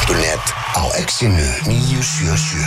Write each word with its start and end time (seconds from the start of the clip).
fótbolti.net 0.00 0.44
á 0.76 0.84
exinu 0.96 1.44
977 1.66 2.64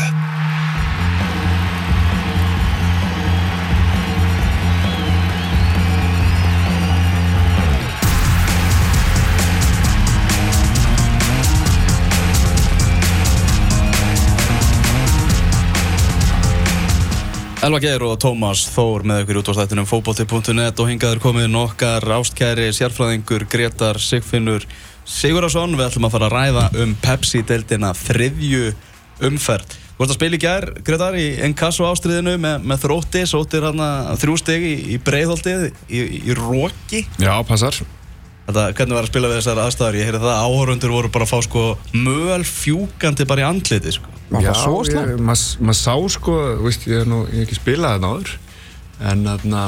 Elva 17.64 17.80
Geir 17.80 18.04
og 18.04 18.18
Tómas 18.20 18.68
Þór 18.74 19.06
með 19.08 19.24
ykkur 19.24 19.40
út 19.40 19.50
á 19.50 19.54
stættinum 19.56 19.88
fótbolti.net 19.88 20.80
og 20.84 20.90
hingaður 20.92 21.24
komið 21.24 21.48
nokkar 21.54 22.04
ástkæri 22.20 22.70
sérfræðingur 22.76 23.48
Gretar 23.50 24.02
Sigfinnur 24.04 24.68
Sigurðarsson. 25.10 25.78
Við 25.78 25.88
ætlum 25.88 26.08
að 26.08 26.14
fara 26.16 26.30
að 26.30 26.36
ræða 26.38 26.66
um 26.84 26.94
Pepsi-deildina 27.04 27.94
þriðju 27.98 28.74
umferð. 29.30 29.80
Þú 29.94 30.02
varst 30.02 30.14
að 30.16 30.18
spila 30.18 30.38
í 30.38 30.42
gær, 30.42 30.66
Gretar, 30.84 31.18
í 31.22 31.26
Encasso 31.46 31.86
ástriðinu 31.86 32.38
með, 32.42 32.64
með 32.66 32.86
þrótti, 32.88 33.26
sóttir 33.30 33.68
hérna 33.68 33.90
þrjú 34.20 34.38
stegi 34.42 34.72
í, 34.74 34.80
í 34.96 35.02
breiðholtið, 35.06 35.68
í, 35.86 36.02
í 36.24 36.38
Róki. 36.40 37.04
Já, 37.22 37.36
passar. 37.46 37.78
Þetta, 38.48 38.64
hvernig 38.76 38.98
var 38.98 39.06
að 39.06 39.12
spila 39.12 39.30
við 39.30 39.38
þessar 39.38 39.62
aðstæður? 39.64 40.00
Ég 40.00 40.10
heyrði 40.10 40.24
það 40.26 40.34
að 40.34 40.48
áhörundur 40.50 40.96
voru 40.98 41.12
bara 41.14 41.28
að 41.28 41.32
fá 41.32 41.46
sko 41.46 41.68
möl 41.94 42.42
fjúkandi 42.50 43.28
bara 43.30 43.46
í 43.46 43.48
andliti, 43.48 43.94
sko. 43.96 44.18
Var 44.34 44.50
það 44.50 44.60
svo 44.64 44.82
slæmt? 44.90 45.22
Maður 45.30 45.70
mað 45.70 45.78
sá 45.80 45.94
sko, 46.18 46.40
þú 46.58 46.68
veist, 46.68 46.90
ég 46.90 47.04
hef 47.04 47.12
nú 47.14 47.22
ég 47.30 47.38
hef 47.38 47.46
ekki 47.46 47.60
spilað 47.62 47.96
þetta 47.96 48.12
áður 48.12 48.34
En 49.04 49.24
þarna, 49.28 49.62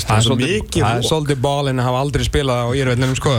það 0.00 0.12
er 0.16 0.90
er 0.90 1.06
svolítið 1.06 1.40
bálinn 1.42 1.80
að 1.82 1.88
hafa 1.90 2.02
aldrei 2.04 2.24
spilað 2.26 2.62
á 2.62 2.68
írveitlunum 2.78 3.18
sko 3.18 3.34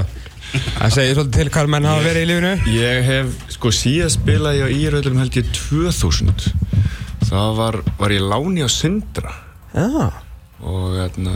Það 0.53 0.93
segir 0.95 1.17
svolítið 1.17 1.37
til 1.37 1.51
hvað 1.53 1.69
menn 1.73 1.87
hafa 1.89 2.05
verið 2.05 2.23
í 2.23 2.29
lífinu. 2.31 2.53
Ég 2.77 3.07
hef, 3.07 3.35
sko, 3.57 3.71
síðan 3.75 4.13
spilað 4.13 4.59
ég 4.59 4.67
á 4.67 4.75
Íröðlum 4.77 5.21
held 5.21 5.37
ég 5.39 5.51
2000 5.55 6.49
Það 7.27 7.53
var, 7.57 7.77
var 7.99 8.13
ég 8.15 8.23
láni 8.23 8.63
á 8.63 8.69
Sindra. 8.71 9.33
Já, 9.75 10.09
Og 10.63 10.95
þarna, 10.95 11.33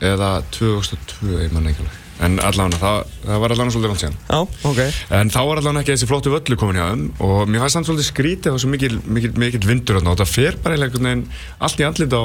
eða 0.00 0.28
2002, 0.54 1.32
ég 1.42 1.52
man 1.52 1.66
ekki 1.68 1.82
alveg. 1.84 2.02
En 2.24 2.38
allan, 2.40 2.72
það, 2.80 3.10
það 3.26 3.40
var 3.42 3.52
allan 3.52 3.72
svolítið 3.74 3.90
langt 3.92 4.02
síðan. 4.04 4.14
Já, 4.30 4.38
ok. 4.70 4.78
En 5.18 5.32
þá 5.34 5.40
var 5.50 5.60
allan 5.60 5.80
ekki 5.82 5.92
þessi 5.92 6.08
flottu 6.08 6.32
völlu 6.32 6.56
komin 6.56 6.78
hjá 6.80 6.86
þeim. 6.88 7.02
Og 7.26 7.50
mér 7.52 7.64
fannst 7.64 7.76
hann 7.76 7.88
svolítið 7.88 8.08
skrítið 8.08 8.54
og 8.56 8.62
svo 8.62 8.70
mikil, 8.72 8.94
mikil, 9.04 9.32
mikil 9.42 9.60
vindur 9.68 9.98
þarna. 9.98 10.14
Og 10.14 10.22
það 10.22 10.32
fer 10.32 10.56
bara 10.62 10.78
eiginlega 10.78 10.94
einhvern 10.94 11.10
veginn 11.10 11.26
allt 11.68 11.82
í 11.82 11.86
andlit 11.90 12.16
á 12.16 12.24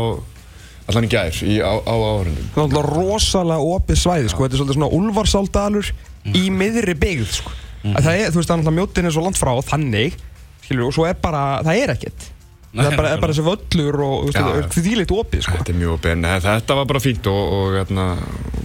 allan 0.90 1.08
í 1.08 1.12
gær 1.12 1.42
í, 1.46 1.58
á, 1.62 1.74
á 1.78 1.94
áhörundum. 1.94 2.48
Það 2.56 2.64
er 2.64 2.72
náttúrulega 2.72 2.96
rosalega 2.96 3.70
opið 3.76 4.02
svæði 4.02 4.32
sko. 4.32 4.46
Þetta 4.46 4.58
er 4.58 4.62
svolítið 4.62 4.80
svona 4.80 4.92
úlfarsáldalur 4.98 5.92
í 6.38 6.44
miðri 6.54 6.96
byggð 7.02 7.32
sko. 7.38 7.56
Að 7.92 8.06
Það 8.06 8.14
er, 8.18 8.28
þú 8.30 8.42
veist, 8.42 8.50
það 8.50 8.56
er 8.56 8.62
náttúrulega 8.62 8.78
mjótin 8.78 9.10
er 9.10 9.16
svo 9.16 9.24
langt 9.26 9.40
frá 9.42 9.54
þannig 9.72 10.18
Skilur, 10.62 10.88
og 10.88 10.94
svo 10.96 11.08
er 11.10 11.18
bara, 11.18 11.42
það 11.66 11.80
er 11.82 11.94
ekkert 11.96 12.28
Það 12.72 12.88
er 12.88 12.96
bara, 12.96 13.10
er 13.12 13.20
bara 13.20 13.34
þessi 13.36 13.44
völlur 13.44 13.98
og 14.06 14.14
þú 14.22 14.28
veist, 14.30 14.38
Já, 14.38 14.44
það 14.46 14.54
já. 14.56 14.62
er 14.62 14.70
þvíleitt 14.78 15.12
opið 15.18 15.42
sko 15.44 15.58
Þetta 15.58 15.74
er 15.74 15.80
mjög 15.82 15.96
opið 15.98 16.14
en 16.16 16.28
þetta 16.46 16.78
var 16.80 16.86
bara 16.94 17.02
fínt 17.04 17.28
og, 17.28 17.42
og 17.58 17.74
hérna, 17.76 18.06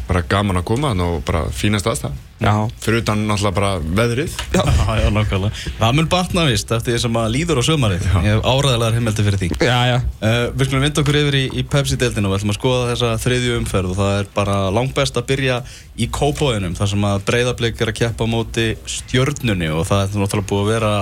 bara 0.06 0.22
gaman 0.30 0.60
að 0.60 0.66
koma 0.68 0.92
og 1.06 1.16
bara 1.26 1.40
fínast 1.50 1.88
aðstæð. 1.90 2.22
Já, 2.36 2.52
Fyrir 2.84 3.00
utan 3.00 3.22
náttúrulega 3.26 3.56
bara 3.56 3.70
veðrið. 3.96 4.34
Já, 4.52 4.60
já, 5.00 5.06
nákvæmlega. 5.10 5.62
Það 5.80 5.94
mun 5.96 6.08
batna 6.12 6.44
vist 6.46 6.70
eftir 6.76 6.92
því 6.94 7.00
sem 7.06 7.18
að 7.18 7.30
líður 7.34 7.58
á 7.58 7.62
sömarið. 7.66 8.04
Ég 8.12 8.26
hef 8.36 8.44
áræðilegar 8.46 8.98
heimildi 8.98 9.24
fyrir 9.26 9.40
því. 9.42 9.48
já, 9.64 9.78
já 9.90 9.96
Uh, 10.26 10.48
við 10.56 10.68
skulum 10.68 10.82
vinda 10.86 11.02
okkur 11.02 11.16
yfir 11.20 11.36
í, 11.38 11.42
í 11.60 11.62
Pepsi-deildinu 11.70 12.26
og 12.28 12.32
við 12.32 12.38
ætlum 12.40 12.52
að 12.54 12.56
skoða 12.58 12.86
þessa 12.90 13.10
þriðju 13.22 13.56
umferð 13.60 13.90
og 13.92 13.98
það 13.98 14.14
er 14.20 14.28
bara 14.34 14.56
langt 14.74 14.94
best 14.96 15.18
að 15.20 15.26
byrja 15.28 15.58
í 16.02 16.08
kópóinum 16.12 16.74
þar 16.78 16.90
sem 16.92 17.04
að 17.06 17.24
breyðablík 17.28 17.82
er 17.84 17.92
að 17.92 17.98
keppa 18.00 18.26
á 18.26 18.32
móti 18.32 18.64
stjörnunni 18.90 19.68
og 19.76 19.84
það 19.90 20.02
er 20.06 20.16
náttúrulega 20.24 20.48
búið 20.50 20.64
að 20.64 20.72
vera 20.72 20.92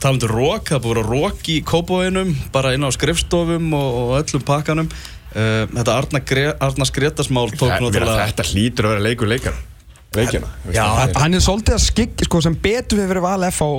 talandu 0.00 0.30
rók, 0.30 0.68
það 0.70 0.76
er 0.76 0.84
búið 0.84 0.90
að 0.90 1.00
vera 1.00 1.08
rók 1.10 1.50
í 1.52 1.56
kópóinum 1.66 2.34
bara 2.54 2.74
inn 2.76 2.86
á 2.86 2.90
skrifstofum 2.94 3.72
og, 3.76 3.98
og 4.02 4.14
öllum 4.20 4.46
pakkanum 4.48 4.88
uh, 4.90 5.66
þetta 5.74 5.96
Arna, 5.96 6.22
Arna 6.68 6.88
Skretasmál 6.88 7.50
tók 7.54 7.74
náttúrulega 7.76 8.30
þetta 8.32 8.48
hlýtur 8.52 8.88
að 8.88 8.96
vera 8.96 9.06
leikur 9.08 9.30
leikar. 9.30 9.60
Leikjana. 10.18 10.48
Já, 10.74 10.84
Hann 11.14 11.38
er 11.38 11.42
svolítið 11.44 11.76
að 11.76 11.82
skikk, 11.84 12.24
sko, 12.26 12.40
sem 12.42 12.56
betur 12.58 12.98
við 12.98 13.12
verið 13.12 13.26
val 13.28 13.44
F 13.50 13.60
á 13.62 13.70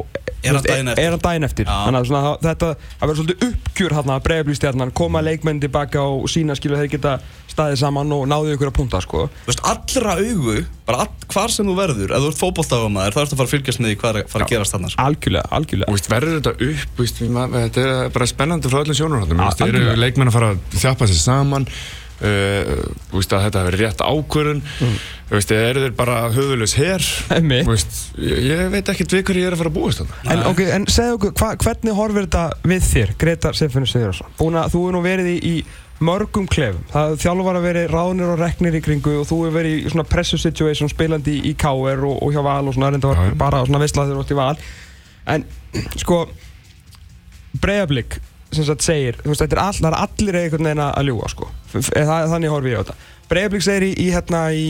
Er 0.42 0.56
hann 0.58 0.64
daginn 0.66 0.88
eftir? 0.90 1.04
Er 1.04 1.12
hann 1.14 1.22
daginn 1.22 1.46
eftir. 1.46 1.68
Þannig 1.70 2.00
að 2.00 2.08
svona, 2.10 2.22
þetta, 2.42 2.68
það 2.98 3.06
verður 3.06 3.20
svolítið 3.20 3.44
uppgjur 3.48 3.94
hann 3.98 4.10
að 4.10 4.24
bregðarblístjarnan 4.26 4.94
koma 4.98 5.22
leikmenn 5.26 5.62
tilbaka 5.62 6.02
og 6.02 6.26
sína 6.34 6.56
skilu 6.58 6.80
þeir 6.80 6.90
geta 6.96 7.14
staðið 7.52 7.78
saman 7.84 8.14
og 8.16 8.24
náðu 8.32 8.56
ykkur 8.56 8.72
að 8.72 8.78
punta 8.80 9.02
sko. 9.04 9.28
Þú 9.44 9.52
veist, 9.52 9.64
allra 9.70 10.12
augu, 10.18 10.56
bara 10.88 10.98
all, 11.06 11.12
hvar 11.36 11.50
sem 11.54 11.68
þú 11.70 11.76
verður, 11.78 12.10
ef 12.16 12.20
þú 12.24 12.28
ert 12.32 12.42
fótbolltafamaður, 12.42 13.14
þá 13.14 13.22
ertu 13.22 13.36
að 13.36 13.42
fara 13.42 13.50
að 13.50 13.54
fylgjast 13.54 13.82
með 13.84 13.90
því 13.92 13.98
hvað 14.02 14.12
er 14.12 14.18
að 14.22 14.32
fara 14.34 14.48
að 14.48 14.54
gerast 14.56 14.74
þarna. 14.76 14.92
Sko. 14.94 15.00
Algjörlega, 15.06 15.46
algjörlega 15.60 15.90
Og 15.92 15.98
veist, 15.98 16.10
verður 16.16 16.38
þetta 16.40 16.54
upp, 16.72 16.92
veist, 17.02 17.18
þetta 17.58 17.80
er 17.86 18.16
bara 18.16 18.30
spennandi 18.32 18.72
frá 18.72 18.80
öllum 18.82 18.98
sjónarhaldum. 18.98 19.38
Uh, 22.22 22.82
þetta 23.42 23.64
hefur 23.64 23.78
rétt 23.82 24.02
ákvörðun, 24.06 24.60
mm. 24.62 24.98
eru 25.58 25.84
þeir 25.86 25.94
bara 25.98 26.18
höfulegs 26.36 26.76
veist, 27.66 28.02
ég, 28.22 28.42
ég 28.46 28.66
veit 28.74 28.92
ekkert 28.94 29.16
við 29.16 29.24
hverju 29.26 29.42
ég 29.42 29.50
er 29.50 29.56
að 29.56 29.64
fara 29.64 29.72
að 29.72 29.78
búast. 29.80 30.04
En, 30.28 30.44
ok, 30.52 30.62
en 30.78 30.86
segðu 30.92 31.18
okkur, 31.18 31.34
hva, 31.42 31.54
hvernig 31.64 31.98
horfir 31.98 32.28
þetta 32.28 32.44
við 32.74 32.86
þér, 32.92 33.16
Greta 33.24 33.54
Sefinu 33.58 33.90
Sigurðarsson? 33.90 34.36
Búin 34.38 34.60
að 34.62 34.76
þú 34.76 34.84
hefur 34.84 34.98
nú 34.98 35.04
verið 35.08 35.32
í, 35.32 35.38
í 35.42 35.82
mörgum 36.02 36.48
klefum. 36.50 36.86
Það 36.92 37.18
þjálfur 37.22 37.58
að 37.60 37.68
verið 37.68 37.92
ráðnir 37.92 38.34
og 38.34 38.40
reknir 38.42 38.78
í 38.78 38.84
kringu 38.86 39.18
og 39.20 39.28
þú 39.30 39.42
hefur 39.44 39.58
verið 39.60 39.78
í 39.78 39.92
svona 39.94 40.08
pressure 40.10 40.42
situation 40.42 40.90
spilandi 40.92 41.38
í, 41.42 41.54
KR 41.58 42.06
og, 42.08 42.18
og 42.22 42.34
hjá 42.34 42.42
Val 42.46 42.64
og 42.68 42.78
svona 42.78 42.94
Já, 43.18 43.30
já. 43.30 43.38
bara 43.42 43.66
svona 43.66 43.82
veislaður 43.84 44.22
og 44.22 44.34
í 44.34 44.38
Val. 44.38 44.56
En 45.30 45.46
sko, 46.02 46.24
Breiðablík 47.62 48.18
sem 48.52 48.66
sagt 48.68 48.84
segir, 48.86 49.16
þú 49.24 49.32
veist, 49.32 49.42
þetta 49.46 49.58
er 49.58 49.64
all, 49.64 49.94
allir 50.04 50.38
einhvern 50.42 50.68
veginn 50.70 50.84
að 50.86 51.08
ljúga, 51.08 51.30
sko. 51.32 51.50
F- 51.72 51.92
Það, 51.96 52.30
þannig 52.34 52.52
horfi 52.56 52.74
ég 52.74 52.78
á 52.78 52.82
þetta. 52.84 52.96
Breiðablík 53.32 53.64
segir 53.64 53.86
í, 53.88 53.92
í 53.96 54.08
hérna 54.12 54.42
í 54.52 54.66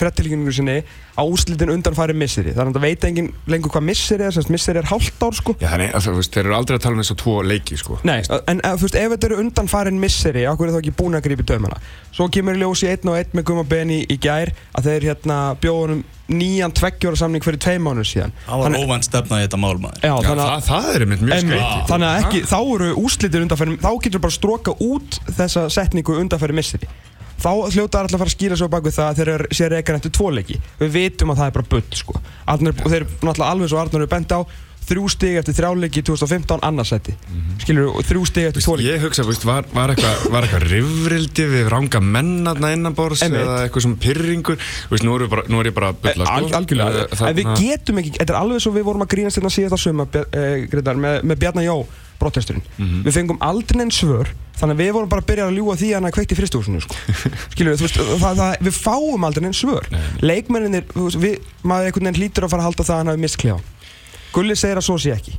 frettilíkningu 0.00 0.54
sinni 0.56 0.76
á 1.16 1.22
úrslitin 1.22 1.72
undanfæri 1.74 2.16
misseri. 2.16 2.54
Þannig 2.56 2.74
að 2.74 2.78
það 2.78 2.86
veit 2.86 3.06
enginn 3.08 3.30
lengur 3.52 3.74
hvað 3.74 3.86
misseri 3.90 4.26
er, 4.26 4.34
semst 4.36 4.52
misseri 4.52 4.80
er 4.80 4.88
hálft 4.90 5.24
ár, 5.24 5.36
sko. 5.36 5.56
Já, 5.60 5.68
þannig, 5.74 5.92
að, 5.96 6.08
veist, 6.18 6.36
þeir 6.36 6.46
eru 6.48 6.56
aldrei 6.56 6.78
að 6.78 6.84
tala 6.86 6.96
um 6.96 7.02
þessu 7.02 7.18
tvo 7.20 7.34
leiki, 7.46 7.80
sko. 7.80 7.98
Nei, 8.08 8.18
en 8.40 8.62
eh, 8.64 8.76
þú 8.76 8.88
veist, 8.88 9.00
ef 9.00 9.14
þetta 9.14 9.30
eru 9.30 9.40
undanfærin 9.44 10.00
misseri, 10.00 10.46
okkur 10.50 10.70
er 10.70 10.76
þá 10.76 10.80
ekki 10.82 10.96
búin 11.02 11.18
að 11.18 11.26
grípa 11.28 11.44
í 11.44 11.50
dömana. 11.52 11.82
Svo 12.16 12.30
kemur 12.32 12.56
í 12.56 12.62
ljós 12.62 12.84
í 12.86 12.92
einn 12.92 13.12
og 13.12 13.20
einn 13.20 13.36
með 13.36 13.46
Guma 13.50 13.66
Ben 13.68 13.92
í, 13.94 14.00
gær 14.20 14.54
að 14.76 14.90
þeir 14.90 15.10
hérna 15.10 15.42
bjóðunum 15.60 16.02
nýjan 16.30 16.72
tveggjóra 16.76 17.18
samning 17.18 17.42
fyrir 17.44 17.58
tvei 17.62 17.78
mánuð 17.82 18.06
síðan. 18.06 18.34
Það 18.46 18.62
var 18.62 18.76
óvænt 18.78 19.06
stefna 19.08 19.40
í 19.40 19.46
þetta 19.46 19.60
málmaður. 19.60 20.02
Já, 20.04 20.10
Já, 20.10 20.26
þannig 20.28 20.42
að 20.44 20.50
það, 20.50 20.66
það 20.68 20.90
er 20.94 21.04
einmitt 21.04 21.24
mjög 21.26 21.40
skreiti. 21.44 21.78
Þannig 21.90 22.10
að 22.10 22.18
ekki, 22.20 22.42
þá 22.50 22.58
eru 22.60 22.90
úrslitir 23.02 23.46
undanfæri, 23.46 23.78
þá 23.82 23.90
getur 24.04 24.24
bara 24.26 24.36
stróka 24.36 24.74
út 24.86 25.18
þessa 25.26 25.64
setningu 25.74 26.18
undanfæri 26.22 26.56
misseri. 26.56 26.90
Þá 27.40 27.50
hljóta 27.74 28.02
alltaf 28.02 28.16
að 28.16 28.22
fara 28.22 28.30
að 28.30 28.34
skýra 28.36 28.56
svo 28.60 28.68
bak 28.72 28.84
við 28.84 28.96
það 28.98 29.10
að 29.10 29.20
þeir 29.20 29.30
eru 29.34 29.52
sér 29.56 29.76
ekkan 29.80 29.96
eftir 30.00 30.12
tvoleiki. 30.16 30.58
Við 30.80 30.90
vitum 30.96 31.32
að 31.32 31.38
það 31.40 31.46
er 31.50 31.54
bara 31.58 31.70
bull, 31.74 31.86
sko. 31.96 32.18
Arnar, 32.52 32.74
og 32.84 32.90
þeir 32.92 32.98
eru 33.00 33.14
náttúrulega 33.20 33.54
alveg 33.54 33.70
svo 33.72 33.80
Arnar 33.80 34.02
eru 34.04 34.10
bent 34.12 34.34
á, 34.36 34.40
þrjú 34.90 35.06
stig 35.12 35.36
eftir 35.38 35.54
þrjáleiki 35.54 36.02
2015 36.02 36.64
annarsæti. 36.66 37.14
Skilur 37.62 37.92
og 38.00 38.04
þrjú 38.08 38.24
stig 38.26 38.48
eftir 38.48 38.64
tvoleiki. 38.64 38.88
Ég 38.90 39.04
hugsa, 39.04 39.24
veist, 39.28 39.44
var, 39.46 39.68
var 39.76 39.92
eitthvað 39.94 40.24
var 40.34 40.46
eitthvað 40.48 40.66
rifrildi 40.72 41.46
við 41.52 41.68
ranga 41.70 42.00
mennarna 42.02 42.72
innanbors 42.74 43.22
eða 43.24 43.60
eitthvað 43.68 43.86
svona 43.86 44.00
pyrringur 44.02 44.58
veist, 44.90 45.06
nú, 45.06 45.16
bara, 45.30 45.46
nú 45.52 45.62
er 45.62 45.70
ég 45.70 45.76
bara 45.76 45.92
að 45.94 46.00
bulla 46.08 46.28
Al, 46.34 46.48
sko. 46.48 46.58
algjörlega, 46.60 47.06
Eh, 47.10 47.24
en 47.30 47.38
við 47.38 47.52
getum 47.60 48.02
ekki 48.02 48.16
þetta 48.18 48.34
er 48.34 48.40
alveg 48.40 48.64
svo 48.64 48.74
við 48.74 48.88
vorum 48.88 49.06
að 49.06 49.12
grínast 49.14 49.38
hérna 49.38 49.52
síðast 49.54 49.78
á 49.78 49.80
Greitar, 50.70 50.98
með, 50.98 51.22
með 51.22 51.42
Bjarnar 51.44 51.68
Jó 51.68 51.76
brotesturinn, 52.20 52.62
Mhm. 52.78 53.02
við 53.06 53.16
fengum 53.18 53.40
aldrei 53.40 53.80
neinn 53.80 53.90
svör 53.94 54.30
þannig 54.60 54.76
að 54.76 54.82
við 54.84 54.92
vorum 54.92 55.08
bara 55.08 55.22
að 55.24 55.28
byrja 55.30 55.44
að 55.48 55.56
ljúa 55.56 55.76
því 55.80 55.88
að 55.90 55.94
hann 55.98 56.08
að 56.10 56.14
kveikt 56.18 56.32
í 56.34 56.38
fristúsinu 56.38 56.80
sko. 56.84 56.96
við, 57.56 57.74
þú 57.80 57.84
veist, 57.86 58.00
það, 58.20 58.40
það, 58.42 58.56
við 58.68 58.74
fáum 58.76 59.24
aldrei 59.24 59.42
neinn 59.46 59.56
svör. 59.56 59.86
Leikmenninir, 60.20 60.84
við, 60.94 61.38
maður 61.64 61.90
einhvern 61.90 62.10
veginn 62.10 62.20
hlýtur 62.20 62.44
að 62.44 62.52
fara 62.52 62.62
að 62.62 62.68
halda 62.70 62.84
það 62.84 62.94
að 62.94 63.00
hann 63.00 63.12
hafi 63.14 63.24
mistklefa 63.24 63.60
Gulli 64.30 64.54
segir 64.54 64.78
að 64.78 64.86
svo 64.86 64.98
sé 65.00 65.10
ekki. 65.16 65.32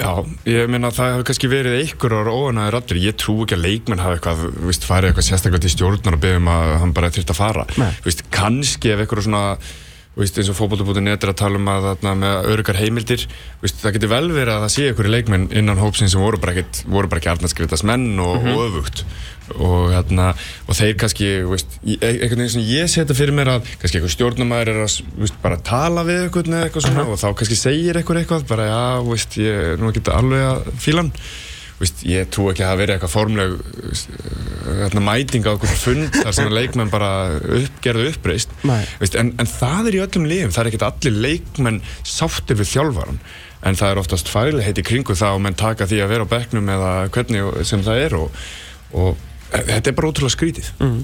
Já, 0.00 0.24
ég 0.48 0.70
meina 0.72 0.88
að 0.88 0.96
það 0.96 1.10
hefur 1.12 1.26
kannski 1.28 1.48
verið 1.52 1.74
einhverjar 1.82 2.28
óanæður 2.32 2.76
allir, 2.78 3.00
ég 3.04 3.16
trú 3.20 3.34
ekki 3.44 3.58
að 3.58 3.64
leikmenn 3.66 4.00
hafa 4.00 4.16
eitthvað, 4.16 4.44
veist, 4.64 4.86
farið 4.88 5.10
eitthvað 5.10 5.26
sérstaklega 5.26 5.64
til 5.66 5.72
stjórnar 5.74 6.16
og 6.16 6.22
beðum 6.22 6.48
að 6.48 6.70
hann 6.80 6.94
bara 6.96 7.10
þurft 7.12 7.32
að 7.34 7.40
fara. 7.42 7.66
Veist, 8.06 8.22
kannski 8.32 8.94
ef 8.94 9.02
eitthvað 9.04 9.26
svona 9.26 9.42
þú 10.12 10.20
veist, 10.20 10.38
eins 10.38 10.50
og 10.52 10.56
fótbolti.net 10.58 11.24
er 11.24 11.30
að 11.32 11.38
tala 11.40 11.56
um 11.56 11.68
að 11.72 11.86
þarna 11.90 12.12
með 12.20 12.48
örgar 12.52 12.76
heimildir 12.82 13.22
þú 13.24 13.62
veist, 13.64 13.78
það 13.80 13.94
getur 13.96 14.10
vel 14.12 14.26
verið 14.34 14.54
að 14.58 14.64
það 14.66 14.72
sé 14.74 14.86
einhverju 14.90 15.12
leikmenn 15.14 15.46
innan 15.56 15.80
hópsinn 15.80 16.10
sem 16.12 16.20
voru 16.20 16.40
bara, 16.42 16.52
bara 17.08 17.22
ekki 17.22 17.30
arnarskriðast 17.32 17.86
menn 17.88 18.10
og, 18.20 18.34
Mhm. 18.42 18.52
og 18.52 18.66
öfugt. 18.68 19.04
Og, 19.58 19.90
hérna, 19.90 20.34
og 20.68 20.74
þeir 20.78 20.94
kannski 20.96 21.26
í- 21.84 21.98
e- 22.00 22.12
einhvern 22.22 22.38
veginn 22.44 22.48
sem 22.50 22.62
ég 22.62 22.88
setja 22.88 23.14
fyrir 23.16 23.34
mér 23.34 23.48
að 23.58 23.64
kannski 23.80 23.98
einhver 23.98 24.14
stjórnumæður 24.14 24.68
er 24.68 24.84
að 24.84 25.32
bara 25.42 25.56
tala 25.56 26.04
við 26.04 26.30
eða 26.54 26.68
eitthvað 26.70 26.86
svona 26.86 27.06
og 27.08 27.18
þá 27.18 27.34
kannski 27.36 27.56
segir 27.58 27.94
eitthvað 27.98 28.22
eitthvað 28.22 28.46
bara 28.48 28.68
já, 28.68 29.02
ég 29.36 29.72
er 29.72 29.76
nú 29.78 29.90
ekki 29.90 30.04
alveg 30.12 30.44
að 30.46 30.72
fíla 30.78 31.02
hann 31.02 31.12
veist, 31.82 32.02
ég 32.06 32.28
trú 32.32 32.48
ekki 32.50 32.64
að 32.64 32.72
það 32.72 32.80
verið 32.82 32.96
eitthvað 32.96 33.14
formleg 33.16 33.54
uh, 34.92 34.98
mæting 35.02 35.46
á 35.46 35.54
okkur 35.54 35.72
fund 35.82 36.18
þar 36.18 36.36
sem 36.36 36.52
leikmenn 36.52 36.92
bara 36.92 37.12
upp, 37.38 37.78
gerðu 37.84 38.10
uppreist 38.12 38.52
Nei. 38.68 38.82
veist, 39.00 39.16
en, 39.18 39.32
en 39.42 39.50
það 39.50 39.90
er 39.90 39.98
í 39.98 40.02
öllum 40.04 40.28
liðum. 40.30 40.52
Það 40.54 40.62
er 40.62 40.70
ekkert 40.72 40.86
allir 40.88 41.18
leikmenn 41.26 41.80
sáttir 42.06 42.60
við 42.60 42.70
þjálfaran 42.76 43.18
en 43.62 43.78
það 43.78 43.92
er 43.92 44.02
oftast 44.02 44.30
fagligheit 44.30 44.78
í 44.80 44.86
kringu 44.86 45.16
það 45.18 45.38
og 45.38 45.42
menn 45.44 45.58
taka 45.58 45.86
því 45.90 46.02
að 46.02 46.14
vera 46.14 46.26
á 46.26 46.32
bekknum 46.32 46.70
eða 46.76 46.92
hvernig 47.14 47.66
sem 47.68 47.82
það 47.86 48.04
er 48.06 48.16
og, 48.18 48.44
og 48.98 49.26
þetta 49.52 49.92
er 49.92 49.98
bara 49.98 50.10
ótrúlega 50.10 50.34
skrítið. 50.34 50.70
Mm. 50.82 51.02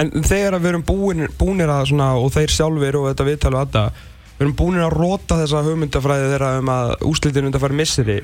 En 0.00 0.12
þegar 0.24 0.56
að 0.56 0.64
við 0.64 0.72
erum 0.72 0.86
búin, 0.86 1.26
búinir 1.38 1.70
að 1.70 1.90
svona, 1.90 2.12
og 2.18 2.30
þeir 2.34 2.54
sjálfur 2.54 3.00
og 3.00 3.08
þetta 3.10 3.26
viðtal 3.26 3.54
og 3.54 3.66
þetta 3.66 3.84
við 4.40 4.44
erum 4.46 4.56
búinir 4.56 4.86
að 4.86 4.94
róta 4.96 5.38
þessa 5.42 5.64
hugmyndafræði 5.66 6.30
þeirra 6.32 6.52
um 6.60 6.70
að 6.72 6.92
úslitin 7.10 7.50
undan 7.50 7.62
fara 7.62 7.76
misseri 7.76 8.20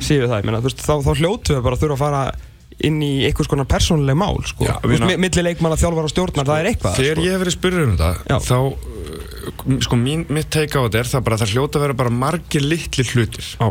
séu 0.00 0.26
það, 0.30 0.48
þú 0.50 0.64
veist, 0.68 0.80
þá, 0.86 0.94
þá 1.06 1.12
hljótu 1.20 1.54
við 1.56 1.62
bara 1.66 1.76
að 1.76 1.82
þurfa 1.84 1.96
að 1.98 2.04
fara 2.04 2.22
inn 2.80 3.00
í 3.04 3.10
einhvers 3.28 3.48
konar 3.50 3.66
persónuleg 3.68 4.16
mál, 4.16 4.38
sko, 4.48 4.64
Já, 4.64 4.74
veist, 4.88 5.04
mi- 5.04 5.16
milli 5.20 5.42
leikmanna 5.44 5.76
þjálfar 5.76 6.06
og 6.08 6.12
stjórnar, 6.14 6.46
það 6.48 6.60
er 6.62 6.68
eitthvað 6.70 6.94
Þegar 6.96 7.16
sko. 7.18 7.24
ég 7.26 7.32
hef 7.34 7.40
verið 7.44 7.56
spurður 7.58 7.84
um 7.84 7.96
þetta 8.00 8.38
þá, 8.40 8.58
uh, 8.60 9.80
sko, 9.84 9.96
mín, 10.00 10.22
mitt 10.32 10.48
teika 10.54 10.80
á 10.80 10.84
þetta 10.88 10.98
er 11.02 11.10
það 11.10 11.24
bara 11.26 11.36
að 11.36 11.42
það 11.44 11.52
hljóta 11.54 11.76
að 11.76 11.84
vera 11.84 11.98
bara 12.00 12.10
margir 12.22 12.64
litli 12.64 13.04
hlutir 13.10 13.50
Já. 13.60 13.68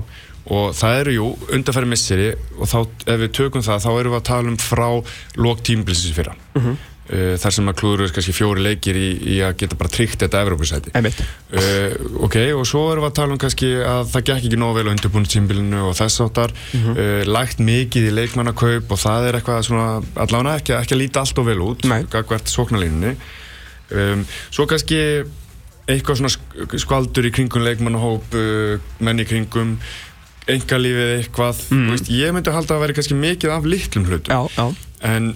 og 0.49 0.73
það 0.77 0.99
eru, 1.01 1.11
jú, 1.17 1.25
undanfæri 1.57 1.89
misseri 1.89 2.29
og 2.59 2.69
þá, 2.69 2.77
ef 3.09 3.19
við 3.25 3.33
tökum 3.39 3.65
það, 3.65 3.81
þá 3.85 3.89
erum 3.99 4.13
við 4.13 4.19
að 4.21 4.27
tala 4.29 4.53
um 4.53 4.57
frá 4.61 4.87
lók 5.41 5.65
tímbilsins 5.65 6.13
fyrra 6.13 6.35
Mhm. 6.53 6.69
uh, 6.69 6.77
þar 7.09 7.53
sem 7.55 7.69
að 7.71 7.77
klúður 7.79 8.03
við 8.05 8.11
kannski 8.13 8.33
fjóri 8.37 8.61
leikir 8.61 8.97
í, 9.01 9.07
í 9.33 9.37
að 9.41 9.55
geta 9.63 9.77
bara 9.79 9.89
tryggt 9.89 10.21
þetta 10.21 10.41
Evrópusæti 10.45 10.91
uh, 10.93 11.95
ok, 12.27 12.35
og 12.53 12.65
svo 12.69 12.83
erum 12.91 13.05
við 13.05 13.09
að 13.09 13.15
tala 13.19 13.33
um 13.33 13.41
kannski 13.41 13.69
að 13.81 14.11
það 14.11 14.25
gekk 14.29 14.43
ekki 14.49 14.59
nóg 14.61 14.75
vel 14.77 14.85
á 14.85 14.93
undirbúinu 14.93 15.31
tímbilinu 15.33 15.81
og 15.89 15.95
þess 15.97 16.21
áttar 16.27 16.53
Mhm. 16.73 16.91
uh, 16.93 17.23
lægt 17.33 17.59
mikið 17.65 18.09
í 18.11 18.15
leikmannakaup 18.19 18.91
og 18.93 19.01
það 19.01 19.27
er 19.31 19.39
eitthvað 19.39 19.63
svona, 19.65 19.87
allavega 20.21 20.55
ekki, 20.61 20.75
ekki 20.77 20.95
að 20.97 21.01
líta 21.01 21.23
allt 21.25 21.41
og 21.41 21.49
vel 21.49 21.59
út 21.65 21.87
Nei. 21.89 22.03
gagvert 22.13 22.45
sóknarlínunni 22.53 23.15
um, 23.97 24.25
svo 24.53 24.67
kannski 24.69 24.99
eitthvað 25.89 26.19
svona 26.21 26.29
sk- 26.29 26.77
skvaldur 26.85 27.25
í 27.25 27.33
kringum 27.33 27.65
leikmannahóp 27.65 28.37
uh, 28.37 28.77
menn 29.01 29.19
í 29.23 29.25
kringum 29.25 29.77
engalífið 30.49 31.11
eitthvað 31.19 31.59
Mm. 31.69 31.77
mm. 31.83 31.89
veist, 31.93 32.09
ég 32.13 32.33
myndi 32.33 32.53
halda 32.53 32.75
að 32.77 32.83
vera 32.85 32.93
kannski 32.97 33.17
mikið 33.17 33.51
af 33.53 33.65
litlum 33.69 34.05
hlutum 34.09 34.33
Já, 34.33 34.41
já, 34.57 34.65
en, 35.09 35.31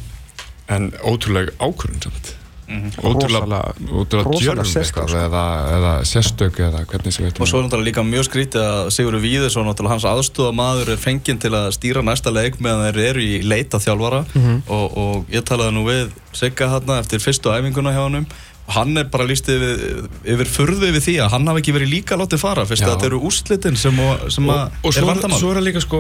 en 0.75 0.91
ótrúlega 1.03 1.53
ákvörðun 1.59 2.07
samt. 2.07 2.33
Ótrúlega, 2.73 3.43
Rosalega- 3.43 3.73
ótrúlega 3.91 4.23
rosalega 4.23 4.39
djörfum 4.39 4.71
sérstök, 4.71 5.09
sko. 5.09 5.17
eða, 5.19 5.43
eða 5.75 5.91
sérstök 6.09 6.55
eða 6.63 6.85
hvernig 6.87 7.13
sem 7.13 7.25
Og 7.27 7.47
svo 7.47 7.59
er 7.59 7.65
náttúrulega 7.67 7.89
líka 7.89 8.03
mjög 8.07 8.25
skrítið 8.29 8.63
að 8.63 8.89
Sigurður 8.95 9.65
náttúrulega 9.67 9.89
hans 9.93 10.05
aðstofamaður 10.05 10.89
er 10.95 10.97
fenginn 10.97 11.39
til 11.39 11.51
að 11.51 11.67
stýra 11.75 12.01
næsta 12.01 12.31
leik 12.31 12.59
meðan 12.59 12.93
þeir 12.93 13.03
eru 13.09 13.21
í 13.21 13.43
leita 13.43 13.77
þjálfara. 13.77 14.25
Og, 14.67 14.97
og 14.97 15.25
ég 15.29 15.43
talaði 15.43 15.75
nú 15.75 15.85
við 15.85 16.09
Sigga 16.33 16.71
hérna 16.71 16.99
eftir 17.03 17.19
fyrstu 17.19 17.51
æfinguna 17.53 17.93
hjá 17.93 18.03
honum. 18.07 18.25
Og 18.63 18.73
hann 18.73 18.97
er 18.97 19.03
bara 19.11 19.27
líst 19.27 19.49
yfir, 19.51 20.07
yfir 20.23 20.47
furðu 20.47 20.89
við 20.95 21.03
því 21.03 21.15
að 21.19 21.33
hann 21.35 21.47
hafi 21.47 21.59
ekki 21.61 21.73
verið 21.75 21.89
líka 21.99 22.15
látið 22.15 22.39
fara 22.39 22.63
fyrst 22.65 22.81
Já. 22.81 22.87
að 22.87 22.93
þetta 22.95 23.09
eru 23.11 23.19
úrslitin 23.27 23.75
sem, 23.75 23.99
og, 23.99 24.31
sem 24.31 24.47
og, 24.47 24.55
að 24.55 24.71
og 24.83 24.87
er 24.87 24.95
svo, 25.01 25.07
vandamál 25.09 25.39
svo 25.41 25.49
er 25.51 25.59
það 25.59 25.67
líka 25.67 25.81
sko 25.83 25.99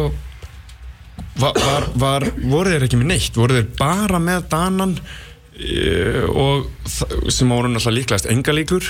var, 1.39 1.57
var, 1.57 1.87
var, 2.05 2.27
voru 2.43 2.73
þeir 2.73 2.87
ekki 2.87 2.99
með 3.01 3.11
neitt 3.13 3.37
voru 3.37 3.59
þeir 3.59 3.69
bara 3.79 4.19
með 4.21 4.47
danan 4.51 4.97
e, 5.57 6.23
og 6.29 6.69
sem 6.85 7.49
voru 7.49 7.71
náttúrulega 7.71 7.97
líklegast 7.99 8.29
enga 8.33 8.55
líkur 8.55 8.89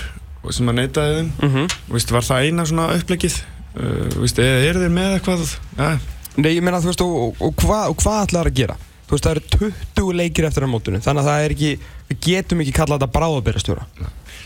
sem 0.51 0.67
að 0.67 0.79
neytaði 0.81 1.19
þeim 1.19 1.29
mm. 1.39 1.53
-hmm. 1.53 2.07
var 2.11 2.27
það 2.27 2.47
eina 2.47 2.65
svona 2.67 2.89
upplegið 2.97 3.37
eða 3.73 4.65
eru 4.69 4.83
þeir 4.83 4.91
með 4.93 5.15
eitthvað 5.17 5.53
ja, 5.77 5.93
Nei, 6.33 6.55
ég 6.55 6.63
meina, 6.65 6.81
þú 6.81 6.89
veist, 6.89 7.03
og, 7.05 7.41
og, 7.45 7.53
hvað, 7.61 7.91
og 7.91 7.99
hvað 8.01 8.19
ætlar 8.23 8.49
að 8.49 8.57
gera? 8.57 8.75
Þú 9.05 9.13
veist, 9.13 9.27
það 9.27 9.35
eru 9.35 9.71
20 9.99 10.15
leikir 10.17 10.47
eftir 10.47 10.65
á 10.65 10.69
mótunum, 10.71 11.03
þannig 11.05 11.21
að 11.21 11.29
það 11.29 11.43
er 11.43 11.53
ekki, 11.53 11.71
við 12.09 12.21
getum 12.25 12.63
ekki 12.63 12.73
kallað 12.73 13.03
þetta 13.03 13.17
bráðabyrjastjóra. 13.19 13.85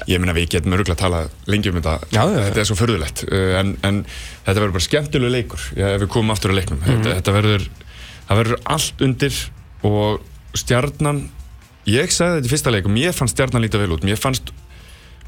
Ég 0.05 0.21
meina 0.21 0.35
við 0.37 0.49
getum 0.53 0.75
örgulega 0.77 0.95
að 0.97 1.01
tala 1.01 1.21
lengi 1.49 1.71
um 1.71 1.79
þetta. 1.79 1.95
Já, 2.13 2.21
já, 2.21 2.39
þetta 2.47 2.61
er 2.63 2.69
svo 2.69 2.77
förðulegt 2.79 3.23
uh, 3.27 3.51
en, 3.59 3.73
en 3.87 3.99
þetta 4.45 4.57
verður 4.59 4.75
bara 4.77 4.87
skemmtilegu 4.87 5.33
leikur 5.33 5.67
ef 5.73 5.99
við 6.03 6.09
komum 6.13 6.33
aftur 6.35 6.53
að 6.53 6.61
leiknum. 6.61 6.81
Mhm. 6.83 6.91
þetta, 6.93 7.17
þetta 7.19 7.35
verður, 7.39 7.67
það 8.29 8.41
verður 8.43 8.63
allt 8.77 9.05
undir 9.07 9.41
og 9.87 10.57
stjarnan 10.57 11.25
ég 11.87 12.13
sagði 12.13 12.39
þetta 12.39 12.49
í 12.49 12.55
fyrsta 12.55 12.73
leik 12.73 12.89
og 12.89 12.95
mér 12.97 13.15
fannst 13.15 13.37
stjarnan 13.37 13.63
líta 13.65 13.81
vel 13.81 13.93
út. 13.95 14.05
Mér 14.07 14.19
fannst, 14.21 14.51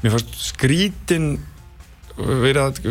mér 0.04 0.16
fannst 0.16 0.36
skrítin 0.50 1.32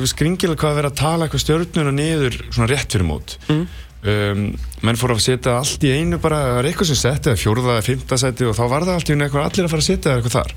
skringilega 0.10 0.58
hvað 0.58 0.72
að 0.72 0.80
vera 0.80 0.90
að 0.90 1.00
tala 1.00 1.26
eitthvað 1.28 1.44
stjörnuna 1.44 1.94
niður 1.94 2.38
svona 2.50 2.70
rétt 2.72 2.96
fyrir 2.96 3.08
mót. 3.08 3.38
Mm. 3.50 3.66
um, 4.00 4.44
menn 4.86 5.00
fór 5.00 5.14
að 5.14 5.26
setja 5.26 5.58
allt 5.60 5.84
í 5.84 5.92
einu 5.92 6.20
bara, 6.24 6.40
það 6.46 6.56
var 6.58 6.70
eitthvað 6.70 6.90
sem 6.92 7.00
setti 7.02 7.36
fjórða 7.38 7.76
eða 7.76 7.86
fymta 7.86 8.18
seti 8.18 8.48
og 8.48 8.56
þá 8.58 8.64
var 8.72 8.88
það 8.88 8.96
allt 8.96 9.10
í 9.10 9.16
einu 9.16 9.26
eitthvað 9.26 9.50
allir 9.50 9.68
að 9.68 9.74
fara 9.74 9.84
að 9.84 9.90
setja 9.90 10.16
eitthvað 10.16 10.38
þar 10.38 10.54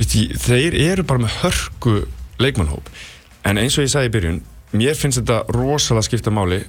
ég, 0.00 0.36
þeir 0.40 0.76
eru 0.90 1.06
bara 1.06 1.24
með 1.24 1.38
hörku 1.44 1.96
leikmannhóp 2.40 2.88
en 3.46 3.60
eins 3.60 3.76
og 3.78 3.86
ég 3.86 3.92
sagði 3.92 4.10
í 4.10 4.14
byrjun 4.16 4.42
mér 4.76 4.98
finnst 4.98 5.20
þetta 5.20 5.42
rosalega 5.56 6.06
skipta 6.06 6.32
máli 6.34 6.62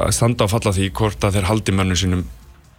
að 0.00 0.14
standa 0.16 0.48
á 0.48 0.52
falla 0.52 0.72
því 0.74 0.90
hvort 0.96 1.24
að 1.24 1.38
þeir 1.38 1.48
haldi 1.50 1.74
mönnum 1.76 1.98
sínum 1.98 2.24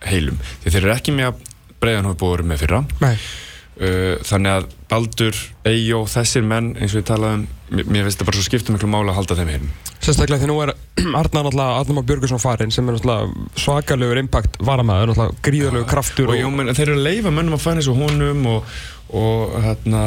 heilum. 0.05 0.39
Því 0.63 0.73
þeir 0.73 0.81
eru 0.83 0.95
ekki 0.95 1.15
með 1.15 1.31
að 1.31 1.51
breiðanhóp 1.83 2.21
búið 2.21 2.47
með 2.49 2.63
fyrra. 2.63 2.81
Nei. 3.03 3.15
uh, 3.15 4.15
þannig 4.25 4.57
að 4.59 4.69
Baldur, 4.91 5.41
Eyjó, 5.67 6.03
þessir 6.11 6.45
menn 6.47 6.73
eins 6.79 6.95
og 6.95 7.01
ég 7.01 7.09
talaði 7.09 7.41
um, 7.41 7.45
mér 7.83 8.05
finnst 8.05 8.19
þetta 8.19 8.29
bara 8.29 8.39
svo 8.39 8.47
skipta 8.49 8.75
miklu 8.75 8.91
máli 8.91 9.13
að 9.13 9.19
halda 9.21 9.39
þeim 9.39 9.53
heilum 9.55 9.75
Sérstaklega 10.05 10.43
því 10.43 10.49
nú 10.51 10.59
er 10.61 10.71
Arnar 11.19 11.47
náttúrulega, 11.47 11.79
Arnar 11.79 11.97
Már 11.97 12.07
Björgursson 12.09 12.41
farinn 12.41 12.73
sem 12.73 12.85
er 12.85 12.97
náttúrulega 12.97 13.47
svakalegur 13.57 14.21
impact 14.21 14.59
varamæður, 14.61 15.11
náttúrulega 15.11 15.45
gríðalegur 15.47 15.89
kraftur 15.89 16.29
og, 16.29 16.37
jú, 16.37 16.51
menn, 16.53 16.73
þeir 16.77 16.91
eru 16.91 16.99
að 16.99 17.07
leifa 17.07 17.33
mönnum 17.33 17.57
að 17.57 17.63
fara 17.65 17.81
eins 17.81 17.89
og 17.89 18.01
honum 18.03 18.45
og, 18.51 18.75
og 19.17 19.55
hérna 19.65 20.03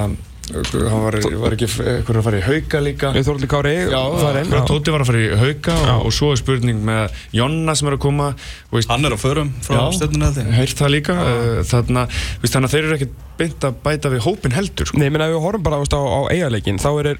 hann 0.48 1.02
var, 1.04 1.16
var 1.42 1.54
ekki 1.56 1.66
eitthvað 1.68 2.18
að 2.20 2.26
fara 2.28 2.38
í 2.40 2.44
hauka 2.46 2.80
líka 2.84 3.10
Við 3.16 3.26
Þorli 3.28 3.48
Kári 3.50 3.72
Já, 3.90 4.00
farinn. 4.22 4.50
já. 4.54 4.60
Tóti 4.68 4.94
var 4.94 5.04
að 5.04 5.10
fara 5.10 5.20
í 5.22 5.28
hauka 5.42 5.74
og, 5.94 6.06
og 6.08 6.14
svo 6.16 6.30
er 6.32 6.40
spurning 6.40 6.80
með 6.88 7.16
Jonna 7.36 7.74
sem 7.78 7.90
er 7.90 7.96
að 7.98 8.02
koma 8.06 8.28
veist, 8.72 8.90
Hann 8.90 9.04
er 9.08 9.16
á 9.16 9.18
förum 9.20 9.52
frá 9.66 9.78
ég 9.92 10.52
heyrt 10.58 10.80
það 10.80 10.92
líka 10.94 11.16
uh, 11.20 11.60
þarna, 11.68 12.06
veist, 12.42 12.54
þannig 12.56 12.68
að 12.70 12.74
þeir 12.76 12.88
eru 12.88 12.98
ekkert 12.98 13.24
beint 13.38 13.68
að 13.68 13.76
bæta 13.84 14.10
við 14.10 14.24
hópin 14.24 14.54
heldur 14.56 14.88
sko. 14.90 14.98
Nei, 14.98 15.06
ég 15.06 15.14
meina 15.14 15.28
ef 15.28 15.36
við 15.36 15.44
horfum 15.44 15.62
bara 15.68 15.78
veist, 15.78 15.94
á, 15.94 16.00
á 16.02 16.20
eigaleikin 16.32 16.80
þá 16.82 16.88
er 17.04 17.10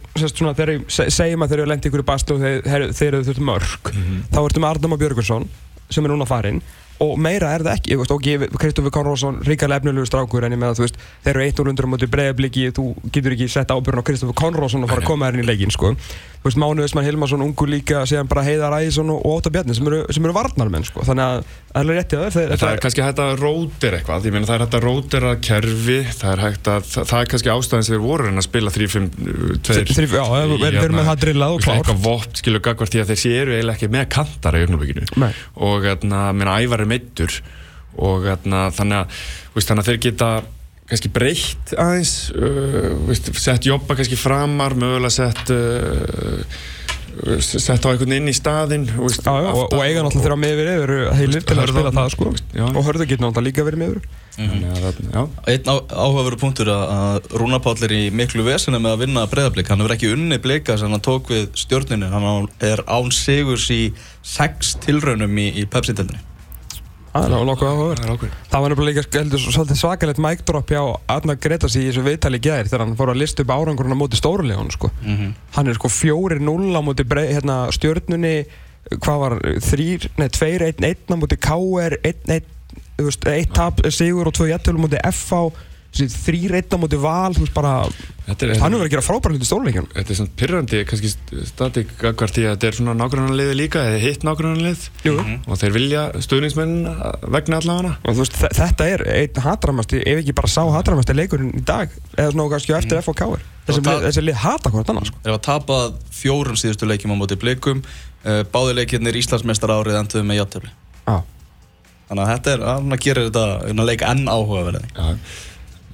se- 0.91 1.11
segjum 1.15 1.45
að 1.47 1.53
þeir 1.53 1.61
eru 1.63 1.71
lendið 1.71 1.93
ykkur 1.93 2.03
í 2.03 2.09
baslu 2.09 2.35
og 2.39 2.43
þeir, 2.43 2.59
þeir, 2.67 2.87
þeir 2.99 3.09
eru 3.13 3.27
þurftum 3.29 3.49
mörg 3.53 3.93
þá 4.35 4.41
ertu 4.43 4.63
með 4.65 4.71
Arnar 4.73 4.93
Már 4.95 5.03
Björgursson 5.05 5.47
sem 5.95 6.05
er 6.09 6.11
núna 6.17 6.27
farinn 6.29 6.59
og 7.05 7.13
meira 7.23 7.53
er 7.55 7.63
það 7.67 7.77
ekki, 7.79 7.93
ég 7.95 8.01
veist, 8.01 8.11
ok, 8.15 8.57
Kristoffer 8.59 8.91
Konrósson 8.95 9.37
ríkarlega 9.47 9.83
efnilegu 9.85 10.07
strákur 10.09 10.47
en 10.49 10.57
ég 10.57 10.59
meina, 10.59 10.75
þú 10.75 10.87
veist 10.87 10.97
þeir 11.25 11.35
eru 11.37 11.45
eitt 11.47 11.61
úr 11.63 11.71
undur 11.71 11.87
á 11.87 11.93
móti 11.95 12.09
breiðabliki 12.11 12.65
þú 12.75 12.89
getur 13.15 13.37
ekki 13.37 13.49
sett 13.53 13.71
ábyrðun 13.71 14.03
á 14.03 14.09
Kristoffer 14.09 14.35
Konrósson 14.41 14.83
og 14.83 14.91
fara 14.91 15.05
að 15.05 15.11
koma 15.13 15.29
þér 15.31 15.39
inn 15.39 15.47
í 15.47 15.49
leikin, 15.53 15.71
sko. 15.75 15.93
Þú 16.39 16.47
veist, 16.47 16.59
Mánu 16.63 16.83
Vestmann 16.85 17.07
Hilmarsson, 17.07 17.43
ungu 17.43 17.67
líka 17.67 18.05
síðan 18.07 18.29
bara 18.31 18.45
Heiðar 18.47 18.77
Ægjesson 18.79 19.09
og 19.11 19.25
Óta 19.27 19.51
Bjarni 19.51 19.75
sem 19.75 19.87
eru, 19.91 20.05
sem 20.15 20.23
eru 20.29 20.35
varnarmenn, 20.37 20.85
sko, 20.87 21.03
þannig 21.07 21.25
að 21.25 21.41
það 21.43 21.79
er 21.79 21.81
alveg 21.83 21.97
rétt 21.99 22.13
í 22.15 22.19
það, 22.19 22.29
þeir, 22.37 22.53
það 22.63 22.71
er 22.77 22.83
kannski 22.85 23.03
hægt 23.05 23.23
að 23.25 23.33
rótir 23.43 23.97
eitthvað. 23.99 24.29
Ég 24.29 24.35
meina 24.37 24.47
það 24.49 24.55
er 24.59 24.63
hægt 24.65 24.77
að 24.79 24.85
rótira 24.87 25.33
kerfi 25.49 25.97
það 26.15 26.31
er 26.37 26.43
hægt 26.47 26.71
að, 26.71 26.87
það, 26.93 27.09
það 27.11 27.25
er 27.25 27.31
kannski 27.35 27.53
ástæðan 27.55 27.87
sem 27.89 27.95
þeir 27.97 28.05
voru 28.07 28.31
en 28.31 28.39
að 28.43 28.47
spila 28.47 28.73
3-5-2 28.75 29.77
Þrif- 29.99 30.15
já, 30.15 30.25
við- 30.49 30.79
erum 30.79 30.97
með 30.99 31.09
það 31.11 31.21
drillað 31.27 31.55
og 31.59 31.63
klár. 31.67 31.79
eitthvað 31.83 32.01
vopt 32.07 32.41
skilur 32.43 32.63
gagvart 32.65 32.95
því 32.95 33.03
að 33.03 33.11
þeir 33.13 33.21
séu 33.25 33.43
eiginlega 33.59 33.77
ekki 33.77 33.91
með 33.99 34.09
kantara 34.15 34.63
er 36.89 36.93
meittur 36.97 37.39
og 37.99 38.25
hérna, 38.29 38.69
þannig 38.75 39.03
að 39.05 39.21
veist, 39.57 39.69
þannig 39.71 39.85
að 39.85 39.93
þeir 39.93 40.03
geta 40.09 40.31
kannski 40.89 41.11
breytt 41.13 41.73
aðeins 41.77 42.13
uh, 42.33 42.93
veist, 43.11 43.31
sett 43.43 43.67
jobba 43.69 43.97
kannski 43.99 44.17
framar 44.17 44.73
mögulega 44.79 45.13
sett 45.21 45.51
uh, 45.53 46.45
sett 47.43 47.83
á 47.83 47.89
einhvern 47.91 48.13
inn 48.15 48.31
í 48.31 48.35
staðinn 48.37 48.85
veist, 48.95 49.25
Já, 49.27 49.33
já, 49.43 49.49
og, 49.51 49.73
og 49.75 49.81
eiga 49.83 50.05
náttúrulega 50.07 50.23
þeirra 50.29 50.39
með 50.39 50.53
yfir 50.55 50.69
eru 50.77 50.99
heilir 51.19 51.43
til 51.49 51.57
að 51.59 51.73
spila 51.73 51.91
það 51.97 52.13
sko. 52.15 52.31
Já. 52.55 52.65
og 52.69 52.87
hörðu 52.87 53.07
getur 53.11 53.25
náttúrulega 53.27 53.47
líka 53.49 53.67
verið 53.67 53.83
með 53.83 53.93
yfir 53.97 54.09
Þannig 54.39 54.69
að 54.71 54.85
það- 54.85 54.99
já. 55.17 55.23
Einn 55.51 55.67
á- 55.67 55.87
áhugaverður 55.99 56.39
punktur 56.45 56.69
að, 56.71 56.83
að 56.95 57.29
Rúnar 57.43 57.63
Páll 57.65 57.83
er 57.89 57.95
í 57.97 58.03
miklu 58.15 58.45
vesinu 58.47 58.79
með 58.79 58.95
að 58.95 59.01
vinna 59.03 59.25
breyðablík 59.33 59.73
hann 59.73 59.83
hefur 59.83 59.95
ekki 59.97 60.13
unni 60.15 60.39
blika 60.45 60.77
sem 60.79 60.95
hann 60.95 61.03
tók 61.03 61.33
við 61.35 61.49
stjórninu 61.59 62.13
hann 62.13 62.47
er 62.63 62.85
án 62.87 63.11
sigurs 63.11 63.67
í 63.75 63.81
sex 64.23 64.77
tilraunum 64.87 65.35
í, 65.43 65.49
í 65.59 65.67
Pepsi-delni 65.67 66.23
Það 67.19 67.35
er 67.35 67.47
nokkuð 67.49 67.71
áhugaverð 67.73 68.27
Það 68.49 68.63
var 68.63 68.73
nefnilega 68.73 69.03
líka 69.03 69.19
heldur, 69.19 69.41
svolítið 69.43 69.79
svakalegt 69.81 70.21
mic 70.23 70.45
drop 70.47 70.71
hjá 70.71 70.83
Arnar 71.11 71.39
Gretas 71.43 71.75
í 71.75 71.83
þessu 71.89 72.05
viðtali 72.07 72.39
í 72.39 72.45
gæðir 72.45 72.71
þegar 72.71 72.85
hann 72.85 72.99
fór 72.99 73.13
að 73.13 73.21
lista 73.23 73.43
upp 73.43 73.53
árangurinn 73.57 73.97
á 73.97 73.99
móti 73.99 74.21
stórulegun 74.21 74.71
sko. 74.71 74.91
Hann 75.57 75.71
er 75.73 75.79
sko 75.79 75.91
4-0 75.91 76.79
á 76.79 76.83
móti 76.87 77.07
hérna, 77.09 77.57
stjörnunni 77.75 78.35
hvað 79.03 79.19
var, 79.25 79.37
3, 79.67 79.89
nei 80.21 80.29
2-1-1 80.39 81.11
á 81.11 81.17
móti 81.19 81.41
KR 81.43 81.99
1-1 82.07 82.55
þú 82.99 83.09
veist, 83.09 83.27
eitt 83.31 83.53
tap 83.55 83.83
sigur 83.95 84.31
og 84.31 84.35
tvö 84.39 84.49
jættölu 84.53 84.79
á 84.79 84.85
móti 84.87 85.03
FH 85.11 85.43
þessi 85.89 86.07
þrý 86.13 86.39
val 87.03 87.33
veist 87.35 87.55
bara, 87.57 87.71
Þetta 88.29 88.45
er, 88.45 88.51
hann 88.61 88.75
hefur 88.75 88.83
verið 88.83 88.89
að 88.89 88.93
gera 88.93 89.05
frábæra 89.07 89.33
hluti 89.35 89.47
stóluleikjum 89.49 89.87
þetta 89.95 90.13
er 90.13 90.17
svona 90.19 90.33
pyrrandi 90.37 90.81
kannski 90.91 91.11
statík 91.49 91.95
hvert 92.03 92.35
því 92.37 92.43
að 92.45 92.53
þetta 92.59 92.69
er 92.69 92.77
svona 92.77 92.95
nágrannanliði 92.99 93.55
líka 93.57 93.85
eða 93.89 94.03
hitt 94.03 94.27
Jú. 95.07 95.15
og 95.49 95.57
þeir 95.63 95.73
vilja 95.79 96.03
stuðningsmenn 96.27 96.75
vegna 97.33 97.61
allavega. 97.63 97.95
Og 98.05 98.19
þú 98.19 98.21
veist, 98.21 98.37
þe- 98.43 98.53
þetta 98.61 98.89
er 98.93 99.05
einn 99.15 99.41
hatramasti, 99.47 100.03
ef 100.05 100.21
ekki 100.23 100.37
bara 100.43 100.53
sá 100.53 100.61
hatramasti 100.77 101.17
leikurinn 101.17 101.55
í 101.57 101.65
dag, 101.65 101.89
eða 102.19 102.35
svona 102.37 102.49
kannski 102.53 102.77
á 102.77 102.79
eftir 102.83 103.01
F 103.01 103.09
og 103.09 103.17
K 103.17 103.25
þessi, 103.33 103.81
það- 103.81 103.89
lið- 103.89 104.07
þessi 104.11 104.27
lið 104.29 104.39
hata 104.45 104.71
hvort 104.77 104.93
annað 104.93 105.09
sko. 105.09 105.19
Þeir 105.25 105.35
hafa 105.39 105.45
tapað 105.49 105.99
fjórum 106.21 106.61
síðustu 106.61 106.85
leikjum 106.93 107.17
á 107.17 107.21
móti 107.25 107.41
blikum 107.41 107.81
uh, 108.29 108.45
Báði 108.53 108.77
leikirnir 108.83 109.17
Íslandsmeistar 109.25 109.73
árið 109.73 109.99
enduðu 110.05 110.29
með 110.29 110.43
játtöfli 110.45 110.71
Já. 111.09 111.19
Þannig 112.09 112.23
að 112.25 112.31
þetta 112.35 112.53
er, 112.53 112.63
hann 115.09 115.21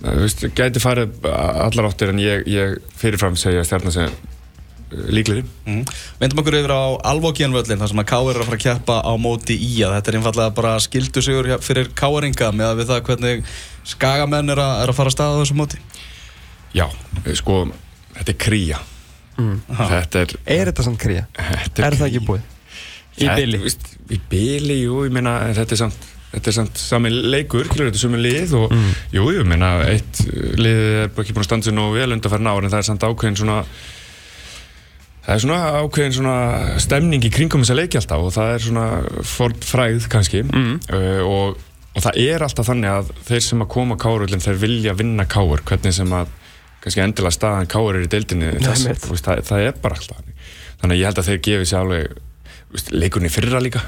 veist, 0.04 0.44
gæti 0.56 0.82
farið 0.82 1.26
allar 1.30 1.88
áttir 1.90 2.12
en 2.12 2.18
ég, 2.22 2.46
ég 2.50 2.78
fyrirfram 3.00 3.36
segja 3.40 3.64
stjarnar 3.64 3.94
sem 3.94 4.14
líklegri. 4.94 5.42
Mm. 5.66 5.82
Vindum 6.20 6.40
okkur 6.42 6.54
yfir 6.60 6.70
á 6.76 6.82
Alvókianvöllin 7.10 7.80
þar 7.80 7.90
sem 7.90 8.02
að 8.02 8.08
Káir 8.12 8.34
er 8.36 8.42
að 8.44 8.50
fara 8.50 8.58
að 8.60 8.64
keppa 8.66 8.98
á 9.02 9.12
móti 9.18 9.56
í 9.58 9.70
að 9.82 9.94
þetta 9.96 10.12
er 10.12 10.18
einfallega 10.20 10.54
bara 10.54 10.74
skildu 10.84 11.22
sigur 11.24 11.48
hjá- 11.50 11.60
fyrir 11.64 11.88
Káiringa 11.98 12.50
með 12.54 12.68
að 12.68 12.78
við 12.82 12.90
það 12.92 13.02
hvernig 13.08 13.44
skagamenn 13.94 14.54
er 14.54 14.60
að, 14.62 14.74
er 14.84 14.92
að 14.92 14.98
fara 15.00 15.10
að 15.10 15.16
staða 15.16 15.34
á 15.34 15.40
þessu 15.42 15.56
móti. 15.58 15.80
Já, 16.74 16.86
sko, 17.40 17.58
þetta 18.20 18.34
er 18.36 18.38
kría. 18.44 18.80
Þetta 19.34 20.20
er 20.22 20.36
er 20.46 20.70
þetta 20.70 20.86
samt 20.86 21.00
kría? 21.02 21.26
þetta 21.34 21.86
er 21.88 21.96
það 21.98 22.10
ekki 22.12 22.26
búið? 22.28 22.50
í 23.18 23.28
veist, 23.62 23.90
Í 24.14 24.18
bili, 24.30 24.76
jú, 24.84 25.00
ég 25.06 25.14
meina 25.14 25.38
þetta 25.56 25.74
er 25.74 25.80
samt 25.80 26.06
Þetta 26.34 26.50
er 26.50 26.56
samt 26.56 26.80
sami 26.80 27.10
leikur, 27.14 27.68
klur, 27.70 27.88
þetta 27.88 28.00
er 28.00 28.02
sami 28.02 28.22
lið 28.22 28.54
og 28.58 28.72
jú, 29.14 29.22
jú, 29.22 29.34
ég 29.38 29.46
meina, 29.46 29.76
eitt 29.86 30.24
lið 30.58 30.80
er 30.84 31.12
ekki 31.12 31.34
búin 31.34 31.44
að 31.44 31.50
standa 31.50 31.68
sér 31.68 31.76
nógu 31.76 31.98
vel 31.98 32.16
undanfærin 32.16 32.50
ár 32.50 32.64
en 32.64 32.72
það 32.72 32.80
er 32.80 32.88
samt 32.88 33.06
ákveðin 33.06 33.38
svona 33.38 33.58
það 35.24 35.36
er 35.36 35.44
svona 35.44 35.60
ákveðin 35.78 36.16
svona 36.18 36.36
stemning 36.82 37.24
í 37.24 37.32
kringum 37.32 37.64
þessa 37.64 37.78
leiki 37.78 38.00
alltaf 38.00 38.26
og 38.26 38.34
það 38.34 38.50
er 38.56 38.66
svona 38.66 38.86
ford 39.30 39.64
fræð 39.64 40.08
kannski. 40.12 40.42
Mm. 40.48 40.76
uh, 40.90 41.22
og, 41.28 41.64
og 41.94 42.06
það 42.08 42.20
er 42.26 42.46
alltaf 42.48 42.70
þannig 42.72 42.92
að 42.92 43.12
þeir 43.30 43.48
sem 43.48 43.64
að 43.64 43.72
koma 43.78 44.00
kárullin 44.00 44.44
þeir 44.44 44.62
vilja 44.66 44.98
vinna 44.98 45.28
kár 45.30 45.62
hvernig 45.62 45.96
sem 45.96 46.18
að 46.18 46.32
kannski 46.84 47.04
endilega 47.06 47.38
staðan 47.38 47.70
kár 47.70 47.94
er 47.94 48.04
í 48.04 48.10
deildinni 48.12 48.56
þess, 48.60 48.90
það, 49.22 49.44
það 49.48 49.68
er 49.70 49.76
bara 49.80 50.00
alltaf 50.00 50.18
þannig. 50.18 50.48
Þannig 50.82 50.96
að 50.96 51.00
ég 51.00 51.08
held 51.08 51.20
að 51.22 51.28
þeir 51.30 51.44
gefi 51.48 51.68
sér 51.70 51.84
alveg 51.84 53.28
í 53.30 53.30
fyrra 53.32 53.62
líka 53.62 53.84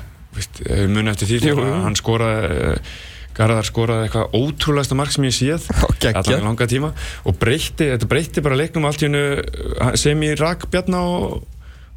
munum 0.88 1.12
eftir 1.12 1.30
því 1.30 1.42
þegar 1.44 1.76
hann 1.84 1.98
skoraði 1.98 2.64
uh, 2.70 2.96
Garðar 3.36 3.66
skoraði 3.68 4.06
eitthvað 4.06 4.36
ótrúlegasta 4.38 4.96
mark 4.96 5.12
sem 5.12 5.26
ég 5.28 5.34
séð 5.36 5.66
allan 6.08 6.38
í 6.38 6.44
langa 6.46 6.68
tíma. 6.70 6.88
Og 7.28 7.36
breytti, 7.36 7.90
þetta 7.92 8.08
breytti 8.08 8.44
bara 8.44 8.56
leiknum 8.56 8.86
allt 8.88 9.04
í 9.04 9.10
hennu 9.10 9.92
sem 10.00 10.22
ég 10.24 10.38
rak 10.40 10.64
Bjarna 10.72 11.02
og, 11.04 11.42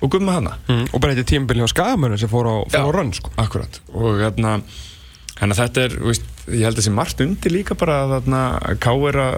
og 0.03 0.12
Gumma 0.12 0.36
hana. 0.36 0.58
Mm. 0.67 0.89
og 0.91 1.00
bara 1.00 1.15
þetta 1.15 1.31
tímabili 1.31 1.63
á 1.63 1.72
skagamörnum 1.72 2.19
sem 2.19 2.31
fór 2.31 2.51
á, 2.51 2.55
á 2.67 2.88
rönn 2.91 3.15
sko. 3.15 3.31
Akkurat. 3.39 3.79
Og 3.96 4.19
hérna 4.19 4.58
að 5.39 5.55
þetta 5.62 5.86
er, 5.88 5.96
veist, 6.03 6.27
ég 6.51 6.65
held 6.67 6.81
að 6.81 6.89
sé 6.89 6.91
margt 6.91 7.24
undir 7.24 7.55
líka 7.55 7.77
bara 7.79 8.01
að 8.03 8.17
þarna 8.17 8.41
K 8.84 8.96
er 9.13 9.19
að 9.24 9.38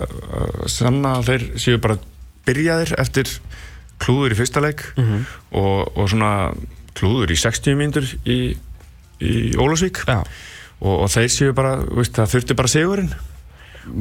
sanna 0.73 1.13
þeir 1.27 1.45
séu 1.61 1.81
bara 1.83 1.99
byrjaðir 2.47 2.95
eftir 3.01 3.29
klúður 4.01 4.33
í 4.33 4.39
fyrsta 4.39 4.63
leik 4.63 4.81
og, 4.97 5.91
og 5.93 6.09
svona 6.09 6.51
klúður 6.97 7.35
í 7.35 7.37
60 7.37 7.77
mínútur 7.77 8.07
í, 8.25 8.57
í 9.21 9.33
Ólafsvík. 9.61 10.03
Já. 10.07 10.21
og, 10.81 10.95
og 11.05 11.09
þeir 11.13 11.29
séu 11.33 11.53
bara, 11.57 11.75
veist, 11.93 12.15
það 12.17 12.31
þurfti 12.35 12.57
bara 12.57 12.71
sigurinn. 12.71 13.11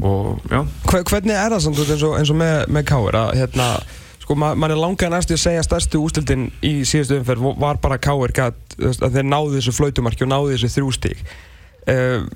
Og 0.05 0.41
já, 0.53 0.61
Hve- 0.91 1.05
hvernig 1.09 1.37
er 1.37 1.55
það 1.55 1.63
samt 1.65 1.79
eins 1.87 2.05
og, 2.05 2.15
eins 2.21 2.31
og 2.33 2.37
með, 2.41 2.57
með 2.77 2.87
Káir 2.91 3.17
að 3.17 3.31
hérna 3.41 3.69
sko 4.21 4.37
ma 4.39 4.51
mann 4.55 4.71
er 4.75 4.79
langaði 4.79 5.11
næstu 5.15 5.35
að 5.39 5.41
segja 5.43 5.63
stærstu 5.65 6.03
ústildin 6.05 6.45
í 6.63 6.73
síðustu 6.87 7.17
umferð 7.19 7.47
var 7.59 7.81
bara 7.83 7.97
veist, 8.77 9.01
að 9.03 9.17
þeir 9.17 9.27
náðu 9.33 9.57
þessu 9.57 9.73
flautumarki 9.79 10.27
og 10.27 10.31
náðu 10.35 10.53
þessu 10.53 10.71
þrjústík 10.77 11.23
uh, 11.91 12.29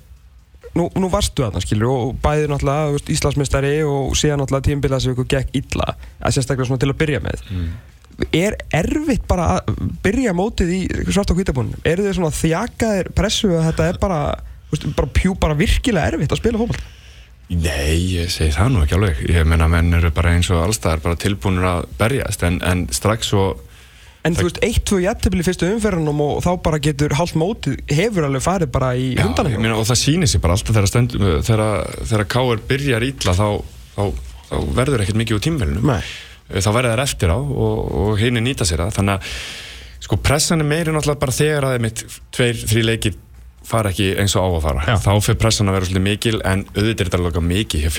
nú, 0.74 0.88
nú 0.96 1.10
varstu 1.12 1.44
þarna 1.44 1.62
skilur 1.62 1.92
og 1.92 2.16
bæði 2.24 2.48
náttúrulega 2.50 3.04
Íslandsmeistari 3.14 3.74
og 3.86 4.16
síðan 4.18 4.40
náttúrulega 4.42 4.68
tímabila 4.72 5.02
sem 5.04 5.12
ykkur 5.14 5.28
gekk 5.36 5.54
illa 5.60 5.92
að 5.94 6.34
sérstaklega 6.38 6.70
svona 6.72 6.82
til 6.82 6.90
að 6.94 7.00
byrja 7.04 7.20
með 7.28 7.44
er 8.34 8.56
erfitt 8.74 9.24
bara 9.30 9.46
að 9.58 9.78
byrja 10.04 10.34
mótið 10.36 10.74
í 10.76 10.80
svart 11.10 11.32
og 11.34 11.38
hvítabúnum 11.40 11.86
eru 11.86 12.06
þið 12.06 12.18
svona 12.18 12.34
þjakaðir 12.38 13.12
pressu 13.16 13.50
að 13.56 13.66
þetta 13.70 13.88
er 13.92 14.00
bara, 14.02 14.18
veist, 14.72 14.86
bara, 14.96 15.10
pjú, 15.18 15.34
bara 15.40 15.58
virkilega 15.58 16.12
erfitt 16.14 16.34
að 16.36 16.42
spila 16.42 16.62
fólk 16.64 16.78
Nei, 17.54 17.98
ég 18.16 18.30
segi 18.32 18.54
það 18.56 18.70
nú 18.72 18.80
ekki 18.80 18.94
alveg. 18.96 19.18
Ég 19.28 19.44
meina 19.44 19.66
menn 19.68 19.92
eru 19.92 20.08
bara 20.16 20.30
eins 20.32 20.48
og 20.48 20.62
allstaðar 20.64 21.02
bara 21.04 21.18
tilbúinur 21.20 21.66
að 21.68 21.82
berjast. 22.00 22.40
En, 22.48 22.56
en 22.64 22.86
strax 22.88 23.28
svo 23.34 23.42
En 24.24 24.32
þú 24.32 24.46
veist, 24.46 24.60
eitt, 24.64 24.80
tvö 24.88 25.02
jættibili 25.04 25.44
í 25.44 25.46
fyrstu 25.46 25.66
umferðunum 25.68 26.22
og 26.24 26.38
þá 26.40 26.48
bara 26.64 26.78
getur 26.80 27.12
hálft 27.18 27.36
mótið 27.36 27.82
hefur 27.92 28.24
alveg 28.24 28.40
farið 28.46 28.70
bara 28.72 28.94
í 28.96 29.10
Já, 29.12 29.26
hundanum. 29.26 29.52
ég 29.52 29.60
meina, 29.60 29.76
og 29.76 29.84
það 29.84 29.98
sýnir 30.00 30.30
sér 30.32 30.40
bara 30.40 30.56
alltaf 30.56 30.72
þegar, 30.72 30.88
stend, 30.88 31.16
þegar, 31.44 31.64
þegar 32.08 32.24
K.R. 32.32 32.62
byrjar 32.70 33.04
ítla 33.10 33.34
þá, 33.36 33.44
þá, 33.98 34.02
þá 34.48 34.54
verður 34.80 35.04
ekkert 35.04 35.20
mikið 35.20 35.36
úr 35.36 35.44
tímvelinu 35.44 35.84
Nei. 35.84 36.00
Þá 36.52 36.70
verður 36.76 36.94
þær 36.94 37.04
eftir 37.06 37.34
á 37.34 37.38
og, 37.38 37.78
og 38.04 38.18
hinn 38.20 38.40
nýta 38.44 38.66
sér 38.68 38.84
það 38.84 38.96
þannig 38.98 39.14
að 39.18 39.36
sko 40.04 40.18
pressan 40.20 40.60
er 40.60 40.68
meiri 40.68 40.92
náttúrulega 40.92 41.22
bara 41.22 41.32
þegar 41.34 41.68
að 41.70 41.78
mitt 41.86 42.04
tveir, 42.34 42.58
þrý 42.68 42.82
leikir 42.90 43.20
fara 43.64 43.88
ekki 43.94 44.10
eins 44.20 44.34
og 44.36 44.44
á 44.44 44.48
að 44.58 44.64
fara 44.64 44.82
Já. 44.84 44.94
þá 45.00 45.10
fyrir 45.24 45.38
pressan 45.40 45.70
að 45.70 45.76
vera 45.78 45.86
svolítið 45.88 46.04
mikil 46.04 46.34
en 46.44 46.64
auðvitað 46.74 46.90
er 47.00 47.08
þetta 47.08 47.20
alveg 47.20 47.46
mikið 47.48 47.84
hjá 47.84 47.90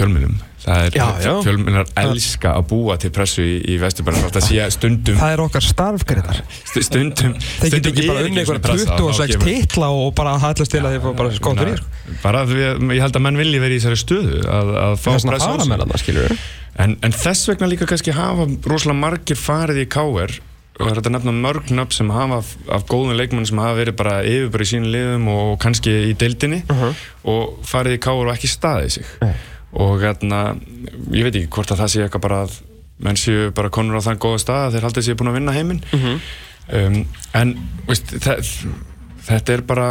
er, 0.66 0.98
já. 1.26 1.32
fjölmjölar 1.46 1.90
elska 2.02 2.52
að 2.60 2.68
búa 2.70 2.98
til 3.02 3.12
pressu 3.14 3.46
í, 3.46 3.56
í 3.74 3.78
Vesturbærum 3.82 4.30
það 4.34 4.46
sé 4.46 4.68
stundum 4.76 5.18
Það 5.20 5.34
er 5.36 5.44
okkar 5.46 5.66
starfgreitar 5.66 6.42
stu- 6.54 6.84
stundum 6.86 7.34
Þeir 7.42 7.76
getur 7.78 7.92
ekki 7.92 8.08
bara 8.10 8.22
er 8.22 8.30
unni 8.30 8.44
eitthvað 8.44 8.62
pressa 8.66 8.98
og 9.00 9.00
þá 9.00 9.24
26 9.26 9.34
kemur- 9.34 9.50
titla 9.50 9.90
og 9.94 10.14
bara 10.18 10.36
hallast 10.46 10.76
til 10.76 10.84
að 10.84 10.98
þið 10.98 11.08
fá 11.08 11.10
bara 11.22 11.34
fyrir 11.34 11.82
sko. 11.82 12.18
bara 12.22 12.44
ég 12.46 13.02
held 13.06 13.20
að 13.22 13.26
menn 13.26 13.42
vilji 13.42 13.64
verið 13.66 13.80
í 13.80 13.82
þessari 13.82 14.02
stöðu 14.04 14.44
að, 14.46 14.74
að 14.86 14.96
fá 15.02 15.12
er 15.16 15.28
pressu 15.34 16.38
en, 16.84 16.98
en 17.02 17.16
þess 17.16 17.50
vegna 17.52 17.70
líka 17.72 17.88
kannski 17.90 18.14
hafa 18.16 18.48
rosalega 18.68 19.00
margir 19.00 19.40
farið 19.40 19.84
í 19.86 19.88
KR 19.92 20.36
og 20.76 20.90
er 20.90 20.98
þetta 20.98 21.08
að 21.08 21.16
nefna 21.16 21.34
mörg 21.40 21.70
nöfn 21.72 21.96
sem 21.96 22.10
hafa 22.12 22.42
af, 22.42 22.50
af 22.68 22.84
góðum 22.92 23.16
leikmenn 23.16 23.48
sem 23.48 23.60
hafa 23.64 23.78
verið 23.78 23.96
bara 23.96 24.16
yfirbara 24.28 24.66
í 24.66 24.72
sínum 24.74 24.92
liðum 24.92 25.28
og 25.32 25.54
kannski 25.64 25.94
í 26.10 26.16
deildinni 26.20 26.64
og 27.32 27.62
farið 27.64 27.96
í 27.96 28.02
KR 28.04 28.28
og 28.28 28.34
ekki 28.34 28.52
staðið 28.52 28.98
sig. 28.98 29.12
Nei. 29.24 29.36
og 29.76 30.00
hérna 30.04 30.42
ég 31.12 31.26
veit 31.28 31.36
ekki 31.36 31.52
hvort 31.52 31.72
að 31.72 31.82
það 31.84 31.92
sé 31.94 32.04
eitthvað 32.04 32.26
bara 32.28 32.42
að 32.46 32.58
menn 33.04 33.18
séu 33.20 33.50
bara 33.56 33.72
konur 33.76 34.00
á 34.00 34.06
þann 34.06 34.20
góða 34.24 34.40
stað 34.44 34.66
að 34.66 34.76
þeir 34.76 34.86
haldið 34.88 35.08
séu 35.08 35.18
búin 35.20 35.32
að 35.32 35.38
vinna 35.40 35.56
heiminn. 35.56 35.82
Um, 36.66 37.02
en 37.36 37.56
veist, 37.88 38.14
þetta 39.28 39.54
er 39.54 39.64
bara 39.68 39.90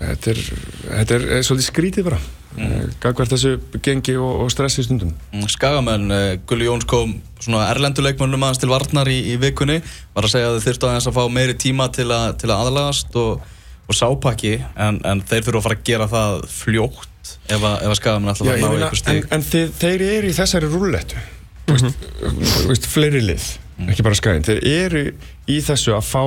þetta 0.00 0.32
er, 0.34 0.40
þetta 0.88 1.14
er, 1.18 1.26
er 1.38 1.46
svolítið 1.46 1.68
skrítið 1.70 2.08
bara 2.10 2.18
mm. 2.56 2.92
gagvært 3.02 3.34
þessu 3.34 3.54
gengi 3.84 4.16
og, 4.18 4.44
og 4.44 4.52
stressi 4.52 4.84
stundum. 4.86 5.14
Mm, 5.32 5.46
Skagamenn, 5.52 6.12
uh, 6.14 6.26
Gulli 6.48 6.68
Jóns 6.68 6.86
kom 6.90 7.16
svona 7.38 7.68
erlenduleikmönnum 7.72 8.46
aðeins 8.46 8.62
til 8.62 8.70
varnar 8.72 9.10
í, 9.10 9.18
í 9.34 9.38
vikunni. 9.42 9.80
Var 10.14 10.28
að 10.28 10.34
segja 10.34 10.52
að 10.52 10.58
þeir 10.58 10.68
þurftu 10.68 10.90
aðeins 10.90 11.10
að 11.10 11.18
fá 11.18 11.24
meiri 11.38 11.58
tíma 11.66 11.88
til, 11.94 12.08
a, 12.14 12.20
til 12.38 12.50
að 12.50 12.68
aðlagast 12.68 13.18
og, 13.20 13.50
og 13.88 13.98
sápakki 13.98 14.56
en, 14.60 15.02
en 15.04 15.24
þeir 15.24 15.48
þurfu 15.48 15.60
að 15.60 15.66
fara 15.68 15.80
að 15.80 15.84
gera 15.90 16.10
það 16.12 16.38
fljótt 16.54 17.34
ef 17.48 17.58
að, 17.60 17.76
ef 17.80 17.90
að 17.90 17.98
Skagamenn 18.00 18.34
ætla 18.34 18.48
Já, 18.48 18.54
að 18.54 18.64
ná 18.64 18.70
ykkur 18.78 18.88
en, 18.88 19.02
stig. 19.02 19.28
en 19.34 19.46
þið, 19.50 19.76
þeir 19.82 20.06
eru 20.12 20.30
í 20.30 20.38
þessari 20.38 20.72
rúllettu. 20.72 21.26
Mm 21.64 21.78
-hmm. 21.80 22.68
veist, 22.68 22.86
fleiri 22.92 23.22
lið 23.24 23.44
ekki 23.90 24.04
bara 24.06 24.18
skæðin, 24.18 24.46
þeir 24.46 24.66
eru 24.68 25.02
í 25.50 25.58
þessu 25.64 25.94
að 25.96 26.06
fá 26.06 26.22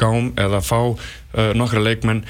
gám 0.00 0.30
eða 0.40 0.62
fá 0.64 0.78
uh, 0.86 1.52
nokkra 1.56 1.82
leikmenn 1.84 2.24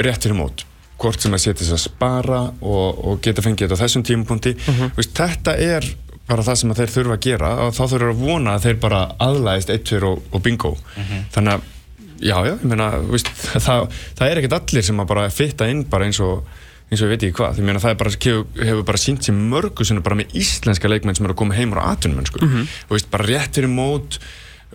rétt 0.00 0.24
fyrir 0.24 0.38
mót 0.38 0.64
hvort 0.98 1.20
sem 1.22 1.36
að 1.36 1.42
setja 1.44 1.62
þess 1.62 1.76
að 1.76 1.84
spara 1.84 2.40
og, 2.60 3.04
og 3.06 3.22
geta 3.24 3.44
fengið 3.44 3.66
þetta 3.68 3.78
á 3.78 3.82
þessum 3.84 4.04
tímapunkti. 4.08 4.54
Veist, 4.96 5.14
þetta 5.16 5.56
er 5.60 5.88
bara 6.26 6.42
það 6.42 6.60
sem 6.60 6.70
að 6.72 6.80
þeir 6.82 6.92
þurfa 6.96 7.16
að 7.16 7.24
gera 7.28 7.50
og 7.66 7.72
þá 7.76 7.82
þurfa 7.92 8.12
að 8.12 8.22
vona 8.26 8.54
að 8.56 8.64
þeir 8.66 8.78
bara 8.82 9.00
aðlæðist 9.22 9.72
1, 9.76 9.82
2 9.92 10.06
og, 10.08 10.22
og 10.32 10.42
bingo. 10.42 10.72
Þannig 11.34 11.52
að 11.56 11.72
já, 12.20 12.36
já, 12.46 12.52
ég 12.54 12.64
meina 12.64 12.90
veist, 13.10 13.28
það, 13.66 13.90
það 14.18 14.30
er 14.30 14.40
ekkert 14.40 14.56
allir 14.60 14.86
sem 14.88 15.02
að 15.02 15.10
bara 15.12 15.26
fitta 15.34 15.68
inn 15.70 15.84
bara 15.90 16.08
eins 16.08 16.20
og 16.24 16.46
eins 16.86 17.02
og 17.02 17.08
ég 17.08 17.16
veit 17.16 17.24
ekki 17.26 17.36
hvað, 17.40 17.56
því 17.56 17.66
meina 17.66 17.82
það 17.82 17.92
er 17.92 17.96
bara, 17.98 18.10
hefur, 18.14 18.82
bara 18.86 19.00
sínt 19.02 19.26
sér 19.26 19.34
mörgu 19.34 19.86
sinni 19.86 20.04
bara 20.06 20.18
með 20.20 20.36
íslenska 20.38 20.90
leikmenn 20.90 21.16
sem 21.18 21.26
eru 21.26 21.34
að 21.34 21.40
koma 21.40 21.56
heim 21.58 21.74
á 21.74 21.90
atvinnum 21.90 22.26
sko. 22.28 22.38
og 22.86 22.92
veist, 22.94 23.08
bara 23.10 23.26
rétt 23.26 23.58
fyrir 23.58 23.72
mót 23.72 24.20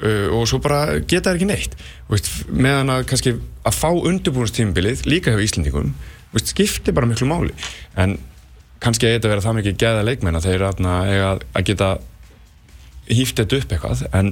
uh, 0.02 0.28
og 0.38 0.48
svo 0.50 0.60
bara 0.64 1.00
geta 1.02 1.30
það 1.32 1.38
ekki 1.40 1.50
neitt. 1.50 1.78
Veist, 2.12 2.30
meðan 2.52 2.92
að 2.94 3.06
kannski 3.12 3.36
að 3.68 3.78
fá 3.78 3.90
undirbúinstímbilið 3.94 5.06
líka 5.10 5.34
hjá 5.36 5.42
Íslendingum 5.46 5.94
veist, 6.34 6.52
skiptir 6.54 6.96
bara 6.98 7.10
miklu 7.10 7.28
máli. 7.30 7.54
En 8.00 8.18
kannski 8.82 9.06
eigi 9.08 9.20
þetta 9.20 9.30
að 9.30 9.36
vera 9.36 9.46
það 9.48 9.58
mikið 9.60 9.80
geða 9.86 10.06
leikmenn 10.08 10.40
að 10.40 10.48
þeir 10.50 10.64
atna, 10.70 10.94
eiga 11.10 11.28
að- 11.36 11.44
að 11.60 11.68
geta 11.72 11.90
hýft 13.12 13.42
þetta 13.42 13.60
upp 13.60 13.76
eitthvað. 13.76 14.06
En, 14.16 14.32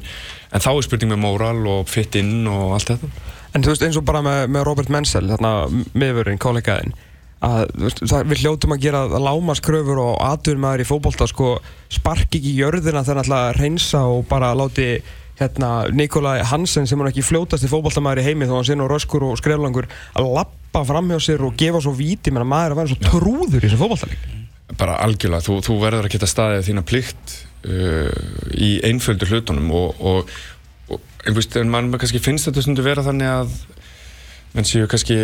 en 0.53 0.63
þá 0.63 0.69
er 0.71 0.85
spurning 0.87 1.11
með 1.13 1.21
móral 1.25 1.59
og 1.67 1.89
fitt 1.91 2.15
inn 2.19 2.47
og 2.49 2.73
allt 2.77 2.93
þetta. 2.93 3.09
En 3.57 3.65
þú 3.65 3.73
veist 3.73 3.85
eins 3.87 3.97
og 3.99 4.05
bara 4.07 4.21
með, 4.25 4.41
með 4.53 4.65
Robert 4.67 4.91
Menzel 4.93 5.27
þarna 5.29 5.53
miðvörðin, 5.97 6.41
kollegaðin 6.41 6.93
að 7.39 7.69
það, 8.03 8.25
við 8.27 8.41
hljótum 8.43 8.73
að 8.75 8.81
gera 8.83 9.01
lámaskröfur 9.23 9.99
og 10.03 10.17
atvinnum 10.27 10.65
maður 10.65 10.83
í 10.83 10.87
fótbolta 10.89 11.27
sko, 11.31 11.53
sparki 11.87 12.41
ekki 12.41 12.51
í 12.51 12.57
jörðina 12.59 12.99
ætla 13.05 13.37
að 13.45 13.53
reynsa 13.61 14.01
og 14.11 14.25
bara 14.27 14.49
láti 14.59 14.89
hérna, 15.39 15.69
Nikolai 15.95 16.39
Hansen 16.47 16.87
sem 16.89 16.99
hann 16.99 17.11
ekki 17.11 17.25
fljótast 17.25 17.65
í 17.65 17.71
fótboltamæður 17.71 18.23
í 18.23 18.27
heimi 18.27 18.49
þó 18.49 18.57
hann 18.57 18.67
sé 18.67 18.77
nú 18.77 18.89
röskur 18.91 19.25
og 19.29 19.39
skreflangur 19.39 19.87
að 20.19 20.33
lappa 20.35 20.83
fram 20.87 21.09
hjá 21.13 21.21
sér 21.29 21.45
og 21.47 21.55
gefa 21.59 21.81
svo 21.83 21.95
víti. 21.95 22.33
Menn 22.33 22.45
að 22.45 22.51
maður 22.51 22.67
er 22.67 22.75
að 22.75 22.81
vera 22.83 22.93
svo 22.93 23.07
trúður 23.07 23.63
í 23.63 23.65
þessum 23.67 23.83
fótboltaleg 23.85 24.37
bara 24.77 24.99
algjörlega, 25.03 25.43
þú, 25.45 25.57
þú 25.65 25.77
verður 25.81 26.07
að 26.07 26.13
geta 26.13 26.29
staðið 26.29 26.67
þína 26.69 26.85
plikt 26.87 27.33
uh, 27.65 28.11
í 28.53 28.69
einföldu 28.85 29.27
hlutunum 29.29 29.71
og, 29.75 29.99
og, 29.99 30.31
og 30.93 31.01
en, 31.25 31.35
veist, 31.37 31.57
en 31.59 31.71
mann 31.73 31.91
kannski 31.95 32.21
finnst 32.23 32.49
þetta 32.49 32.65
stundu 32.65 32.85
vera 32.85 33.05
þannig 33.05 33.33
að 33.33 33.55
menn 34.53 34.67
séu 34.67 34.89
kannski 34.89 35.17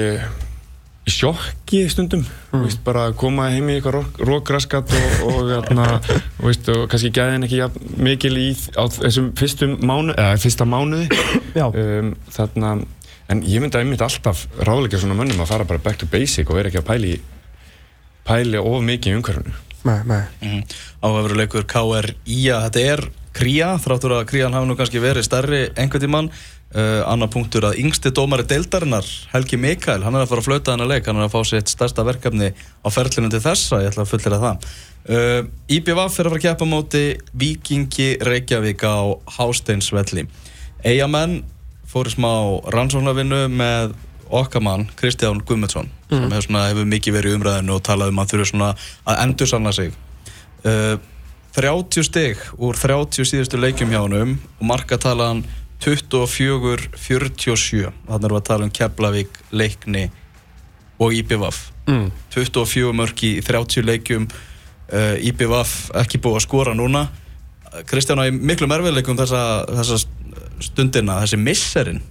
sjokki 1.05 1.83
stundum 1.89 2.23
mm. 2.23 2.63
veist, 2.63 2.81
bara 2.85 3.07
að 3.09 3.17
koma 3.21 3.49
heim 3.53 3.69
í 3.69 3.77
eitthvað 3.77 4.23
rókraskat 4.25 4.93
og, 4.97 5.19
og, 5.29 5.51
og, 5.53 6.09
veist, 6.47 6.69
og 6.73 6.87
kannski 6.89 7.11
gæðin 7.13 7.45
ekki 7.45 7.59
ja, 7.61 7.69
mikil 8.01 8.33
í 8.41 8.47
á 8.73 8.83
þessum 8.89 9.29
fyrstum 9.37 9.75
mánu, 9.85 10.15
eða 10.17 10.39
fyrsta 10.41 10.65
mánuði 10.69 11.05
um, 11.61 12.15
þarna, 12.33 12.73
en 13.29 13.43
ég 13.45 13.61
myndi 13.61 13.77
að 13.77 13.85
ég 13.85 13.91
myndi 13.91 14.07
alltaf 14.07 14.47
ráðleika 14.65 15.01
svona 15.01 15.17
mönnum 15.19 15.45
að 15.45 15.53
fara 15.53 15.69
bara 15.69 15.83
back 15.85 16.01
to 16.01 16.09
basic 16.09 16.49
og 16.49 16.57
vera 16.57 16.73
ekki 16.73 16.81
að 16.81 16.89
pæli 16.89 17.13
pæli 18.25 18.61
of 18.61 18.81
mikið 18.89 19.13
í 19.13 19.19
umhverfunu 19.19 19.61
Nei, 19.85 19.99
nei 20.09 20.23
mm. 20.41 20.61
Áhafurleikur 21.05 21.67
KR-IA, 21.69 22.63
þetta 22.65 22.85
er 22.95 23.03
kría, 23.35 23.75
þráttur 23.81 24.15
að 24.17 24.27
krían 24.31 24.55
hafa 24.55 24.65
nú 24.65 24.77
kannski 24.79 25.01
verið 25.03 25.27
stærri 25.27 25.61
einhvern 25.75 26.01
tímann 26.01 26.29
Uh, 26.75 27.05
annar 27.07 27.29
punktur 27.31 27.63
að 27.69 27.77
yngsti 27.79 28.11
dómari 28.11 28.43
deildarinnar 28.49 29.05
Helgi 29.31 29.55
Mikael, 29.55 30.01
hann 30.03 30.17
er 30.17 30.25
að 30.25 30.33
fara 30.33 30.41
að 30.41 30.47
flöta 30.49 30.73
hann 30.73 30.83
að 30.83 30.89
leik. 30.91 31.05
Hann 31.07 31.21
er 31.21 31.29
að 31.29 31.31
fá 31.31 31.47
sitt 31.47 31.71
stærsta 31.71 32.03
verkefni 32.03 32.49
á 32.51 32.87
ferlinu 32.91 33.29
til 33.31 33.39
þessa, 33.45 33.79
ég 33.79 33.93
ætla 33.93 34.03
að 34.03 34.11
fullera 34.11 34.39
það. 34.41 34.67
Uh, 35.05 35.47
IBVF 35.71 35.95
er 35.95 36.03
að 36.03 36.17
fara 36.17 36.33
að 36.35 36.43
keppa 36.49 36.67
móti 36.67 37.03
Vikingi 37.31 38.09
Reykjavík 38.27 38.83
á 38.83 39.07
Hásteinsvelli. 39.37 40.27
Eigamenn 40.83 41.39
fóri 41.87 42.11
smá 42.11 42.33
rannsóknarvinnu 42.75 43.45
með 43.55 43.95
okkamann 44.35 44.89
Kristján 44.99 45.39
Guðmundsson 45.47 45.87
mm. 45.87 46.11
sem 46.11 46.27
hefur, 46.27 46.47
svona, 46.49 46.67
hefur 46.73 46.87
mikið 46.91 47.21
verið 47.21 47.39
umræðinu 47.39 47.77
og 47.77 47.83
talað 47.87 48.11
um 48.11 48.19
að 48.19 48.31
þurfu 48.33 48.51
svona 48.51 48.71
að 49.07 49.21
endur 49.23 49.55
sanna 49.55 49.71
sig. 49.79 49.95
Uh, 50.65 50.97
30 51.55 52.03
stygg 52.03 52.41
úr 52.59 52.75
30 52.75 53.29
síðustu 53.29 53.59
leikjum 53.61 53.93
hjá 53.93 54.01
hann 54.01 54.35
og 54.35 54.65
markatalan 54.67 55.45
24-47 55.85 57.91
þannig 58.07 58.09
að 58.09 58.31
við 58.31 58.39
að 58.39 58.47
tala 58.49 58.65
um 58.65 58.73
Keflavík, 58.73 59.37
Leikni 59.53 60.07
og 61.01 61.13
IBVF 61.13 61.59
mm. 61.89 62.09
24 62.33 62.93
mörg 62.95 63.23
í 63.27 63.31
30 63.45 63.85
leikjum. 63.85 64.27
Uh, 64.85 65.15
IBVF 65.25 65.91
ekki 66.01 66.21
búið 66.21 66.39
að 66.39 66.45
skora 66.45 66.75
núna. 66.77 67.07
Kristján 67.89 68.21
á 68.21 68.29
miklu 68.29 68.69
merfileikum 68.69 69.17
þessa, 69.19 69.41
þessa 69.71 70.01
stundina, 70.63 71.19
þessi 71.23 71.39
misserinn 71.41 72.03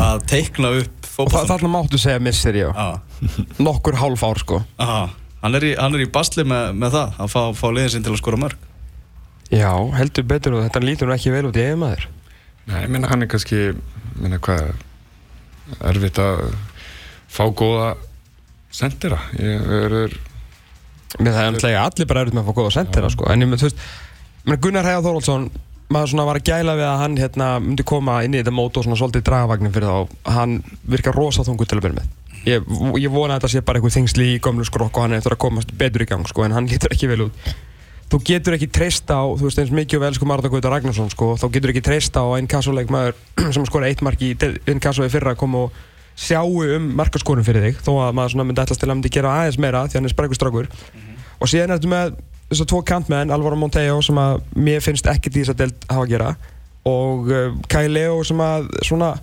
að 0.00 0.22
teikna 0.30 0.70
upp 0.80 1.08
fókbaltan. 1.10 1.42
og 1.42 1.50
þarna 1.50 1.72
máttu 1.74 2.00
segja 2.00 2.22
misser 2.22 2.56
já. 2.56 2.70
Nokkur 3.66 3.98
hálf 4.00 4.24
ár 4.24 4.40
sko. 4.40 4.62
Aha. 4.80 5.10
hann 5.42 5.58
er 5.58 5.70
í, 5.70 5.74
í 5.74 6.10
basli 6.12 6.44
með, 6.44 6.72
með 6.76 6.96
það 6.96 7.20
að 7.24 7.34
fá, 7.34 7.42
fá 7.56 7.66
liðin 7.72 7.94
sinn 7.94 8.06
til 8.06 8.14
að 8.14 8.22
skora 8.22 8.40
mörg 8.40 8.66
já, 9.50 9.72
heldur 9.96 10.26
betur 10.30 10.58
og 10.58 10.66
þetta 10.66 10.82
lítur 10.84 11.12
ekki 11.14 11.32
vel 11.34 11.46
út 11.48 11.58
í 11.58 11.64
eigin 11.64 11.80
Nei, 12.70 12.84
ég 12.84 12.92
menna 12.94 13.10
hann 13.10 13.24
er 13.24 13.30
kannski, 13.30 13.72
menna 14.20 14.38
hvað, 14.42 14.70
erfitt 15.90 16.20
að 16.22 16.44
fá 17.30 17.44
góða 17.56 17.88
sendera. 18.74 19.18
Mér 19.34 21.34
það 21.34 21.42
er 21.42 21.50
umtlega 21.50 21.82
allir 21.88 22.08
bara 22.10 22.22
erfitt 22.22 22.38
með 22.38 22.44
að 22.44 22.50
fá 22.50 22.58
góða 22.60 22.76
sendera, 22.76 23.10
sko. 23.10 23.26
En 23.32 23.46
þú 23.46 23.66
veist, 23.66 23.82
Gunnar 24.62 24.86
Heiðar 24.86 25.06
Þóróldsson, 25.08 25.48
maður 25.90 26.12
svona 26.12 26.28
var 26.28 26.38
að 26.38 26.46
gæla 26.46 26.76
við 26.78 26.86
að 26.86 27.00
hann 27.02 27.18
hérna 27.18 27.48
myndi 27.64 27.86
koma 27.86 28.20
inn 28.26 28.36
í 28.36 28.40
þetta 28.40 28.54
mót 28.54 28.78
og 28.78 28.86
svona 28.86 28.98
svolítið 29.00 29.26
dragvagnin 29.26 29.74
fyrir 29.74 29.90
þá. 29.90 30.20
Hann 30.36 30.60
virkar 30.94 31.18
rosa 31.18 31.46
þungu 31.46 31.66
til 31.66 31.80
að 31.80 31.84
byrja 31.88 31.98
með. 31.98 32.12
Ég, 32.46 32.70
ég 33.02 33.10
vona 33.12 33.34
að 33.34 33.42
þetta 33.42 33.52
sé 33.52 33.64
bara 33.66 33.80
einhver 33.80 33.96
þingsli 33.96 34.28
í 34.36 34.38
gömlu 34.40 34.64
skrokk 34.64 34.94
og 34.96 35.04
hann 35.04 35.16
er 35.16 35.20
eftir 35.20 35.34
að 35.34 35.42
komast 35.42 35.74
betur 35.76 36.06
í 36.06 36.08
gang, 36.08 36.24
sko, 36.30 36.46
en 36.46 36.54
hann 36.56 36.70
lítur 36.70 36.94
ekki 36.94 37.10
vel 37.10 37.26
út 37.26 37.50
þú 38.10 38.20
getur 38.26 38.56
ekki 38.56 38.70
treysta 38.74 39.20
á, 39.22 39.24
þú 39.38 39.46
veist 39.46 39.60
eins 39.62 39.70
mikið 39.74 40.00
og 40.00 40.04
vel 40.04 40.14
sko 40.16 40.26
Marta 40.26 40.50
Gauta 40.50 40.72
Ragnarsson 40.72 41.12
sko, 41.12 41.34
þá 41.38 41.46
getur 41.54 41.72
ekki 41.72 41.84
treysta 41.86 42.24
á 42.24 42.28
einn 42.34 42.50
kassuleikmaður 42.50 43.14
sem 43.54 43.66
skora 43.68 43.90
eitt 43.90 44.02
mark 44.02 44.22
í 44.22 44.32
einn 44.34 44.82
kassuði 44.82 45.12
fyrra 45.12 45.36
að 45.36 45.42
koma 45.44 45.66
og 45.66 45.78
sjáu 46.20 46.64
um 46.76 46.90
markaskórum 46.98 47.46
fyrir 47.46 47.68
þig 47.68 47.84
þó 47.86 47.92
að 48.04 48.16
maður 48.18 48.42
myndi 48.42 48.64
ætlast 48.64 48.82
til 48.82 48.90
að 48.90 48.96
myndi 48.98 49.12
gera 49.14 49.36
aðeins 49.38 49.60
meira 49.62 49.84
því 49.86 50.00
hann 50.00 50.08
er 50.08 50.14
sprækustrákur 50.14 50.66
mm 50.66 51.00
-hmm. 51.00 51.22
og 51.38 51.48
síðan 51.48 51.74
ertu 51.76 51.88
með 51.88 52.18
þessar 52.50 52.66
tvo 52.66 52.82
kantmenn, 52.82 53.30
Alvaro 53.30 53.56
Monteo 53.56 54.02
sem 54.02 54.18
að 54.18 54.42
mér 54.56 54.82
finnst 54.82 55.06
ekkert 55.06 55.36
í 55.36 55.44
þess 55.44 55.54
að 55.54 55.60
delt 55.62 55.86
hafa 55.88 56.02
að 56.02 56.10
gera 56.10 56.30
og 56.90 57.30
uh, 57.30 57.54
Kai 57.68 57.88
Leo 57.88 58.24
sem 58.24 58.40
að 58.40 58.66
svona 58.82 59.14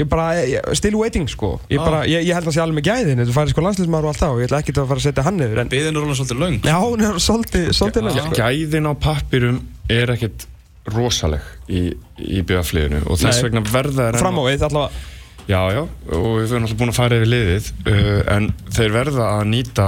ég 0.00 0.08
bara, 0.10 0.26
ég, 0.40 0.70
still 0.78 0.96
waiting 0.98 1.28
sko. 1.30 1.52
Ég, 1.70 1.80
bara, 1.82 2.02
ég, 2.08 2.24
ég 2.26 2.36
held 2.36 2.46
að 2.46 2.50
það 2.50 2.56
sé 2.56 2.62
alveg 2.64 2.78
með 2.80 2.88
gæðin 2.88 3.24
þú 3.28 3.36
færi 3.36 3.54
sko 3.54 3.64
landslismar 3.66 4.06
og 4.06 4.12
allt 4.12 4.22
það 4.22 4.34
og 4.34 4.40
ég 4.40 4.50
ætla 4.50 4.62
ekki 4.64 4.74
að 4.76 4.88
fara 4.90 5.02
að 5.02 5.06
setja 5.06 5.26
hann 5.26 5.44
yfir 5.44 5.62
Beðin 5.74 5.98
er 5.98 6.04
alveg 6.04 6.18
svolítið 6.20 6.42
laung 6.44 6.58
Já, 6.64 6.76
hún 6.84 7.04
er 7.06 7.20
svolítið, 7.26 7.68
svolítið 7.78 8.06
laung 8.08 8.20
sko. 8.20 8.40
Gæðin 8.40 8.90
á 8.90 8.92
pappirum 9.06 9.60
er 9.90 10.14
ekkert 10.16 10.46
rosaleg 10.90 11.46
í, 11.68 11.84
í 12.18 12.42
BF-liðinu 12.46 13.04
og 13.06 13.20
þess 13.20 13.44
vegna 13.44 13.62
verða 13.68 14.10
Fram 14.18 14.40
á 14.40 14.42
við 14.48 14.66
allavega. 14.70 15.06
Já, 15.50 15.60
já, 15.74 15.80
og 16.14 16.26
við 16.36 16.44
höfum 16.46 16.64
alltaf 16.66 16.78
búin 16.78 16.92
að 16.92 16.98
fara 16.98 17.16
yfir 17.18 17.30
liðið 17.30 17.70
uh, 17.90 18.18
en 18.36 18.50
þeir 18.70 18.92
verða 18.94 19.28
að 19.38 19.48
nýta 19.50 19.86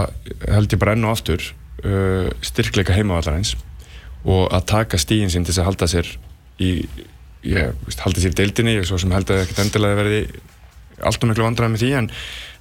held 0.48 0.75
ég 0.75 0.81
bara 0.83 0.96
enn 0.96 1.07
og 1.07 1.14
aftur 1.14 1.44
uh, 1.87 2.29
styrkleika 2.44 2.96
heimavallarins 2.96 3.55
og 4.22 4.48
að 4.55 4.66
taka 4.72 5.01
stígin 5.01 5.31
sín 5.33 5.46
til 5.46 5.55
að 5.59 5.68
halda 5.70 5.88
sér 5.90 6.09
í 6.62 6.72
ég 7.47 7.95
haldi 8.03 8.23
sér 8.23 8.37
deildinni 8.39 8.79
og 8.81 8.89
svo 8.89 9.01
sem 9.03 9.13
held 9.15 9.31
að 9.33 9.45
ekkert 9.45 9.65
endilega 9.65 9.99
verði 9.99 10.21
allt 11.03 11.25
og 11.25 11.31
miklu 11.31 11.47
vandraði 11.47 11.75
með 11.75 11.83
því 11.83 11.95
en, 11.99 12.11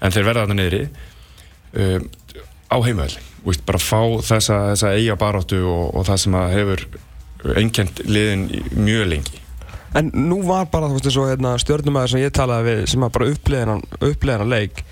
en 0.02 0.15
þeir 0.15 0.28
verða 0.28 0.46
þarna 0.46 0.58
neyri 0.58 0.82
um, 1.78 2.08
á 2.72 2.78
heimöðli 2.82 3.28
bara 3.65 3.82
fá 3.82 4.02
þessa, 4.22 4.58
þessa 4.72 4.94
eiga 4.98 5.17
baróttu 5.20 5.62
og, 5.65 5.96
og 5.98 6.06
það 6.10 6.22
sem 6.24 6.38
hefur 6.54 6.86
einkjent 7.58 8.04
liðin 8.06 8.44
mjög 8.78 9.08
lengi. 9.10 9.39
En 9.98 10.12
nú 10.13 10.39
var 10.46 10.70
bara 10.72 10.88
þú 10.88 10.98
veist 11.00 11.10
eins 11.10 11.20
og 11.20 11.30
hérna, 11.32 11.54
stjórnumæður 11.60 12.13
sem 12.13 12.22
ég 12.22 12.34
talaði 12.36 12.67
við 12.70 12.84
sem 12.94 13.04
var 13.04 13.13
bara 13.15 13.32
upplegaðan 13.34 14.52
leik 14.52 14.84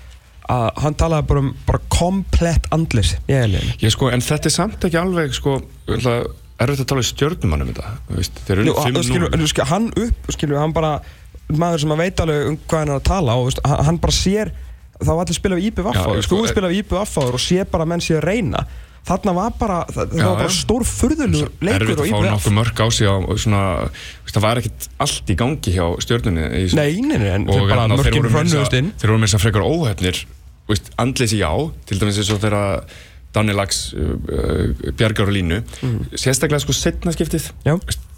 að 0.50 0.66
hann 0.82 0.96
talaði 0.98 1.28
bara 1.30 1.42
um 1.44 1.50
bara 1.68 1.80
komplett 1.94 2.66
andlis 2.74 3.14
í 3.30 3.36
heilin 3.38 3.70
sko, 3.94 4.10
En 4.10 4.24
þetta 4.24 4.50
er 4.50 4.54
samt 4.54 4.84
ekki 4.88 4.98
alveg 4.98 5.36
sko, 5.36 5.60
er 5.88 6.02
þetta 6.68 6.84
að 6.84 6.90
tala 6.90 7.02
í 7.02 7.08
um 7.40 7.70
þetta? 7.70 7.92
Þeir 8.46 8.58
eru 8.58 8.74
um 8.74 8.82
5-0 8.84 9.04
skilur, 9.48 9.70
hann 9.70 9.88
upp, 10.04 10.28
skilur, 10.34 10.58
hann 10.60 10.74
bara 10.76 10.92
maður 11.50 11.84
sem 11.84 11.94
að 11.94 12.02
veit 12.04 12.20
alveg 12.24 12.50
um 12.50 12.58
hvað 12.66 12.82
hann 12.84 12.92
er 12.92 13.00
að 13.00 13.08
tala 13.08 13.38
og 13.38 13.48
veist, 13.48 13.62
hann 13.64 13.98
bara 14.02 14.14
sér, 14.14 14.52
þá 15.00 15.10
var 15.10 15.24
allir 15.24 15.38
spilað 15.38 15.62
í 15.62 15.70
IPV 15.70 15.90
afháður, 15.94 16.22
sko, 16.26 16.38
þú 16.38 16.52
spilað 16.52 16.76
í 16.76 16.80
IPV 16.84 17.00
afháður 17.00 17.38
og 17.38 17.44
sé 17.46 17.66
bara 17.72 17.86
menn 17.88 18.04
sé 18.04 18.16
að 18.18 18.26
reyna. 18.28 18.64
Þarna 19.08 19.32
var 19.32 19.54
bara, 19.56 19.78
það, 19.88 20.10
já, 20.12 20.24
var 20.28 20.42
bara 20.42 20.52
stór 20.52 20.84
furðulu 20.84 21.46
leikur 21.64 21.94
og 21.94 22.02
IPV 22.04 22.04
erfitt 22.04 22.04
að 22.04 22.10
fá 22.12 22.34
nokkuð 22.34 22.56
mörg 22.58 22.82
á 22.84 22.86
sig 22.92 23.08
á 23.08 23.16
svona, 23.40 23.62
veist, 23.88 24.34
það 24.36 24.44
var 24.44 24.60
ekkert 24.60 24.90
allt 25.06 25.32
í 25.32 25.38
gangi 25.40 25.72
hjá 25.78 25.86
stjórnunni 26.04 26.50
Nei, 26.76 27.00
neina, 27.00 27.32
en 27.38 27.48
þeir 27.48 27.64
bara 27.72 27.88
mörgum 27.94 28.28
frönnuðust 28.36 28.76
inn. 28.76 28.92
Þeir 29.00 29.14
voru 29.14 29.22
með 29.22 29.30
þess 29.30 29.40
að 29.40 29.46
frekar 29.46 29.64
óhefnir 29.64 30.20
andlið 31.00 31.32
sér 31.32 31.40
já, 31.42 31.52
til 31.88 31.98
dæmis 31.98 32.18
eins 32.20 32.30
og 32.34 32.42
þeirra 32.42 32.64
Danni 33.34 33.54
Lags, 33.54 33.92
uh, 33.94 34.16
uh, 34.16 34.92
Bjargar 34.98 35.30
og 35.30 35.34
Línu. 35.36 35.62
Mm. 35.86 35.98
sérstaklega 36.18 36.62
sko 36.64 36.74
setna 36.76 37.14
skiptið. 37.14 37.50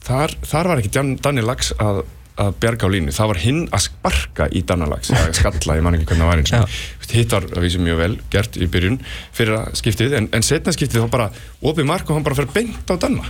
Þar, 0.03 0.35
þar 0.49 0.71
var 0.73 0.83
ekki 0.83 0.93
Danni 1.23 1.45
Lags 1.45 1.73
að, 1.79 2.03
að 2.41 2.55
Bjarga 2.63 2.89
og 2.89 2.95
Línu, 2.95 3.13
það 3.13 3.31
var 3.33 3.41
hinn 3.43 3.63
að 3.69 3.85
sparka 3.87 4.49
í 4.49 4.63
Danni 4.69 4.89
Lags, 4.89 5.11
að 5.13 5.35
skalla, 5.37 5.77
ég 5.77 5.85
man 5.85 5.99
ekki 5.99 6.09
hvernig 6.09 6.25
það 6.25 6.33
var 6.33 6.43
eins 6.43 6.55
og 6.57 7.13
hitt 7.13 7.35
var 7.35 7.49
að 7.51 7.67
vísa 7.67 7.83
mjög 7.83 7.99
vel 8.01 8.15
gert 8.33 8.57
í 8.57 8.69
byrjun 8.73 8.99
fyrir 9.37 9.59
að 9.59 9.77
skiptið 9.81 10.17
en, 10.17 10.31
en 10.33 10.47
setna 10.47 10.73
skiptið 10.75 11.05
þá 11.05 11.13
bara 11.13 11.29
opið 11.61 11.89
mark 11.89 12.09
og 12.09 12.17
hann 12.17 12.27
bara 12.27 12.39
fyrir 12.39 12.55
beint 12.55 12.89
á 12.89 12.95
Danna 12.97 13.27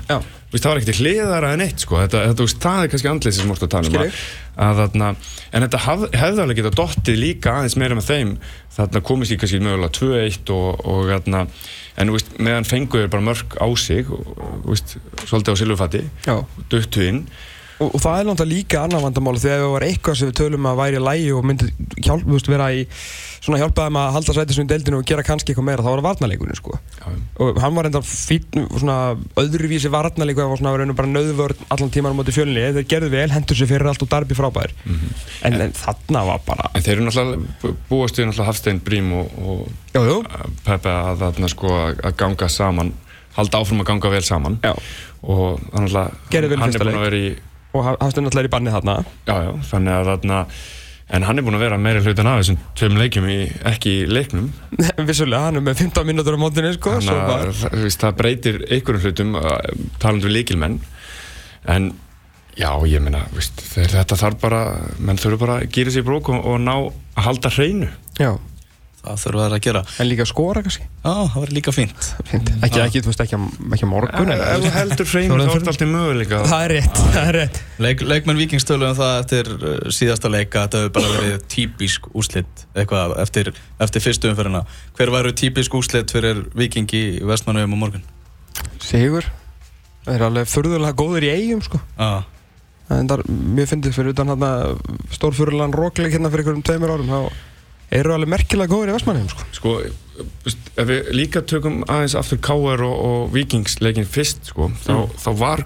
það 0.53 0.69
var 0.69 0.81
ekkert 0.83 0.99
hliðara 1.01 1.51
en 1.55 1.65
eitt 1.65 1.81
sko. 1.81 1.97
Þetta, 2.03 2.25
þetta, 2.29 2.47
það 2.61 2.83
er 2.83 2.91
kannski 2.93 3.09
andlið 3.09 3.37
sem 3.38 3.49
múrt 3.49 3.62
að 3.65 3.71
tala 3.73 3.88
um 3.88 3.95
að, 4.03 4.19
að 4.67 4.81
þarna, 4.83 5.07
en 5.49 5.65
þetta 5.65 5.81
haf, 5.87 6.03
hefði 6.12 6.43
alveg 6.45 6.59
getað 6.61 6.75
dottið 6.81 7.21
líka 7.23 7.55
aðeins 7.57 7.77
meira 7.81 7.97
með 7.97 8.11
þeim. 8.11 8.35
Þarna 8.77 9.03
komist 9.09 9.33
ég 9.33 9.41
kannski 9.41 9.62
mögulega 9.65 9.95
2-1 9.97 10.53
og, 10.53 10.83
og 10.93 11.09
þarna, 11.09 11.41
en 12.03 12.12
veist, 12.12 12.35
meðan 12.37 12.69
fenguður 12.69 13.09
bara 13.15 13.27
mörg 13.31 13.57
á 13.57 13.69
sig 13.81 14.12
og, 14.12 14.29
veist, 14.67 14.99
svolítið 15.25 15.57
á 15.57 15.61
silvufatti 15.62 16.05
döttu 16.73 17.09
inn 17.09 17.25
og, 17.83 17.90
og 17.97 18.01
það 18.05 18.21
er 18.23 18.29
náttúrulega 18.31 18.53
líka 18.55 18.81
annar 18.87 19.03
vandamáli 19.05 19.42
þegar 19.42 19.59
ef 19.59 19.66
það 19.66 19.75
var 19.77 19.87
eitthvað 19.88 20.18
sem 20.21 20.31
við 20.31 20.38
tölum 20.40 20.68
að 20.71 20.81
væri 20.83 21.03
lægi 21.09 21.31
og 21.37 21.47
myndi 21.51 21.68
hjálp, 22.07 22.25
veist, 22.31 22.51
vera 22.53 22.68
í 22.73 22.85
svona 23.42 23.59
hjálpa 23.59 23.87
þeim 23.88 23.97
að 23.99 24.12
halda 24.16 24.35
sætisum 24.37 24.66
í 24.66 24.71
deildinu 24.71 25.01
og 25.01 25.07
gera 25.11 25.25
kannski 25.27 25.51
eitthvað 25.51 25.66
meira, 25.66 25.83
þá 25.83 25.88
var 25.90 25.99
það 26.03 26.07
varnarleikurinn 26.07 26.59
sko. 26.61 26.77
Já. 27.03 27.07
og 27.42 27.59
hann 27.64 27.75
var 27.75 27.88
enda 27.88 28.03
fín 28.07 28.66
svona 28.79 28.97
öðruvísi 29.42 29.90
varnarleikur 29.90 30.45
það 30.45 30.53
var 30.53 30.61
svona 30.62 30.75
að 30.87 30.95
bara 31.01 31.11
nöðvörn 31.11 31.64
allan 31.75 31.90
tíman 31.97 32.14
á 32.14 32.18
móti 32.21 32.35
fjölni 32.37 32.62
þeir 32.79 32.87
gerðu 32.92 33.11
vel, 33.16 33.27
hendur 33.35 33.59
sér 33.59 33.71
fyrir 33.73 33.90
allt 33.90 34.05
og 34.07 34.12
darbi 34.14 34.38
frábær 34.38 34.71
en, 34.87 35.59
en 35.59 35.75
þarna 35.75 36.23
var 36.31 36.42
bara 36.47 36.71
En 36.79 36.85
þeir 36.87 36.95
eru 37.01 37.09
náttúrulega 37.09 37.42
bú- 37.64 37.75
búast 37.90 38.21
við 38.21 38.29
náttúrulega 38.31 38.51
Hafstein 38.53 38.81
Brím 38.87 39.11
og, 39.18 39.35
og 39.42 39.97
jú, 39.99 40.05
jú. 40.07 40.18
Pepe 40.62 40.95
að 40.95 41.25
þarna 41.27 41.51
sko 41.51 41.75
að 41.83 42.05
að 42.07 42.16
ganga 42.23 42.49
saman 42.53 42.95
halda 43.37 43.62
áfram 43.64 43.83
að 43.83 43.90
ganga 43.90 44.11
vel 44.12 44.23
saman 44.27 44.61
Já. 44.62 44.75
og 45.27 45.59
að 45.73 45.73
hann 45.73 45.88
er 45.97 46.53
búin 46.61 46.95
að 46.95 47.07
vera 47.09 47.18
í 47.27 47.33
og 47.73 47.89
hafstu 47.89 48.23
náttúrulega 48.23 48.51
í 48.51 48.53
banni 48.53 48.73
þarna. 48.75 49.01
Já, 49.27 49.35
já, 49.47 49.51
þannig 49.71 49.97
að 49.97 50.11
þarna 50.13 50.41
en 51.13 51.27
hann 51.29 51.39
er 51.39 51.45
búin 51.45 51.59
að 51.59 51.65
vera 51.67 51.79
meira 51.81 52.03
hlutan 52.05 52.29
af 52.31 52.39
þessum 52.41 52.61
tveim 52.79 52.95
leikjum 53.01 53.27
í, 53.29 53.39
ekki 53.69 53.97
í 54.01 54.07
leiknum. 54.09 54.47
Vissulega, 55.09 55.49
hann 55.49 55.61
er 55.61 55.67
með 55.67 55.83
15 55.85 56.09
mínútur 56.09 56.39
á 56.39 56.41
mótinu 56.41 56.73
sko, 56.77 56.95
þannig 57.01 57.35
að 57.35 57.99
það, 57.99 58.15
breytir 58.21 58.63
einhverjum 58.69 59.05
hlutum 59.09 59.37
uh, 59.41 59.51
talandi 60.03 60.29
við 60.29 60.37
líkilmenn 60.39 60.79
en 61.73 61.91
já, 62.57 62.71
ég 62.89 63.05
meina 63.05 63.27
þetta 63.69 64.19
þarf 64.19 64.41
bara 64.43 64.63
menn 65.01 65.21
þurfa 65.21 65.43
bara 65.45 65.59
að 65.61 65.69
gýra 65.75 65.93
sér 65.93 66.05
í 66.05 66.09
brók 66.09 66.33
og, 66.33 66.41
og 66.49 66.59
ná 66.65 66.75
að 66.79 67.27
halda 67.29 67.53
hreinu. 67.53 67.91
Já, 68.21 68.33
Það 69.03 69.17
þurfa 69.19 69.45
þær 69.45 69.55
að 69.57 69.62
gera. 69.65 69.81
En 69.99 70.07
líka 70.07 70.25
skora 70.31 70.61
kannski? 70.62 70.85
Já, 70.87 71.11
það 71.11 71.38
var 71.41 71.51
líka 71.57 71.73
fínt. 71.75 72.09
Fínt. 72.29 72.51
ekki, 72.62 72.79
ekki, 72.85 73.01
þú 73.03 73.11
veist, 73.11 73.23
ekki, 73.25 73.41
ekki 73.75 73.88
morgun 73.91 74.31
ef 74.31 74.43
en, 74.47 74.62
þú 74.62 74.71
heldur 74.77 75.11
hreinu 75.11 75.38
þá 75.41 75.43
er 75.43 75.51
þetta 75.57 75.73
alltaf 75.73 75.91
möguleika. 75.91 76.43
Það 76.53 76.62
er 76.67 76.75
rétt, 76.77 77.01
það 77.17 77.31
er 77.33 77.38
rétt. 77.41 77.61
Leik, 77.83 78.05
Leikmenn 78.12 78.38
Víkingstölu 78.38 78.87
um 78.87 78.97
það 79.01 79.15
eftir 79.25 79.53
uh, 79.57 79.75
síðasta 79.91 80.31
leika 80.31 80.65
Þetta 80.69 80.85
hefur 80.85 80.95
bara 81.01 81.12
verið 81.17 81.47
típisk 81.51 82.07
úslit 82.15 82.65
Eitthvað 82.79 83.17
eftir, 83.25 83.53
eftir 83.83 84.07
fyrstu 84.07 84.31
umferðina. 84.31 84.62
Hver 84.95 85.15
væru 85.17 85.35
típisk 85.43 85.75
úslit 85.83 86.15
fyrir 86.15 86.45
Víking 86.55 86.87
í 86.95 87.05
Vestmannauðum 87.27 87.75
á 87.75 87.79
morgun? 87.83 88.07
Sigur 88.79 89.27
Það 90.07 90.15
er 90.15 90.27
alveg 90.29 90.51
furðulega 90.51 90.99
góður 90.99 91.27
í 91.27 91.35
eigum 91.35 91.62
sko. 91.67 91.83
Já, 91.99 92.23
Það 92.93 93.15
er 93.15 93.23
mjög 93.31 93.69
fyndið 93.71 93.95
fyrir 93.97 94.12
utan 94.12 94.31
hérna 94.33 94.49
stórfurðulegan 95.15 95.75
rókleik 95.77 96.15
hérna 96.15 96.31
fyrir 96.33 96.45
einhverjum 96.45 96.65
tveimur 96.67 96.93
árum 96.93 97.11
þá 97.12 97.52
eru 97.93 98.15
alveg 98.15 98.29
merkilega 98.33 98.73
góður 98.73 98.93
í 98.93 98.97
Vestmannheim 98.97 99.29
sko 99.29 99.45
sko, 99.53 99.75
ef 100.77 100.89
við 100.89 101.13
líka 101.17 101.43
tökum 101.45 101.83
aðeins 101.91 102.15
aftur 102.19 102.41
K.R. 102.45 102.83
og, 102.87 102.97
og 103.07 103.31
Víkingsleikin 103.35 104.07
fyrst, 104.09 104.51
sko, 104.53 104.71
þá, 104.85 104.93
Mm. 104.93 105.15
þá 105.25 105.31
var 105.41 105.65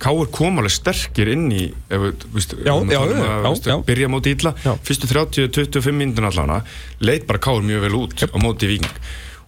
K.R. 0.00 0.26
kom 0.32 0.56
alveg 0.62 0.72
sterkir 0.72 1.28
inn 1.34 1.50
í 1.52 1.66
ef 1.92 2.00
við, 2.00 2.22
veist, 2.32 2.54
Já, 2.64 2.72
við 2.80 2.94
já, 2.94 3.00
já, 3.04 3.50
já. 3.68 3.76
byrja 3.84 4.08
móti 4.08 4.32
Já. 4.64 4.72
fyrstu 4.86 5.06
30-25 5.10 5.92
myndun 5.92 6.24
allana, 6.30 6.62
leit 7.04 7.26
bara 7.28 7.38
K.R. 7.38 7.60
mjög 7.62 7.80
vel 7.84 7.98
út 8.00 8.14
á 8.24 8.38
móti 8.40 8.66
Víking 8.70 8.96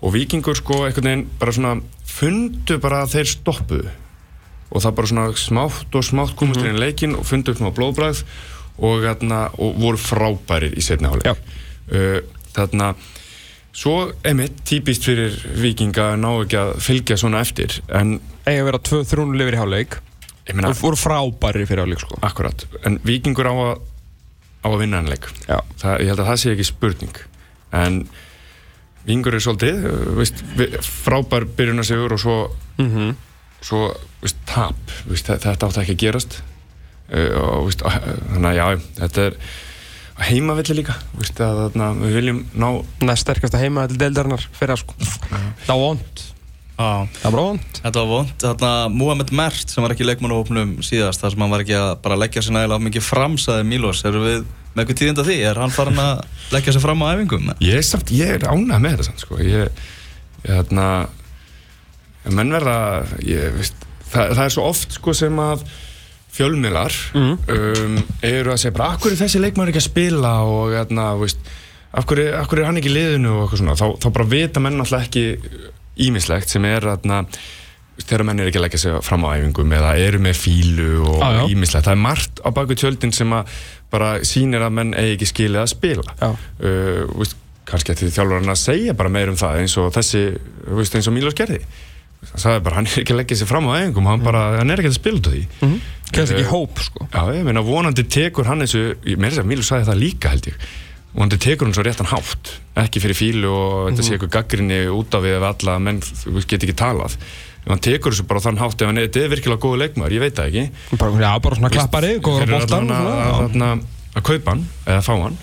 og 0.02 0.12
Víkingur 0.12 0.56
sko 0.58 0.82
einhvern 0.84 1.08
veginn 1.08 1.26
bara 1.40 1.52
svona 1.56 1.80
fundu 2.04 2.76
bara 2.82 3.04
að 3.06 3.14
þeir 3.16 3.30
stoppuðu 3.32 3.88
og 4.72 4.82
það 4.82 4.94
bara 4.98 5.06
svona 5.08 5.26
smátt 5.36 5.94
og 5.96 6.04
smátt 6.04 6.36
komast 6.36 6.60
Mhm. 6.60 6.68
inn 6.68 6.76
í 6.76 6.80
leikin 6.84 7.14
og 7.16 7.24
fundu 7.24 7.52
upp 7.52 7.58
svona 7.58 7.72
blóðbræð 7.76 8.22
og, 8.78 9.02
þarna, 9.04 9.50
og 9.58 9.76
voru 9.80 9.96
frábærir 10.00 10.74
í 10.76 10.82
setni 10.82 11.08
Já. 11.24 11.34
Uh, 11.90 12.20
þarna 12.54 12.92
svo 13.72 14.10
emitt 14.28 14.58
típist 14.68 15.06
fyrir 15.08 15.32
vikinga 15.56 16.10
ná 16.20 16.28
ekki 16.42 16.58
að 16.60 16.72
fylgja 16.84 17.16
svona 17.16 17.40
eftir 17.40 17.78
en 17.88 18.18
eiga 18.44 18.60
að 18.60 18.68
vera 18.68 18.80
2-3 18.90 19.24
lifir 19.38 19.56
í 19.56 19.60
hálfleik. 19.62 19.96
Og 20.68 20.76
voru 20.82 20.98
frábæri 20.98 21.64
fyrir 21.70 21.84
hálfleik 21.84 22.02
sko. 22.04 22.18
Akkurat, 22.26 22.66
en 22.84 22.98
vikingur 23.06 23.48
á 23.48 23.54
að 23.54 23.72
á 24.62 24.68
að 24.70 24.78
vinna 24.82 25.00
hann 25.00 25.08
leik. 25.10 25.24
Já. 25.48 25.58
það, 25.80 25.96
ég 26.04 26.10
held 26.12 26.20
að 26.22 26.28
það 26.30 26.40
sé 26.42 26.52
ekki 26.52 26.66
spurning. 26.68 27.16
En 27.74 27.96
vikingur 29.06 29.34
er 29.38 29.42
svolítið 29.42 29.86
uh, 29.88 30.00
veist, 30.20 30.42
frábær 30.86 31.48
byrjunarsigur 31.58 32.14
og 32.18 32.22
svo 32.22 32.36
mm 32.78 33.12
svo 33.62 33.84
veist, 34.20 34.38
tap, 34.50 34.78
veist, 35.06 35.28
þe- 35.30 35.38
þetta 35.44 35.68
ekki 35.84 35.94
að 35.94 36.00
gerast. 36.02 36.40
Uh, 37.12 37.60
og 37.62 37.72
þannig 37.78 38.48
að 38.50 38.56
já, 38.58 38.66
þetta 38.98 39.26
er 39.28 39.36
á 40.22 40.28
heimavilli 40.30 40.78
líka 40.78 40.94
veist, 41.16 41.40
að, 41.42 41.64
þarna, 41.66 41.88
við 42.02 42.18
viljum 42.20 42.44
ná 42.54 42.68
næst 43.02 43.26
sterkasta 43.26 43.60
heima 43.60 43.88
til 43.90 43.98
deildarinnar 44.00 44.46
fyrir 44.54 44.78
sko 44.80 44.94
það 45.02 45.74
var 45.74 45.82
vond 45.82 46.28
Já, 46.72 47.04
það 47.20 47.34
var 47.34 47.36
vond 47.36 47.76
þetta 47.76 48.00
var 48.00 48.08
vond. 48.08 48.30
Þarna 48.42 48.70
Mohamed 48.90 49.30
Mert 49.36 49.70
sem 49.70 49.84
var 49.84 49.92
ekki 49.92 50.02
í 50.02 50.08
leikmannahópnum 50.08 50.72
síðast 50.82 51.22
þar 51.22 51.34
sem 51.34 51.44
hann 51.44 51.52
var 51.52 51.62
ekki 51.62 51.76
að 51.78 51.90
bara 52.02 52.16
leggja 52.18 52.42
sér 52.42 52.56
nægilega 52.56 52.86
mikið 52.86 53.04
fram, 53.06 53.36
sagði 53.38 53.66
Mílos. 53.68 54.00
Erum 54.08 54.24
við 54.24 54.40
með 54.72 54.82
eitthvað 54.82 54.98
tíðinda 55.02 55.26
því? 55.26 55.36
Er 55.50 55.60
hann 55.60 55.74
farin 55.74 56.00
að 56.00 56.22
leggja 56.54 56.74
sér 56.74 56.84
fram 56.86 57.04
á 57.04 57.12
æfingum? 57.12 57.50
ég 57.60 57.78
er 57.78 57.86
samt, 57.86 58.12
ég 58.16 58.34
er 58.38 58.46
ánægð 58.48 58.80
með 58.80 58.94
þetta 58.94 59.08
samt, 59.10 59.24
sko. 59.26 59.38
ég, 59.44 59.82
þarna 60.46 60.88
menn 62.38 62.54
verða 62.56 62.76
ég, 63.26 63.52
veist, 63.58 63.86
það, 64.08 64.34
það 64.38 64.44
er 64.46 64.54
svo 64.56 64.66
oft 64.70 64.96
sko, 64.96 65.14
sem 65.16 65.42
að 65.44 65.66
fjölmiðlar 66.32 66.94
um, 67.18 67.98
eru 68.24 68.52
að 68.54 68.60
segja 68.62 68.76
bara, 68.76 68.92
akkur 68.96 69.12
er 69.12 69.20
þessi 69.20 69.42
leikmaður 69.42 69.72
ekki 69.72 69.82
að 69.82 69.88
spila? 69.90 70.34
Og 70.48 70.76
þarna, 70.76 71.08
veist, 71.20 71.50
af 71.92 72.06
hverju, 72.08 72.28
af 72.38 72.48
hverju 72.48 72.64
er 72.64 72.70
hann 72.70 72.80
ekki 72.80 72.92
í 72.92 72.94
liðinu? 72.96 73.34
Og 73.36 73.42
eitthvað 73.44 73.62
svona, 73.62 73.76
þá, 73.80 73.86
þá 74.00 74.08
bara 74.16 74.30
vita 74.32 74.62
menn 74.64 74.80
alltaf 74.80 75.08
ekki 75.08 75.26
ímislegt 76.06 76.52
sem 76.52 76.64
er 76.64 76.88
þarna 76.88 77.26
þegar 78.02 78.24
menn 78.24 78.40
er 78.40 78.48
ekki 78.48 78.58
að 78.58 78.64
leggja 78.64 78.80
sig 78.80 78.98
fram 79.04 79.26
á 79.28 79.36
æfingum 79.36 79.72
eða 79.76 79.92
eru 80.00 80.18
með 80.24 80.38
fílu 80.40 80.88
og 81.04 81.52
ímislegt 81.52 81.86
það 81.86 81.92
er 81.92 82.00
margt 82.02 82.40
á 82.40 82.48
baku 82.56 82.76
tjöldin 82.80 83.12
sem 83.14 83.34
að 83.36 83.52
bara 83.92 84.14
sýnir 84.24 84.64
að 84.64 84.74
menn 84.78 84.94
eigi 84.96 85.18
ekki 85.18 85.28
skilið 85.28 85.60
að 85.60 85.70
spila. 85.74 86.14
Uh, 86.64 87.04
veist, 87.20 87.36
kannski 87.68 87.94
því 87.94 88.08
þjálfurinn 88.16 88.52
að 88.52 88.60
segja 88.62 88.96
bara 88.98 89.12
meir 89.12 89.30
um 89.30 89.38
það 89.38 89.60
eins 89.60 89.76
og 89.78 89.92
þessi, 89.94 90.22
veist, 90.72 90.96
eins 90.96 91.08
og 91.12 91.14
Mílos 91.14 91.36
gerði 91.38 91.60
það 92.22 92.38
sagði 92.44 92.62
bara, 92.68 92.76
hann 92.78 92.86
er 92.90 93.00
ekki 93.02 93.14
að 93.14 93.20
leggja 93.22 93.36
sig 93.42 93.48
fram 93.50 93.66
á 93.68 93.72
æfingum 93.80 94.06
hann, 94.10 94.22
bara, 94.24 94.42
hann 94.60 94.70
er 94.70 94.82
ekki 94.82 94.92
að 94.92 94.98
spila 95.00 95.18
út 95.20 95.28
af 95.28 95.34
því. 95.36 95.42
Kannski 96.12 96.34
ekki 96.36 96.44
Eh, 96.46 96.50
hóp 96.52 96.78
sko. 96.84 97.06
Já, 97.12 97.22
ég 97.34 97.44
meina 97.46 97.62
vonandi 97.64 98.04
tekur 98.04 98.46
hann 98.46 98.60
þessu, 98.64 98.82
ég 99.08 99.16
meira 99.18 99.32
þess 99.34 99.42
að 99.44 99.48
Mílu 99.52 99.64
sagði 99.66 99.88
það 99.90 100.02
líka 100.02 100.32
held 100.34 100.48
ég. 100.50 100.66
Vonandi 101.12 101.38
tekur 101.44 101.66
hann 101.68 101.74
svo 101.76 101.84
réttan 101.84 102.08
hátt 102.08 102.52
ekki 102.82 103.00
fyrir 103.04 103.16
fílu 103.18 103.48
og 103.52 103.90
þetta 103.90 104.04
sé 104.06 104.14
eitthvað 104.16 104.34
gaggrinni 104.36 104.78
út 104.92 105.12
af 105.16 105.24
við 105.24 105.36
ef 105.38 105.46
alla 105.50 105.78
menn 105.78 106.00
get 106.48 106.62
ekki 106.62 106.76
talað. 106.76 107.16
Ef 107.62 107.68
hann 107.68 107.82
tekur 107.84 108.12
þessu 108.12 108.26
bara 108.28 108.40
þann 108.44 108.60
hátt 108.60 108.80
ef 108.82 108.86
hann 108.88 108.98
er, 108.98 109.08
þetta 109.08 109.24
er 109.24 109.32
virkilega 109.34 109.60
góðu 109.62 109.80
leikmaður, 109.82 110.14
ég 110.16 110.24
veit 110.24 110.36
það 110.38 110.48
ekki. 110.52 110.96
Bara, 110.98 111.20
já, 111.20 111.32
bara 111.44 111.58
svona 111.60 111.72
klappari, 111.74 112.12
góður 112.24 112.54
allavega 112.58 113.72
að, 113.72 113.84
kaupa 114.28 114.50
hann 114.54 114.64
eða 114.86 115.02
fá 115.04 115.12
hann. 115.22 115.36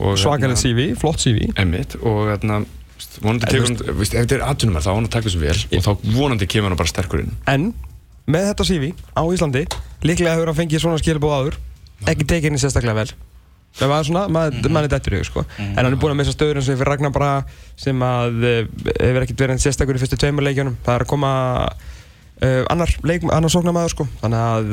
Og 0.00 0.16
svakalega 0.18 0.56
CV, 0.58 0.92
flott 0.98 1.20
CV 1.22 1.50
En 3.24 3.40
ef 3.40 4.12
þetta 4.12 4.36
er 4.38 4.44
atvinnum 4.46 4.80
þá 4.80 4.90
á 4.90 4.96
hann 4.96 5.08
að 5.08 5.14
taka 5.16 5.28
þessu 5.28 5.40
vel 5.42 5.56
og 5.78 5.86
þá 5.86 6.12
vonandi 6.16 6.50
kemur 6.50 6.72
hann 6.72 6.80
bara 6.80 6.92
sterkur 6.92 7.24
inn. 7.24 7.32
En 7.50 7.72
með 8.30 8.50
þetta 8.50 8.68
CV 8.68 8.92
á 9.16 9.22
Íslandi 9.26 9.64
líklega 10.06 10.36
hefur 10.36 10.52
hann 10.52 10.60
fengið 10.60 10.84
svona 10.84 11.00
skilabóð 11.00 11.36
áður 11.38 11.58
ekki 12.08 12.26
tekið 12.26 12.50
henni 12.50 12.62
sérstaklega 12.62 13.02
vel. 13.02 13.10
Það 13.78 13.92
var 13.92 14.06
svona, 14.06 14.22
maður 14.32 14.72
mann 14.74 14.86
er 14.86 14.90
dættur 14.90 15.14
í 15.14 15.22
sko. 15.26 15.44
En 15.62 15.78
hann 15.78 15.92
er 15.92 15.98
búinn 16.00 16.16
að 16.16 16.20
missa 16.22 16.34
stöður 16.34 16.58
eins 16.58 16.68
og 16.68 16.74
fyrir 16.74 16.90
Ragnar 16.90 17.12
bara 17.14 17.30
sem 17.78 18.02
að 18.02 18.46
eh, 18.48 18.62
hefur 18.98 19.26
ekkert 19.26 19.44
verið 19.44 19.62
sérstakur 19.62 19.98
í 19.98 20.02
fyrstu 20.02 20.18
tveimur 20.18 20.46
leikjunum. 20.48 20.78
Það 20.86 20.96
er 20.96 21.04
að 21.04 21.10
koma 21.12 21.30
uh, 21.70 22.62
annar, 22.72 22.94
leik, 23.06 23.26
annar 23.30 23.52
sóknarmæður 23.54 23.94
sko. 23.94 24.08
Þannig 24.24 24.42
að 24.48 24.72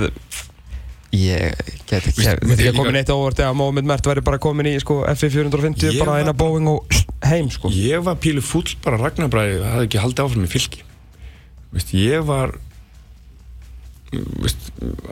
ég 1.17 1.73
get 1.89 2.05
ekki, 2.07 2.25
ég 2.25 2.43
veit 2.43 2.55
ekki 2.57 2.71
að 2.71 2.79
komin 2.79 2.99
eitt 2.99 3.11
óvart 3.13 3.41
eða 3.41 3.55
Mómið 3.57 3.89
Mert 3.89 4.09
væri 4.09 4.23
bara 4.25 4.39
komin 4.41 4.69
í 4.69 4.75
sko 4.83 4.99
F450 5.11 5.91
Ég 5.91 5.99
bara 6.03 6.19
eina 6.21 6.35
Boeing 6.37 6.69
og 6.71 6.97
heim 7.31 7.49
sko. 7.53 7.71
Ég 7.73 8.05
var 8.05 8.19
pílu 8.21 8.43
full 8.45 8.77
bara 8.85 8.99
Ragnarbræði 9.01 9.59
það 9.61 9.73
hefði 9.73 9.89
ekki 9.89 10.03
haldið 10.05 10.25
áfram 10.27 10.47
í 10.47 10.51
fylki. 10.51 10.87
Vist, 11.75 11.93
ég 11.97 12.25
var 12.27 12.55
Vist, 14.39 14.69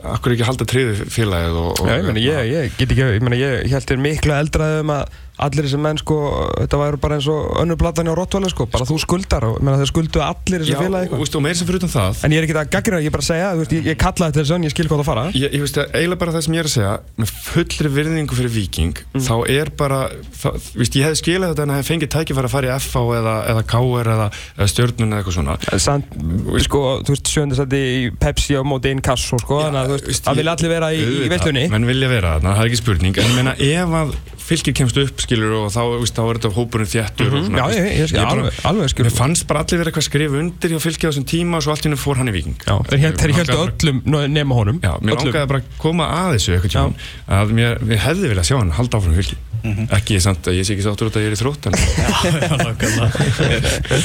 akkur 0.08 0.32
ekki 0.32 0.46
halda 0.48 0.64
triði 0.68 1.06
félagið 1.12 1.58
og, 1.60 1.72
og 1.82 1.88
Já, 1.90 1.98
ég, 1.98 2.06
meni, 2.08 2.22
ég, 2.24 2.46
ég 2.48 2.76
get 2.78 2.92
ekki, 2.94 3.02
ég, 3.04 3.24
meni, 3.26 3.40
ég 3.42 3.66
held 3.68 3.88
þér 3.90 4.00
miklu 4.00 4.32
eldraðið 4.38 4.84
um 4.86 4.92
að 4.94 5.18
allir 5.42 5.66
þessi 5.66 5.78
menn 5.82 5.98
sko, 6.00 6.16
þetta 6.62 6.78
væri 6.80 6.98
bara 7.02 7.16
eins 7.18 7.26
og 7.28 7.58
önnur 7.60 7.76
platan 7.80 8.08
hjá 8.08 8.14
Rottweiler 8.16 8.52
sko, 8.52 8.66
bara 8.72 8.86
þú 8.88 8.96
skuldar 9.02 9.44
og 9.50 9.58
meni, 9.60 9.76
þeir 9.82 9.90
skuldu 9.90 10.22
allir 10.24 10.62
þessi 10.64 10.72
Já, 10.72 10.78
félagi 10.80 11.10
og, 11.12 11.20
veist, 11.20 11.36
og 11.36 11.44
meira 11.44 11.58
sem 11.58 11.68
fyrir 11.68 11.82
utan 11.82 11.92
það 11.92 12.22
En 12.24 12.32
ég 12.36 12.40
er 12.40 12.46
ekki 12.46 12.56
að 12.56 12.70
gaggrina, 12.72 13.00
ég 13.04 13.10
er 13.10 13.14
bara 13.16 13.24
að 13.26 13.28
segja, 13.28 13.50
veist, 13.60 13.74
ég, 13.76 13.88
ég 13.90 13.98
kalla 14.00 14.30
þetta 14.30 14.40
þessu 14.42 14.56
en 14.56 14.64
ég 14.66 14.72
skil 14.72 14.86
hvað 14.88 15.02
það 15.02 15.08
fara. 15.10 15.24
ég, 15.36 15.56
ég 15.56 15.64
veist 15.66 15.80
að 15.82 15.96
eiginlega 16.00 16.20
bara 16.22 16.34
það 16.36 16.44
sem 16.46 16.56
ég 16.56 16.62
er 16.64 16.70
að 16.70 16.74
segja 16.76 16.94
með 17.20 17.34
fullri 17.46 17.92
virðingu 17.96 18.38
fyrir 18.40 18.54
Viking 18.56 19.02
þá 19.26 19.34
er 19.56 19.72
bara, 19.76 20.00
það, 20.40 20.70
veist, 20.80 20.96
ég 20.96 21.08
hefði 21.10 21.20
skilað 21.20 21.52
þetta 21.52 21.66
en 21.66 21.74
að 21.74 21.80
hefði 21.82 21.90
fengið 21.92 22.12
tækifæri 22.16 22.48
að 22.50 22.54
fara 22.56 22.70
í 22.70 22.74
FH 22.80 23.04
eða, 23.20 23.36
eða 23.52 23.66
KR 23.74 24.10
eða, 24.16 24.28
eða 24.56 24.70
stjörnun 24.72 25.12
eða 25.12 25.20
eitthvað 25.20 25.36
svona 25.36 25.58
Samt, 25.86 26.16
sko, 26.64 26.82
þú 27.04 27.12
veist, 27.16 27.32
sjöndasætti 27.34 27.82
í 27.96 28.08
Pepsi 28.20 28.56
á 28.56 28.62
móti 28.66 28.92
inn 28.94 29.04
kasso, 29.04 29.38
sko, 29.42 29.60
þannig 29.66 29.82
að 29.82 30.08
það 30.16 30.40
vilja 30.40 30.56
allir 30.56 30.72
vera 30.72 30.90
í, 30.96 31.04
í 31.26 31.28
veitlunni. 31.32 31.66
menn 31.72 31.88
vilja 31.88 32.08
vera 32.10 32.36
þarna, 32.38 32.56
það 32.56 32.64
er 32.64 32.70
ekki 32.72 32.80
spurning 32.80 33.20
en 33.20 33.28
ég 33.30 33.36
meina 33.36 33.56
ef 33.56 33.96
að 34.00 34.16
fylgir 34.46 34.76
kemst 34.78 34.98
upp 35.02 35.25
skilur 35.26 35.52
og 35.58 35.66
þá, 35.74 35.80
veist, 36.00 36.14
þá 36.16 36.22
er 36.30 36.38
þetta 36.40 36.52
hópurinn 36.56 36.90
þéttur 36.94 37.34
og 37.34 37.44
svona, 37.46 37.58
Já, 37.58 37.66
ég- 37.76 37.98
ég 38.00 38.14
bara- 38.16 38.30
alveg- 38.32 38.60
alveg 38.70 38.92
skil. 38.94 39.04
Mér 39.08 39.16
fannst 39.18 39.46
bara 39.50 39.64
allir 39.66 39.78
verið 39.82 39.90
eitthvað 39.92 40.04
að 40.06 40.08
skrifa 40.10 40.40
undir 40.42 40.70
hjá 40.72 40.80
fylgja 40.86 41.06
á 41.06 41.10
þessum 41.12 41.26
tíma 41.34 41.58
og 41.58 41.62
svo 41.66 41.74
allt 41.74 41.84
í 41.84 41.88
hennu 41.90 41.98
fór 42.00 42.16
hann 42.22 42.30
í 42.30 42.34
viking 42.36 42.56
Já, 42.66 42.74
þeir 42.90 43.00
held- 43.04 43.18
þeir 43.20 43.34
heldur 43.40 43.72
öllum 43.74 43.98
nema 44.32 44.54
honum. 44.56 44.78
Já, 44.80 44.94
mér 45.02 45.16
Öllum. 45.16 45.32
langaði 45.32 45.48
bara 45.52 45.60
að 45.60 45.66
koma 45.82 46.04
að 46.06 46.30
þessu 46.38 46.54
eitthvað 46.56 46.72
tjón 46.76 46.94
að 47.28 47.52
mér, 47.58 47.78
mér 47.82 47.98
hefði 48.06 48.30
viljað 48.32 48.46
sjá 48.50 48.56
hann 48.62 48.70
halda 48.78 48.98
áfram 49.00 49.14
fylgi. 49.18 49.36
Ekki 49.66 50.20
samt 50.22 50.46
að 50.46 50.54
ég 50.60 50.66
sé 50.68 50.76
ekki 50.76 50.84
sáttur 50.86 51.08
út 51.10 51.16
að 51.18 51.24
ég 51.24 51.32
er 51.32 51.34
í 51.34 51.40
þrótt 51.40 51.66
en 51.66 51.74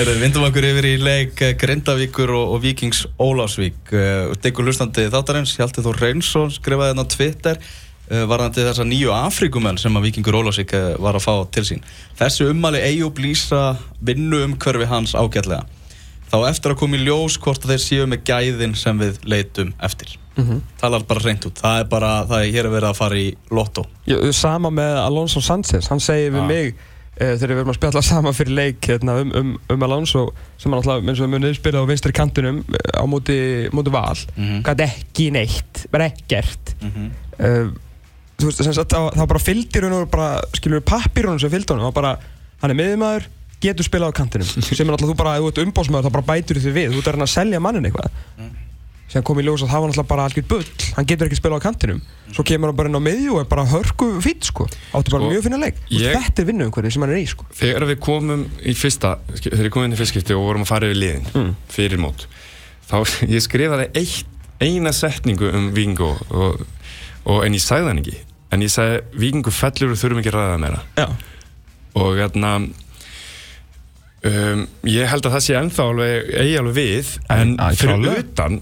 Við 0.01 0.19
vindum 0.21 0.45
okkur 0.47 0.65
yfir 0.71 0.87
í 0.89 0.93
leik 1.01 1.41
eh, 1.45 1.53
Grindavíkur 1.59 2.31
og, 2.33 2.55
og 2.55 2.63
Víkings 2.63 3.03
Ólafsvík. 3.21 3.91
Uh, 3.93 4.33
Diggur 4.41 4.65
hlustandi 4.65 5.05
þáttarins 5.13 5.53
Hjalti 5.59 5.83
Þór 5.85 5.99
Reynsson 6.01 6.49
skrifaði 6.55 6.93
hérna 6.95 7.05
á 7.05 7.11
Twitter. 7.13 7.55
uh, 7.61 7.61
varðandi 8.09 8.65
þessa 8.65 8.83
nýju 8.87 9.11
Afrikumenn 9.15 9.77
sem 9.79 9.95
að 9.95 10.07
Víkingur 10.09 10.39
Ólafsvík 10.41 10.73
uh, 10.75 10.87
var 10.99 11.15
að 11.15 11.27
fá 11.27 11.35
til 11.55 11.63
sín. 11.67 11.85
Þessi 12.19 12.49
ummali 12.51 12.81
Eyjúb 12.83 13.21
lýsa 13.23 13.77
vinnu 14.03 14.41
um 14.47 14.57
hverfi 14.59 14.89
hans 14.89 15.13
ágætlega. 15.15 15.63
Þá 16.31 16.37
eftir 16.47 16.71
að 16.71 16.79
koma 16.79 16.95
í 16.95 17.03
ljós 17.03 17.35
hvort 17.43 17.65
þeir 17.67 17.81
séu 17.83 18.07
með 18.07 18.21
gæðin 18.29 18.75
sem 18.79 18.99
við 18.99 19.19
leitum 19.27 19.73
eftir. 19.83 20.13
Talar 20.79 21.03
bara 21.07 21.23
reynd 21.25 21.43
út. 21.49 21.59
Það 21.59 21.81
er 21.81 21.89
bara, 21.91 22.11
það 22.29 22.45
er 22.45 22.53
hér 22.55 22.69
að 22.69 22.75
vera 22.77 22.91
að 22.93 22.99
fara 23.01 23.17
í 23.19 23.25
lotto 23.51 23.83
Já, 24.07 24.15
Sama 24.33 24.71
með 24.73 24.95
Alonso 25.01 25.43
Sanchez. 25.43 25.89
Hann 25.91 25.99
segir 26.01 26.31
við 26.31 26.39
Já. 26.39 26.47
mig 26.47 26.69
uh, 26.71 27.33
þegar 27.35 27.51
við 27.51 27.59
erum 27.59 27.73
að 27.73 27.79
spjalla 27.81 28.03
saman 28.11 28.37
fyrir 28.37 28.57
leik 28.57 28.89
hérna, 28.93 29.17
um, 29.21 29.35
um, 29.35 29.51
um 29.75 29.85
Alonso 29.89 30.23
sem 30.55 30.71
hann 30.71 30.79
alltaf, 30.79 31.03
eins 31.03 31.19
og 31.19 31.27
við 31.27 31.35
munið 31.35 31.57
spila 31.59 31.83
á 31.83 31.89
vinstri 31.91 32.15
kantinum 32.15 32.63
uh, 32.63 32.81
á 32.95 33.03
móti, 33.11 33.37
móti 33.75 33.93
val. 33.93 34.15
Mhm. 34.37 34.63
gæti 34.69 34.87
ekki 34.87 35.29
neitt, 35.35 35.85
bara 35.91 36.07
ekkert. 36.13 36.75
Mhm. 36.79 37.09
uh, 37.39 37.71
þú 38.41 38.49
veist, 38.51 38.63
sagt, 38.67 38.95
það, 38.95 39.09
það 39.19 39.29
bara 39.33 39.43
fylgdi 39.45 39.83
raun 39.85 39.97
og 39.99 40.09
bara, 40.13 40.29
skilur 40.57 40.79
við 40.81 40.87
pappirunum 40.91 41.39
sem 41.43 41.53
fylgdi 41.53 41.75
honum, 41.75 41.87
var 41.91 41.97
bara, 42.01 42.15
hann 42.63 42.73
er 42.75 42.79
miðjumæður 42.81 43.29
getur 43.61 43.85
spilað 43.85 44.11
á 44.11 44.17
kantinum, 44.17 44.49
sem 44.65 44.87
er 44.87 44.95
alltaf 44.97 45.11
þú 45.11 45.17
bara, 45.21 45.35
ef 45.37 45.45
þú 45.45 45.53
ert 45.53 45.63
umbósmaður, 45.67 46.09
þá 46.09 46.15
bara 46.17 46.27
bætur 46.33 46.61
þið 46.63 46.75
við, 46.79 46.89
þú 46.95 47.03
ert 47.03 47.11
að 47.11 47.15
reyna 47.17 47.27
að 47.29 47.35
selja 47.37 47.61
mannin 47.61 47.87
eitthvað. 47.91 48.19
Sem 49.11 49.23
kom 49.27 49.41
í 49.41 49.43
ljós 49.43 49.59
að 49.65 49.73
það 49.73 49.81
var 49.83 49.89
náttúrulega 49.91 50.07
bara 50.07 50.25
algjör 50.29 50.43
bull. 50.47 50.67
Hann 50.95 51.07
getur 51.09 51.27
ekki 51.27 51.35
spilað 51.35 51.59
á 51.59 51.65
kantinum. 51.65 51.97
Svo 52.31 52.45
kemur 52.47 52.69
hann 52.71 52.77
bara 52.79 52.87
inn 52.87 52.95
á 52.95 53.03
miðju 53.03 53.33
og 53.33 53.41
er 53.41 53.47
bara 53.51 53.65
hörku 53.67 54.07
fýtt 54.23 54.47
sko. 54.47 54.67
Áttu 54.95 55.11
bara 55.11 55.25
Sko, 55.25 55.31
mjög 55.33 55.43
finna 55.43 55.59
leik. 55.59 55.81
Ég... 55.91 56.15
þetta 56.15 56.39
er 56.39 56.47
vinnuumhverfið 56.47 56.93
sem 56.95 57.03
hann 57.03 57.11
er 57.11 57.19
í 57.19 57.25
sko. 57.27 57.47
Þegar 57.59 57.85
við 57.89 57.99
komum 58.07 58.45
í 58.63 58.75
fyrsta 58.79 59.11
þegar 59.35 59.67
ég 59.67 59.73
komum 59.75 59.89
inn 59.89 59.97
í 59.97 59.99
fyrstskipti 59.99 60.37
og 60.37 60.45
vorum 60.47 60.63
að 60.63 60.71
fara 60.71 60.87
yfir 60.87 61.01
liðin 61.01 61.27
Mm. 61.35 61.51
fyrir 61.75 61.99
mót 61.99 62.23
þá 62.87 62.95
ég 63.35 63.43
skrifaði 63.43 63.89
eitt, 63.99 64.31
eina 64.63 64.95
setningu 64.95 65.51
um 65.59 65.67
Víkingu 65.75 66.07
og, 66.31 66.63
og 67.27 67.43
en 67.43 67.59
ég 67.59 67.67
sagði 67.67 67.91
hann 67.91 67.99
ekki 68.05 68.15
en 68.51 68.61
ég 68.65 68.71
sagði 68.73 69.01
Víkingu 69.23 69.51
fellur 69.55 69.93
og 69.95 69.99
þurfum 70.01 70.21
ekki 70.21 70.31
að 70.33 70.37
ræða 70.39 70.59
meira. 70.65 70.81
Já, 70.99 71.07
og 72.01 72.15
hérna 72.19 72.53
um, 74.27 74.63
ég 74.87 75.09
held 75.11 75.25
að 75.27 75.35
það 75.37 75.45
sé 75.47 75.57
ennþá 75.59 75.87
alveg 75.91 76.31
eigi 76.43 76.55
alveg 76.61 76.77
við 76.77 77.11
en 77.35 77.55
Æ, 77.57 77.65
fyrir 77.75 77.97
klárlega. 77.97 78.23
utan 78.25 78.59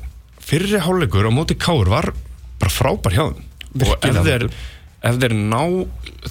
fyrri 0.49 0.81
hálfleikur 0.85 1.29
á 1.29 1.31
móti 1.33 1.57
Káur 1.59 1.91
var 1.91 2.11
bara 2.59 2.73
frábær 2.73 3.15
hjá 3.15 3.23
þeim. 3.27 3.45
Og 3.69 3.85
ef 3.85 3.85
Virkilega 3.85 4.25
þeir, 4.25 4.45
ef 5.05 5.19
þeir 5.21 5.35
ná 5.37 5.61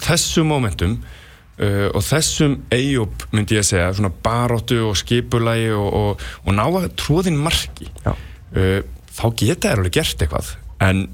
þessu 0.03 0.43
momentum 0.47 0.97
uh, 0.99 1.87
og 1.95 2.01
þessum 2.05 2.57
Eyjúb 2.75 3.23
myndi 3.31 3.55
ég 3.57 3.63
að 3.63 3.69
segja 3.71 3.93
svona 3.97 4.11
baróttu 4.25 4.81
og 4.89 4.97
skipulagi 4.99 5.69
og, 5.75 5.87
og, 6.01 6.25
og 6.45 6.57
ná 6.57 6.65
að 6.67 6.89
tróðin 6.99 7.39
marki 7.39 7.87
uh, 8.03 8.81
þá 9.15 9.23
geta 9.39 9.69
þeir 9.71 9.79
alveg 9.83 9.95
gert 9.99 10.25
eitthvað. 10.25 10.51
En 10.83 11.07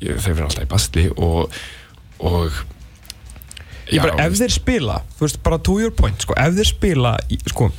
þeir 0.00 0.34
verða 0.34 0.48
alltaf 0.48 0.64
í 0.64 0.70
bastli 0.72 1.06
og, 1.16 1.52
og 2.20 2.50
ég 3.92 4.02
bara, 4.04 4.16
ef 4.26 4.36
þeir 4.38 4.52
spila 4.54 4.98
veist, 5.20 5.40
bara 5.44 5.58
to 5.64 5.78
your 5.80 5.90
point, 5.96 6.20
sko, 6.22 6.34
ef 6.38 6.54
þeir 6.58 6.68
spila 6.70 7.14
í- 7.32 7.40
sko, 7.48 7.70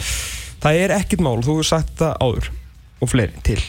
það 0.64 0.80
er 0.86 0.94
ekkert 1.00 1.22
mál 1.26 1.38
þú 1.46 1.60
hefur 1.60 1.70
sagt 1.70 1.94
það 2.02 2.16
áður 2.26 2.50
og 3.00 3.12
fleiri 3.14 3.44
til 3.46 3.60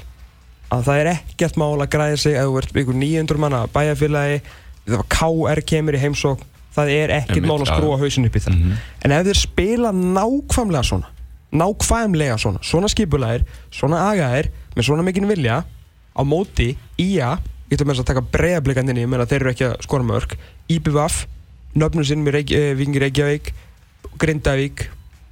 að 0.70 0.84
það 0.86 1.00
er 1.02 1.10
ekkert 1.16 1.56
mál 1.60 1.74
að 1.82 1.90
græða 1.92 2.18
sig 2.22 2.36
ef 2.38 2.46
þú 2.48 2.58
ert 2.62 2.76
ykkur 2.84 2.98
900 3.02 3.42
manna 3.42 3.60
bæjarfélagi 3.74 4.40
það 4.86 4.96
var 4.96 5.08
KR 5.14 5.62
kemur 5.72 5.98
í 5.98 6.02
heimsók 6.02 6.42
það 6.74 6.90
er 6.94 7.12
ekkert 7.20 7.46
mál 7.46 7.58
að 7.60 7.66
já. 7.66 7.72
skrúa 7.74 7.96
hausin 7.98 8.26
upp 8.28 8.36
í 8.38 8.42
það 8.44 8.54
Mhm. 8.56 8.76
en 9.04 9.12
ef 9.16 9.24
þeir 9.26 9.40
spila 9.40 9.90
nákvæmlega 9.92 10.84
svona 10.86 11.08
nákvæmlega 11.50 12.36
svona, 12.38 12.60
svona 12.62 12.86
skipulæðir 12.88 13.42
svona 13.74 14.04
agaðir, 14.12 14.50
með 14.76 14.86
svona 14.86 15.02
mikinn 15.02 15.26
vilja 15.26 15.64
á 16.14 16.22
móti 16.22 16.76
ía 16.98 17.32
ég 17.70 17.78
ætlum 17.78 17.94
að 17.94 18.06
taka 18.10 18.26
breiðablikandinni 18.34 19.06
ég 19.06 19.10
meina 19.10 19.28
þeir 19.30 19.44
eru 19.44 19.54
ekki 19.54 19.68
að 19.70 19.80
skora 19.86 20.06
mörg 20.06 20.36
IBVF, 20.70 21.24
nöfnum 21.78 22.06
sinn 22.06 22.24
með 22.26 22.40
Reykj 22.40 22.56
eh, 22.58 22.70
Víkingi 22.78 23.02
Reykjavík 23.04 23.52
Grindavík, 24.20 24.86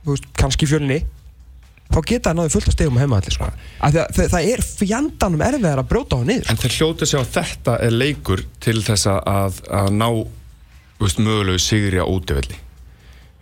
veist, 0.07 0.29
kannski 0.38 0.68
fjölni. 0.68 1.03
Þá 1.88 1.98
geta 2.05 2.31
það 2.31 2.37
náðu 2.37 2.53
fullt 2.53 2.68
að 2.68 2.74
stegum 2.74 2.98
heima 3.01 3.18
allir 3.18 3.33
sko. 3.35 3.48
Af 3.48 3.92
því 3.94 4.01
að 4.03 4.11
það, 4.16 4.31
það 4.35 4.48
er 4.53 4.62
fjandanum 4.68 5.44
erfiðar 5.46 5.81
að 5.83 5.88
brjóta 5.88 6.18
á 6.20 6.22
niður 6.29 6.51
En 6.53 6.61
þeir 6.61 6.74
hljóta 6.77 7.09
sig 7.09 7.22
á 7.24 7.24
þetta 7.38 7.77
er 7.87 7.94
leikur 7.96 8.42
til 8.61 8.77
þess 8.85 9.09
að, 9.09 9.61
að 9.72 9.92
ná 9.96 10.09
mögulegu 11.01 11.62
sigri 11.62 12.03
á 12.03 12.05
útivelli. 12.05 12.59
Þú 12.59 12.67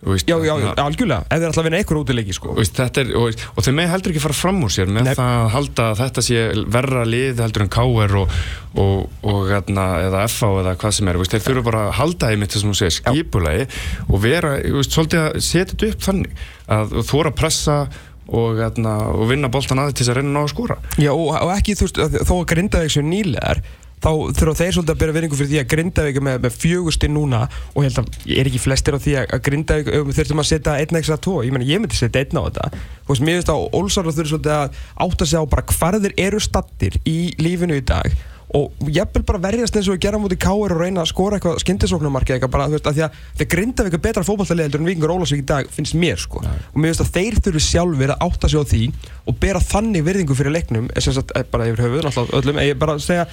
veist, 0.05 0.27
já, 0.29 0.35
já, 0.37 0.45
já, 0.45 0.67
þarna- 0.67 0.83
algjörlega, 0.85 1.23
ef 1.33 1.39
þeir 1.41 1.49
ætla 1.49 1.61
að 1.63 1.67
vinna 1.67 1.77
einhver 1.81 1.97
útileiki 2.03 2.33
sko. 2.37 2.51
veist, 2.53 2.79
er, 2.79 3.07
og, 3.17 3.39
og 3.57 3.63
þeir 3.65 3.75
með 3.79 3.87
heldur 3.95 4.11
ekki 4.13 4.21
fara 4.21 4.37
fram 4.37 4.59
úr 4.67 4.73
sér 4.75 4.91
með 4.93 5.07
Nei. 5.07 5.13
það 5.17 5.31
að 5.37 5.47
halda 5.55 5.85
að 5.91 6.01
þetta 6.03 6.23
sé 6.27 6.43
verra 6.77 7.05
lið 7.09 7.41
heldur 7.41 7.65
en 7.65 7.71
KR 7.73 8.15
og, 8.21 8.35
og, 8.77 9.07
og 9.25 9.39
hérna, 9.49 9.85
eða 10.05 10.21
FA 10.29 10.51
eða 10.61 10.75
hvað 10.83 10.93
sem 10.99 11.07
er 11.09 11.17
veist, 11.17 11.33
þeir 11.33 11.45
þurfa 11.47 11.65
bara 11.71 11.81
að 11.87 11.95
halda 11.97 12.29
í 12.33 12.37
mitt 12.43 12.53
þessum 12.53 12.75
þú 12.75 12.77
segir 12.83 12.95
skipulagi 12.99 13.65
og 14.11 14.21
vera 14.27 14.53
svolítið 14.85 15.23
að 15.23 15.41
setja 15.49 15.65
þetta 15.73 15.89
upp 15.95 16.05
þannig 16.11 16.45
að 16.77 16.95
þóra 17.09 17.33
að 17.33 17.39
pressa 17.41 17.79
og, 18.27 18.57
hérna, 18.59 18.93
og 19.17 19.29
vinna 19.31 19.49
boltan 19.49 19.79
aðeins 19.81 19.97
til 19.97 20.03
þess 20.05 20.13
að 20.13 20.17
reyna 20.21 20.29
að 20.29 20.37
ná 20.37 20.43
að 20.45 20.53
skora 20.53 20.77
Já, 20.99 21.11
og, 21.15 21.27
og 21.41 21.51
ekki, 21.57 21.77
þú 21.79 21.87
veist, 21.87 21.99
að- 22.05 22.17
þó 22.27 22.33
að 22.37 22.47
Grindavík 22.53 22.91
séu 22.93 23.05
nýlegar 23.07 23.61
þá 24.03 24.09
þurfa 24.37 24.55
þeir 24.59 24.75
svolítið 24.75 24.93
að 24.93 25.01
bera 25.01 25.15
veringu 25.15 25.39
fyrir 25.39 25.51
því 25.51 25.59
að 25.61 25.69
Grindavík 25.73 26.19
með, 26.21 26.39
með 26.45 26.57
fjögusti 26.61 27.09
núna 27.09 27.41
og 27.73 27.81
ég 27.81 27.89
held 27.89 28.01
að 28.03 28.29
ég 28.29 28.41
er 28.41 28.49
ekki 28.51 28.61
flestir 28.61 28.97
á 28.97 28.99
því 29.01 29.15
að 29.23 29.43
Grindavík 29.47 29.91
við 29.95 30.19
þurfum 30.19 30.43
að 30.43 30.49
setja 30.51 30.77
einn 30.77 31.01
ekstra 31.01 31.19
tvo 31.21 31.41
ég 31.45 31.55
meina 31.55 31.67
ég 31.67 31.81
myndi 31.81 31.97
setja 31.97 32.21
einn 32.21 32.37
á 32.37 32.45
þetta. 32.47 32.71
Þú 33.07 33.13
veist, 33.13 33.25
mér 33.25 33.39
finnst 33.39 33.53
að 33.53 33.67
Olsar 33.79 34.09
þurfa 34.09 34.31
svolítið 34.33 34.55
að 34.57 34.81
átta 35.07 35.29
sig 35.29 35.41
á 35.41 35.43
bara 35.49 35.67
hvar 35.73 35.99
þeir 36.03 36.17
eru 36.27 36.41
stattir 36.43 36.99
í 37.09 37.19
lífinu 37.41 37.79
í 37.79 37.85
dag 37.85 38.13
og 38.55 38.89
jafnvel 38.93 39.25
bara 39.27 39.41
verjast 39.43 39.75
eins 39.75 39.89
og 39.91 39.99
gera 39.99 40.19
mútið 40.21 40.39
káir 40.39 40.71
og 40.71 40.79
reyna 40.79 41.03
að 41.03 41.09
skora 41.11 41.35
eitthvað 41.35 41.57
skindisóknumarki 41.65 42.35
eitthvað 42.35 42.53
bara, 42.53 42.67
þú 42.69 42.77
veist, 42.77 42.87
að 42.87 42.95
því 42.95 43.03
að 43.03 43.17
þeir 43.41 43.49
Grindavík 43.53 43.97
er 43.97 44.03
betra 44.05 44.23
fótballtalið 44.23 44.67
heldur 44.67 44.83
en 44.83 44.87
Víkingur 44.87 45.13
Ólafsvík 45.17 45.43
í 45.43 45.47
dag 45.51 45.67
finnst 45.73 45.97
mér 45.99 46.21
sko. 46.21 46.39
Og 46.45 46.79
mér 46.79 46.93
finnst 46.93 47.03
að 47.03 47.11
þeir 47.17 47.39
þurfi 47.43 47.63
sjálfur 47.65 48.15
að 48.15 48.23
átta 48.27 48.51
sig 48.53 48.63
á 48.63 48.65
því 48.71 48.81
og 49.27 49.39
bera 49.43 49.63
þannig 49.67 50.07
virðingu 50.07 50.39
fyrir 50.39 50.55
leiknum 50.55 50.87
er 50.95 51.03
sem 51.03 51.17
sagt 51.17 51.35
eh, 51.35 51.43
bara 51.51 51.67
yfir 51.67 51.83
höfuð 51.83 52.07
náttúrulega 52.07 52.39
öllum. 52.39 52.63
Ég 52.63 52.79
bara 52.79 52.95
að 52.95 53.03
segja 53.03 53.27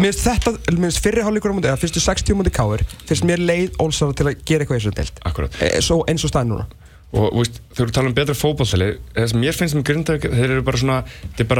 mér 0.00 0.08
finnst 0.08 0.24
þetta, 0.24 0.56
mér 0.72 0.88
finnst 0.88 1.04
fyrri 1.04 1.26
hálfleikur 1.26 1.52
á 1.52 1.56
mútið 1.60 1.72
eða 1.74 1.82
fyrstu 1.84 2.04
60 2.08 2.40
mútið 2.40 2.56
káir 2.56 2.86
finnst 3.04 3.28
mér 3.28 3.44
leið 3.44 3.76
Ólsara 3.84 4.16
til 4.16 4.30
að 4.30 4.40
gera 4.48 4.64
eitthvað 4.64 5.50
e, 5.60 5.74
svo 5.84 6.00
eins 6.08 6.24
og 6.24 6.32
og 7.10 7.40
veist, 7.40 7.58
þegar 7.74 7.88
við 7.88 7.94
tala 7.96 8.10
um 8.10 8.14
betra 8.14 8.36
fótballtali 8.38 8.90
það 9.16 9.30
sem 9.32 9.40
mér 9.42 9.56
finnst 9.58 9.76
um 9.78 9.84
Grindavík 9.86 10.28
þeir 10.30 10.54
eru 10.54 10.66
bara 10.66 10.80
svona, 10.82 10.98
þetta 11.26 11.42
er 11.42 11.50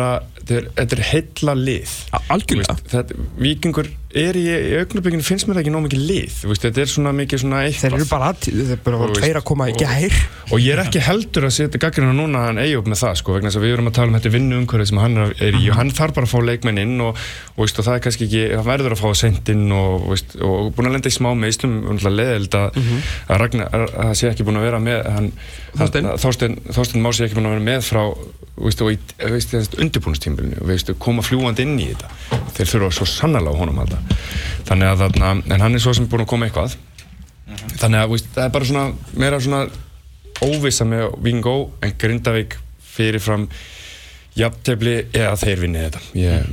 er, 0.95 1.03
heilla 1.11 1.55
lið 1.59 1.95
algjörlega. 2.31 3.03
Víkingur 3.41 3.91
er 4.11 4.35
í, 4.35 4.43
í 4.51 4.73
augnabygginu 4.81 5.23
finnst 5.23 5.47
mér 5.47 5.61
ekki 5.61 5.71
nóg 5.71 5.85
mikið 5.87 6.01
lið 6.09 6.39
veist, 6.51 6.65
þetta 6.65 6.81
er 6.83 6.89
svona 6.91 7.13
mikið 7.15 7.43
svona 7.45 7.61
eitthvað. 7.69 7.93
Þeir 7.93 7.97
eru 8.01 8.07
bara 8.11 8.31
að, 8.33 8.41
þeir 8.47 8.73
eru 8.75 8.79
bara 8.87 9.11
tveir 9.21 9.39
að 9.39 9.45
koma 9.51 9.69
í 9.71 9.75
gær. 9.79 10.17
og 10.51 10.59
ég 10.65 10.73
er 10.75 10.83
ekki 10.83 11.03
heldur 11.07 11.47
að 11.47 11.55
setja 11.55 11.81
gaggrina 11.85 12.15
núna 12.17 12.43
hann 12.49 12.59
eigi 12.59 12.75
upp 12.81 12.89
með 12.91 13.01
það 13.05 13.15
sko, 13.21 13.37
vegna 13.37 13.53
þess 13.53 13.61
að 13.61 13.67
við 13.69 13.75
erum 13.77 13.91
að 13.93 13.95
tala 14.01 14.11
um 14.11 14.17
þetta 14.19 14.33
vinnu 14.35 14.59
umhverfið 14.65 14.91
sem 14.91 15.01
hann 15.05 15.21
er 15.31 15.59
í 15.61 15.63
og 15.71 15.79
hann 15.79 15.93
þarf 16.01 16.17
bara 16.19 16.27
að 16.27 16.35
fá 16.35 16.41
leikmenn 16.51 16.83
inn 16.83 16.97
og, 17.07 17.23
og, 17.55 17.61
veist, 17.63 17.79
og 17.79 17.87
það 17.87 17.99
er 18.01 18.05
kannski 18.09 18.27
ekki, 18.27 18.43
hann 18.57 18.67
verður 18.67 18.97
að 18.97 19.03
fá 19.05 19.15
sent 19.23 19.53
inn 19.55 19.65
og, 19.79 20.09
veist, 20.11 20.35
og 20.43 20.73
búin 20.75 20.91
að 20.91 20.97
lenda 20.99 21.13
í 21.13 21.17
smá 21.21 21.31
meðslum 21.45 21.79
og 21.95 22.03
leðild 22.11 22.59
að, 22.59 22.81
að, 23.31 23.39
Ragnar, 23.45 23.71
að 23.79 23.89
það 24.11 24.15
sé 24.25 24.31
ekki 24.33 24.49
búin 24.51 24.59
að 24.59 24.67
vera 24.67 24.83
með 24.91 25.07
hann, 25.15 25.31
Þorsteinn. 25.79 26.11
að- 26.11 26.21
Þorsteinn 26.27 26.59
Þorsteinn 26.75 27.05
má 27.07 27.13
sé 27.15 27.29
ekki 27.29 27.39
búin 27.39 27.47
að 27.53 27.57
vera 27.61 27.69
með 27.71 27.87
frá 27.87 28.03
veist, 28.67 28.83
og 28.85 28.93
í 28.93 28.99
undirbúinustímbilinu 29.85 30.61
og 30.61 30.71
veist, 30.71 30.93
koma 31.03 31.25
fljúandi 31.25 31.67
inn 31.67 31.79
í 31.81 31.91
þetta. 31.91 32.11
Þeir 32.57 32.73
þurfa 32.75 32.91
svo 32.99 33.09
sannlega 33.09 33.53
á 33.53 33.61
honum 33.61 33.83
að 33.83 33.97
þannig 34.69 34.91
að 34.91 35.05
þarna, 35.05 35.35
en 35.47 35.65
hann 35.65 35.77
er 35.77 35.85
svo 35.85 35.95
sem 35.97 36.09
búin 36.11 36.25
að 36.25 36.33
koma 36.33 36.49
eitthvað. 36.49 36.77
Þannig 37.81 38.03
að 38.03 38.13
veist, 38.15 38.33
það 38.35 38.45
er 38.47 38.55
bara 38.57 38.71
svona 38.71 38.85
meira 39.25 39.41
svona 39.43 39.63
óvissa 40.41 40.87
með 40.89 41.15
Vingó 41.25 41.55
en 41.85 41.95
Grindavík 42.01 42.57
fyrirfram 42.95 43.49
jafntefli 44.39 44.97
eða 45.11 45.35
þeir 45.41 45.65
vinni 45.65 45.83
þetta. 45.87 46.03
Ég, 46.17 46.53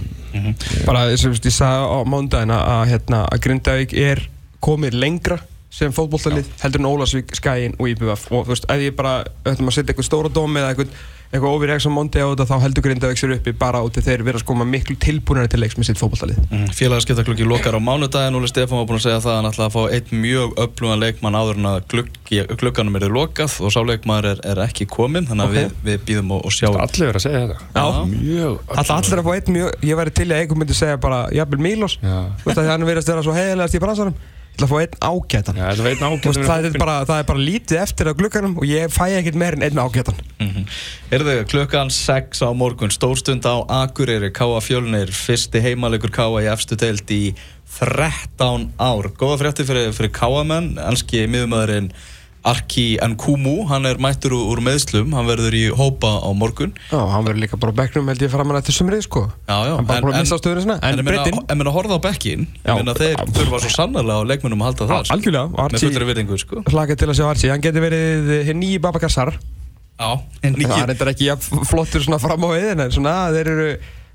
bara 0.88 1.06
sem 1.20 1.36
ég 1.36 1.54
sagði 1.54 1.92
á 1.94 2.00
mándaginn 2.10 2.56
að, 2.56 2.82
hérna, 2.92 3.22
að 3.30 3.44
Grindavík 3.46 3.94
er 4.02 4.24
komið 4.64 4.98
lengra 4.98 5.40
sem 5.78 5.94
fótbolltalið 5.94 6.48
heldur 6.62 6.82
en 6.82 6.90
Ólasvík, 6.90 7.34
Skæin 7.38 7.76
og 7.78 7.92
IBF 7.92 8.32
og 8.32 8.48
þú 8.48 8.54
veist, 8.54 8.68
ef 8.72 8.82
ég 8.82 8.96
bara 8.98 9.20
ætlum 9.46 9.70
að 9.70 9.78
setja 9.78 9.94
eitthvað 9.94 10.08
stóra 10.10 10.32
dóm 10.34 10.58
eða 10.58 10.72
eitthvað, 10.74 10.94
eitthvað 11.28 11.52
overreaction 11.58 11.92
Monday 11.94 12.24
á 12.24 12.28
þetta 12.32 12.46
þá 12.48 12.56
heldur 12.64 12.84
Grindavík 12.86 13.20
sér 13.20 13.34
uppi 13.36 13.52
bara 13.60 13.82
út 13.84 13.98
þeir 14.00 14.24
vera 14.24 14.40
sko 14.40 14.56
með 14.56 14.70
miklu 14.72 14.96
tilbúinari 15.04 15.50
til 15.52 15.60
leiks 15.60 15.76
með 15.78 15.90
sitt 15.92 16.00
fótballtalið 16.00 16.38
Mm, 16.48 16.70
Félagaskiptaklukki 16.72 17.44
lokar 17.48 17.76
á 17.76 17.82
mánudaginn. 17.84 18.38
Óli 18.40 18.48
Stefán 18.48 18.80
var 18.80 18.86
búinn 18.88 19.02
að 19.02 19.06
segja 19.08 19.20
það 19.26 19.32
að 19.34 19.38
hann 19.42 19.50
ætlaði 19.50 19.68
að 19.68 19.76
fá 19.76 19.82
einn 19.98 20.22
mjög 20.24 20.54
öflugan 20.64 21.02
leikmann 21.04 21.36
áður 21.38 21.60
en 21.60 21.68
að 21.72 21.78
gluggi, 21.92 22.40
glugganum 22.62 22.96
er 23.02 23.08
lokað 23.12 23.58
og 23.60 23.74
sá 23.76 23.80
leikmaður 23.84 24.30
er, 24.32 24.42
er 24.54 24.62
ekki 24.64 24.88
kominn 24.88 25.28
þannig 25.28 25.44
að 25.44 25.52
Ok. 25.52 25.58
við, 25.58 25.76
við 25.90 26.06
býðum 26.08 26.32
og, 26.38 26.46
og 26.48 26.56
sjáum 26.56 26.80
Allir 26.80 27.10
verið 27.12 27.20
að 27.20 27.26
segja 27.28 27.44
þetta. 27.44 27.60
Já. 27.76 27.86
Mjög 28.14 28.58
Alltaf 28.78 28.96
allir 28.98 29.20
að 29.22 29.28
fá 29.28 29.34
einn 29.36 29.54
mjög, 29.58 29.70
ég 29.92 30.00
væri 30.02 30.16
til 30.22 30.28
í 30.28 30.32
að 30.32 30.40
einhver 30.46 30.62
myndi 30.64 30.78
segja 30.80 30.98
bara 31.04 31.20
jafnvel 31.36 31.62
Mílos, 31.68 32.00
veist 32.46 32.58
að 32.64 32.72
hann 32.72 32.88
verðast 32.88 33.12
vera 33.12 33.24
svo 33.28 33.36
heiðilegast 33.36 33.76
í 33.78 33.84
bransanum, 33.84 34.16
að 34.66 34.72
fá 34.72 34.78
einn 34.82 34.96
ágætan. 35.02 35.60
Veit 35.60 35.78
Þú 35.78 35.86
veist, 35.88 36.02
nákvæmlega 36.02 36.48
það, 36.48 36.68
er 36.70 36.80
bara, 36.82 36.96
það 37.06 37.22
er 37.22 37.28
bara 37.30 37.44
lítið 37.50 37.82
eftir 37.82 38.10
á 38.10 38.14
glugganum 38.18 38.56
og 38.58 38.66
ég 38.70 38.94
fæ 38.94 39.04
ekkert 39.20 39.40
meir 39.40 39.58
en 39.58 39.68
einn 39.68 39.82
ágætan. 39.82 40.22
Mm 40.40 40.66
Erðu 41.12 41.36
klukkan 41.48 41.90
6 41.94 42.42
á 42.44 42.50
morgun 42.52 42.92
stórstund 42.92 43.46
á 43.48 43.64
Akureyri. 43.64 44.32
Káa 44.36 44.60
Fjölnir, 44.60 45.12
fyrsti 45.14 45.62
heimalegur 45.64 46.12
Káa 46.12 46.44
í 46.44 46.50
efstu 46.52 46.76
deild 46.76 47.08
í 47.08 47.36
13 47.80 48.72
ár. 48.80 49.12
Góða 49.16 49.38
frétti 49.40 49.64
fyrir, 49.68 49.94
fyrir 49.96 50.12
Káamenn 50.12 50.78
enski 50.90 51.28
miðumöðurinn 51.32 51.92
Arki 52.48 52.86
Nkumu, 53.04 53.66
hann 53.68 53.86
er 53.90 54.00
mættur 54.02 54.32
úr, 54.38 54.62
meðslum 54.64 55.12
hann 55.18 55.28
verður 55.28 55.56
í 55.58 55.64
hópa 55.76 56.14
á 56.24 56.30
morgun. 56.38 56.72
Já, 56.92 57.00
hann 57.12 57.26
verður 57.28 57.42
líka 57.44 57.60
bara 57.60 57.74
á 57.76 57.80
bekknum 57.82 58.08
held 58.12 58.24
ég 58.24 58.32
fram 58.32 58.54
að 58.54 58.62
þetta 58.62 58.76
sumrið 58.78 59.04
sko. 59.08 59.26
Já, 59.50 59.58
já, 59.68 59.74
Hann 59.76 59.90
bara 59.90 60.06
búin 60.06 60.16
að 60.16 60.24
missa 60.26 60.40
stöðuna 60.40 60.64
sinna, 60.64 60.78
en 60.82 60.94
en 60.94 61.00
ég 61.02 61.06
meina- 61.10 61.24
Bretinn- 61.26 61.46
en 61.52 61.58
meina 61.62 61.74
horfða 61.76 62.00
á 62.00 62.02
bekkin 62.08 62.48
ég 62.64 62.74
meina 62.80 62.94
þeir 62.96 63.16
þurfa 63.36 63.60
svo 63.66 63.74
sannarlega 63.76 64.24
á 64.24 64.30
leikmennum 64.32 64.64
að 64.64 64.70
halda 64.72 64.88
það 64.94 65.04
sko. 65.06 65.14
Algjörlega, 65.18 65.46
og 65.54 65.72
með 65.76 65.86
fullri 65.88 66.08
virðingu 66.14 66.40
sko. 66.40 66.64
hlakað 66.72 66.98
til 67.04 67.08
að 67.12 67.18
sjá 67.20 67.26
Archie, 67.30 67.52
hann 67.52 67.62
getur 67.62 67.84
verið 67.84 68.46
hinn 68.48 68.60
nýji 68.64 68.80
Babakassar 68.82 69.34
Já, 69.98 70.14
en 70.46 70.54
Það 70.54 70.62
er 70.62 70.92
ekki 70.94 70.94
þetta 70.94 71.10
ekki 71.10 71.26
jafn 71.26 71.64
flottur 71.66 72.04
svona 72.06 72.20
fram 72.22 72.44
á 72.46 72.50
við 72.54 72.80
en 72.86 72.92
svona 72.94 73.14
þeir 73.34 73.48
eru 73.50 73.70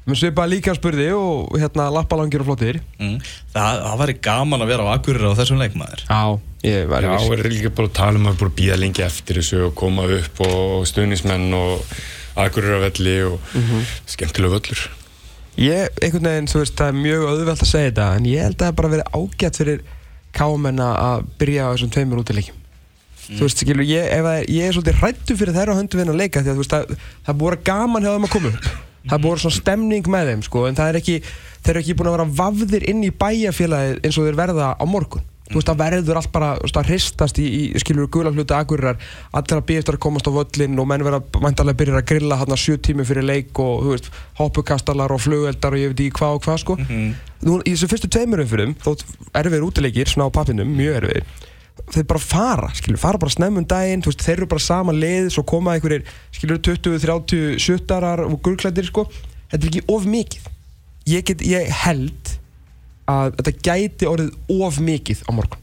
með 0.07 0.19
svipa 0.19 0.47
líka 0.51 0.75
spurði 0.75 1.11
og 1.15 1.53
hérna 1.61 1.87
lappalangir 1.95 2.43
og 2.43 2.49
flottir. 2.51 2.81
Mm, 2.99 3.19
það, 3.53 3.83
það 3.85 4.01
væri 4.01 4.17
gaman 4.27 4.65
að 4.65 4.73
vera 4.73 4.87
á 4.89 4.95
Akureyri 4.97 5.31
á 5.31 5.39
þessum 5.39 5.63
leikmaður. 5.63 6.03
Já, 6.09 6.23
ég 6.67 6.89
væri 6.91 7.13
Já, 7.13 7.15
við 7.23 7.37
erum 7.37 7.55
líka 7.55 7.75
bara 7.77 7.91
að 7.91 7.95
tala 8.01 8.23
um 8.23 8.31
að 8.33 8.43
býða 8.59 8.81
lengi 8.81 9.05
eftir 9.07 9.39
þessu 9.39 9.61
og 9.69 9.77
koma 9.79 10.09
upp 10.19 10.43
og 10.49 10.89
stuðnismenn 10.91 11.55
og 11.59 11.95
akureyravelli 12.43 13.17
og 13.29 13.55
skemmtilega 14.11 14.57
völlur. 14.57 14.85
Ég, 15.61 15.93
einhvern 16.01 16.31
veginn, 16.31 16.49
þú 16.49 16.63
veist, 16.63 16.79
það 16.79 16.91
er 16.91 17.01
mjög 17.03 17.25
auðvelt 17.29 17.63
að 17.63 17.69
segja 17.69 17.91
þetta 17.91 18.09
en 18.17 18.29
ég 18.31 18.47
held 18.47 18.55
að 18.57 18.63
það 18.63 18.71
er 18.71 18.79
bara 18.79 18.93
verið 18.95 19.19
ágætt 19.19 19.59
fyrir 19.61 19.83
káamenn 20.33 20.81
að 20.83 21.27
byrja 21.43 21.67
á 21.69 21.73
þessum 21.75 21.91
tveimur 21.93 22.23
útileikjum. 22.23 22.61
Þú 23.23 23.43
veist, 23.45 23.61
skilur, 23.61 23.85
ég, 23.87 24.09
ef 24.17 24.27
að, 24.27 24.39
ég 24.51 24.65
er 24.67 24.75
svolítið 24.75 24.97
hrættu 25.03 25.37
fyrir 25.39 25.55
þeirra 25.55 25.77
höndum 25.77 26.01
við 26.01 26.11
að 26.11 26.23
leika 26.23 26.41
því 26.41 26.51
að 26.51 26.57
þú 26.57 26.65
veist, 26.65 26.73
það, 26.73 27.05
það 27.29 27.39
búið 27.43 27.57
að 27.59 27.67
gaman 27.69 28.07
hjá 28.07 28.11
þeim 28.15 28.27
að 28.27 28.33
koma 28.33 28.51
upp 28.57 28.73
Það 29.03 29.17
er 29.17 29.19
að 29.19 29.29
vera 29.29 29.43
svona 29.43 29.59
stemning 29.59 30.09
með 30.15 30.31
þeim, 30.31 30.47
sko 30.47 30.65
en 30.69 30.79
það 30.79 30.93
er 30.93 31.01
ekki, 31.03 31.19
þeir 31.59 31.75
eru 31.75 31.83
ekki 31.83 31.99
búin 31.99 32.11
að 32.11 32.17
vera 32.17 32.33
vafðir 32.41 32.89
inn 32.93 33.05
í 33.05 33.13
bæjarfélagið 33.23 34.01
eins 34.07 34.19
og 34.19 34.29
þeir 34.29 34.41
verða 34.43 34.73
á 34.79 34.85
morgun. 34.87 35.29
Þú 35.53 35.59
veist, 35.59 35.69
það 35.69 35.81
verður 35.83 36.19
allt 36.21 36.31
bara 36.33 36.51
að 36.63 36.87
hristast 36.89 37.39
í, 37.43 37.45
í 37.75 37.81
skilur 37.83 38.07
gula 38.15 38.31
hluti 38.33 38.55
akurirar 38.57 38.97
allir 39.37 39.59
að 39.59 39.67
býja 39.69 39.83
eftir 39.83 39.99
að 39.99 40.03
komast 40.07 40.31
á 40.31 40.33
völlin 40.33 40.79
og 40.81 40.87
menn 40.89 41.05
vera 41.05 41.19
mæntalega 41.45 41.81
byrjar 41.83 41.99
að 41.99 42.07
grilla 42.09 42.39
hann 42.41 42.55
sjö 42.57 42.79
tími 42.81 43.05
fyrir 43.05 43.27
leik 43.27 43.61
og 43.61 43.83
þú 43.83 43.93
veist, 43.93 44.09
hoppukastalar 44.39 45.13
og 45.13 45.21
flugeldar 45.21 45.77
og 45.77 45.83
ég 45.83 45.93
veit 45.93 46.05
ekki 46.07 46.17
hvað 46.23 46.39
og 46.39 46.47
hvað 46.47 46.61
sko. 46.63 46.79
Nú, 46.79 47.59
í 47.67 47.75
þessu 47.75 47.91
fyrstu 47.91 48.09
tveimur 48.15 48.45
umfyrum 48.47 48.73
þótt 48.81 49.05
erfiðir 49.43 49.67
útileikir, 49.67 50.09
svona 50.09 50.31
á 50.33 50.37
pappinum, 50.39 50.73
mjög 50.79 51.03
erfiðir 51.03 51.51
þeir 51.93 52.07
bara 52.09 52.23
fara, 52.23 52.69
skilur, 52.77 53.01
fara 53.01 53.21
bara 53.21 53.33
snemmum 53.33 53.65
daginn, 53.69 54.03
þú 54.05 54.13
veist, 54.13 54.25
þeir 54.27 54.39
eru 54.43 54.49
bara 54.53 54.65
sama 54.65 54.95
lið 54.97 55.31
svo 55.35 55.45
koma 55.49 55.75
einhverjir, 55.77 56.05
skilur, 56.37 56.61
20-30 56.65 57.59
sjuttarar 57.63 58.25
og 58.27 58.39
gurklættir, 58.45 58.89
sko. 58.89 59.07
Þetta 59.53 59.67
er 59.67 59.71
ekki 59.71 59.83
of 59.93 60.07
mikið. 60.09 60.47
Ég, 61.11 61.25
get, 61.29 61.43
ég 61.45 61.73
held 61.83 62.37
að 63.11 63.35
þetta 63.41 63.55
gæti 63.67 64.09
orðið 64.09 64.61
of 64.63 64.79
mikið 64.85 65.25
á 65.27 65.31
morgun. 65.35 65.59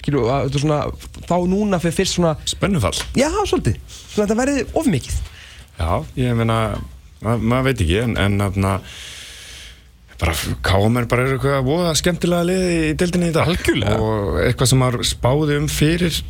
Skilur, 0.00 0.30
að 0.32 0.46
þetta 0.48 0.58
er 0.58 0.64
svona 0.64 0.80
þá 1.28 1.36
núna 1.52 1.80
fyrir 1.82 1.98
fyrst 1.98 2.16
svona, 2.16 2.32
Spennufall. 2.48 2.96
já, 3.18 3.28
svolítið. 3.44 3.76
Svona 4.14 4.24
þetta 4.24 4.38
verði 4.40 4.64
of 4.80 4.88
mikið. 4.90 5.18
Já, 5.80 5.90
ég 6.16 6.38
meina, 6.38 6.56
ma 7.20 7.36
maður 7.36 7.68
veit 7.70 7.84
ekki, 7.84 7.98
en, 8.06 8.16
en 8.20 8.40
þarna, 8.40 8.72
bara 10.20 10.34
káamenn 10.66 11.08
bara 11.10 11.24
eru 11.26 11.38
eitthvað 11.38 11.66
voða 11.66 11.94
skemmtilega 11.98 12.48
liði 12.48 12.78
í 12.90 12.92
deildinni 13.00 13.30
í 13.30 13.34
dag. 13.34 13.48
Algjörlega. 13.48 13.96
Og 14.04 14.40
eitthvað 14.44 14.72
sem 14.72 14.82
maður 14.82 15.06
spáði 15.08 15.58
um 15.60 15.68
fyrir, 15.72 16.20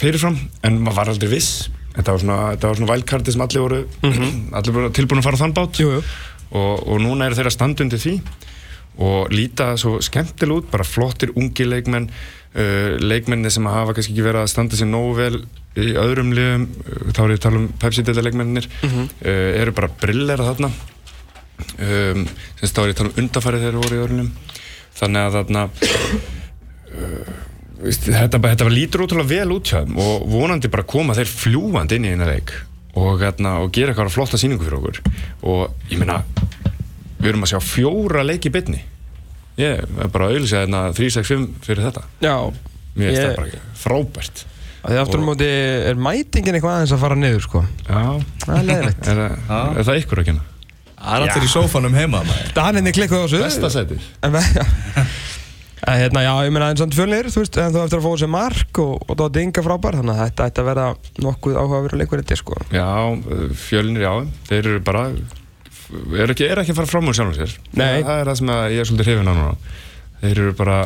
fyrirfram, 0.00 0.38
en 0.66 0.80
maður 0.84 1.00
var 1.00 1.12
aldrei 1.14 1.30
viss. 1.32 1.68
Þetta 1.96 2.14
var 2.14 2.22
svona, 2.22 2.38
þetta 2.54 2.70
var 2.70 2.78
svona 2.78 2.92
vælkarti 2.92 3.34
sem 3.34 3.46
allir 3.46 3.64
voru, 3.66 3.80
allir 4.60 4.76
voru 4.76 4.92
tilbúin 4.94 5.22
að 5.22 5.26
fara 5.26 5.42
þann 5.42 5.56
bát. 5.58 5.82
jú, 5.82 5.96
jú. 5.96 6.04
og, 6.50 6.86
og 6.86 7.02
núna 7.02 7.26
eru 7.26 7.38
þeirra 7.38 7.54
standundi 7.54 7.98
því 8.00 8.14
og 9.00 9.30
líta 9.32 9.72
svo 9.80 10.00
skemmtilega 10.02 10.60
út 10.60 10.70
bara 10.72 10.84
flottir 10.84 11.32
ungi 11.38 11.66
leikmenn 11.66 12.08
uh, 12.10 12.98
leikmenni 13.00 13.52
sem 13.52 13.66
hafa 13.70 13.94
kannski 13.96 14.14
ekki 14.14 14.26
verið 14.26 14.44
að 14.44 14.52
standa 14.52 14.78
sér 14.78 14.90
nógu 14.90 15.14
vel 15.18 15.36
í 15.78 15.92
öðrum 16.00 16.32
liðum 16.34 16.66
þá 17.14 17.20
er 17.22 17.32
ég 17.32 17.38
að 17.38 17.44
tala 17.46 17.60
um 17.62 17.68
Pepsi-delta 17.80 18.24
leikmennir 18.26 18.66
uh, 18.82 19.50
eru 19.62 19.74
bara 19.76 19.92
brillera 20.02 20.48
þarna 20.50 20.72
um, 21.80 22.24
er 22.26 22.64
ég 22.64 22.72
að 22.76 22.94
tala 23.00 23.10
um 23.12 23.20
undarfærið 23.24 23.64
þegar 23.66 23.78
voru 23.82 23.96
í 23.96 24.02
öðrunum 24.04 24.30
þannig 25.00 25.26
að 25.26 25.36
þarna 25.38 25.62
uh, 26.94 27.30
veist, 27.84 28.04
þetta, 28.08 28.38
bara- 28.40 28.54
þetta 28.54 28.68
var 28.68 28.74
lítur 28.76 29.04
ótrúlega 29.06 29.32
vel 29.34 29.54
út 29.56 29.70
hjá 29.72 29.78
þeim 29.84 30.00
og 30.04 30.26
vonandi 30.32 30.70
bara 30.72 30.86
koma 30.88 31.16
þeir 31.18 31.30
fljúandi 31.32 31.98
inn 32.00 32.08
í 32.10 32.12
eina 32.14 32.28
leik 32.28 32.52
og, 32.98 33.20
hérna, 33.22 33.56
og 33.62 33.70
gera 33.74 33.92
eitthvað 33.94 34.10
flotta 34.12 34.38
sýningu 34.40 34.64
fyrir 34.66 34.80
okkur. 34.80 34.96
Og 35.46 35.92
ég 35.92 36.00
meina 36.00 36.16
við 37.20 37.28
erum 37.30 37.44
að 37.46 37.52
sjá 37.52 37.60
fjóra 37.62 38.24
leiki 38.26 38.50
í 38.50 38.54
bytni 38.56 38.80
ég 39.60 39.82
er 39.84 40.10
bara 40.10 40.26
að 40.26 40.38
auðvitað 40.40 40.62
hérna 40.64 40.80
365 40.96 41.46
fyrir 41.66 41.84
þetta. 41.86 42.02
Já, 42.24 42.34
mér 42.96 43.10
finnst 43.10 43.20
Ég- 43.20 43.26
það 43.28 43.36
bara 43.36 43.64
frábært. 43.84 44.42
Að 44.80 44.94
því 44.94 44.98
aftur 45.02 45.20
á 45.20 45.28
móti 45.28 45.48
er 45.90 45.98
mætingin 46.00 46.56
eitthvað 46.56 46.76
aðeins 46.78 46.94
að 46.96 47.02
fara 47.04 47.18
niður, 47.20 47.42
sko. 47.44 47.60
Já, 47.84 48.02
það 48.46 48.54
er 48.56 48.66
leðilegt 48.70 49.10
er, 49.12 49.20
það- 49.50 49.76
er 49.82 49.88
það 49.90 50.00
ykkur 50.02 50.22
að 50.22 50.28
kenna? 50.30 50.46
Það 51.00 51.16
er 51.16 51.26
allir 51.32 51.46
í 51.48 51.50
sófanum 51.54 51.94
heima 51.96 52.20
maður. 52.26 52.50
Daninni 52.56 52.92
klikkuð 52.92 53.22
á 53.22 53.24
þessu. 53.24 53.42
Besta 53.46 53.70
sætið. 53.72 54.08
En 54.26 54.34
ve- 54.36 55.06
En 55.80 55.96
hérna, 55.96 56.20
já, 56.20 56.32
ég 56.44 56.50
meina 56.52 56.66
eins 56.68 56.82
og 56.84 56.90
fjölnir, 56.92 57.30
þú 57.32 57.40
veist, 57.40 57.56
en 57.56 57.70
þú 57.72 57.78
eftir 57.86 57.98
að 58.02 58.04
fá 58.04 58.10
sér 58.20 58.28
mark 58.28 58.78
og, 58.82 58.98
og 59.08 59.16
Dóti 59.16 59.40
Inga 59.46 59.62
frábær, 59.64 59.96
þannig 59.96 60.12
að 60.12 60.26
þetta 60.28 60.48
ætti 60.50 60.60
að 60.60 60.66
vera 60.68 60.82
nokkuð 61.24 61.54
áhugaverður 61.56 62.00
leikur 62.02 62.20
þetta, 62.20 62.36
sko. 62.36 62.58
já, 62.76 62.88
fjölnir 63.62 64.04
já, 64.04 64.10
þeir 64.50 64.68
eru 64.74 64.82
bara 64.84 65.06
er 66.20 66.34
ekki, 66.34 66.44
er 66.52 66.60
ekki 66.60 66.74
að 66.74 66.82
fara 66.82 66.90
fram 66.92 67.08
úr 67.08 67.16
sjálfum 67.16 67.38
sér. 67.40 67.54
Nei. 67.80 68.02
það 68.04 68.12
er 68.20 68.28
það 68.28 68.38
sem 68.42 68.52
að 68.52 68.74
ég 68.76 68.82
er 68.84 68.90
svolítið 68.90 69.08
hrifin 69.08 69.32
á 69.32 69.34
núna. 69.40 69.56
Þeir 70.20 70.42
eru 70.44 70.52
bara 70.60 70.76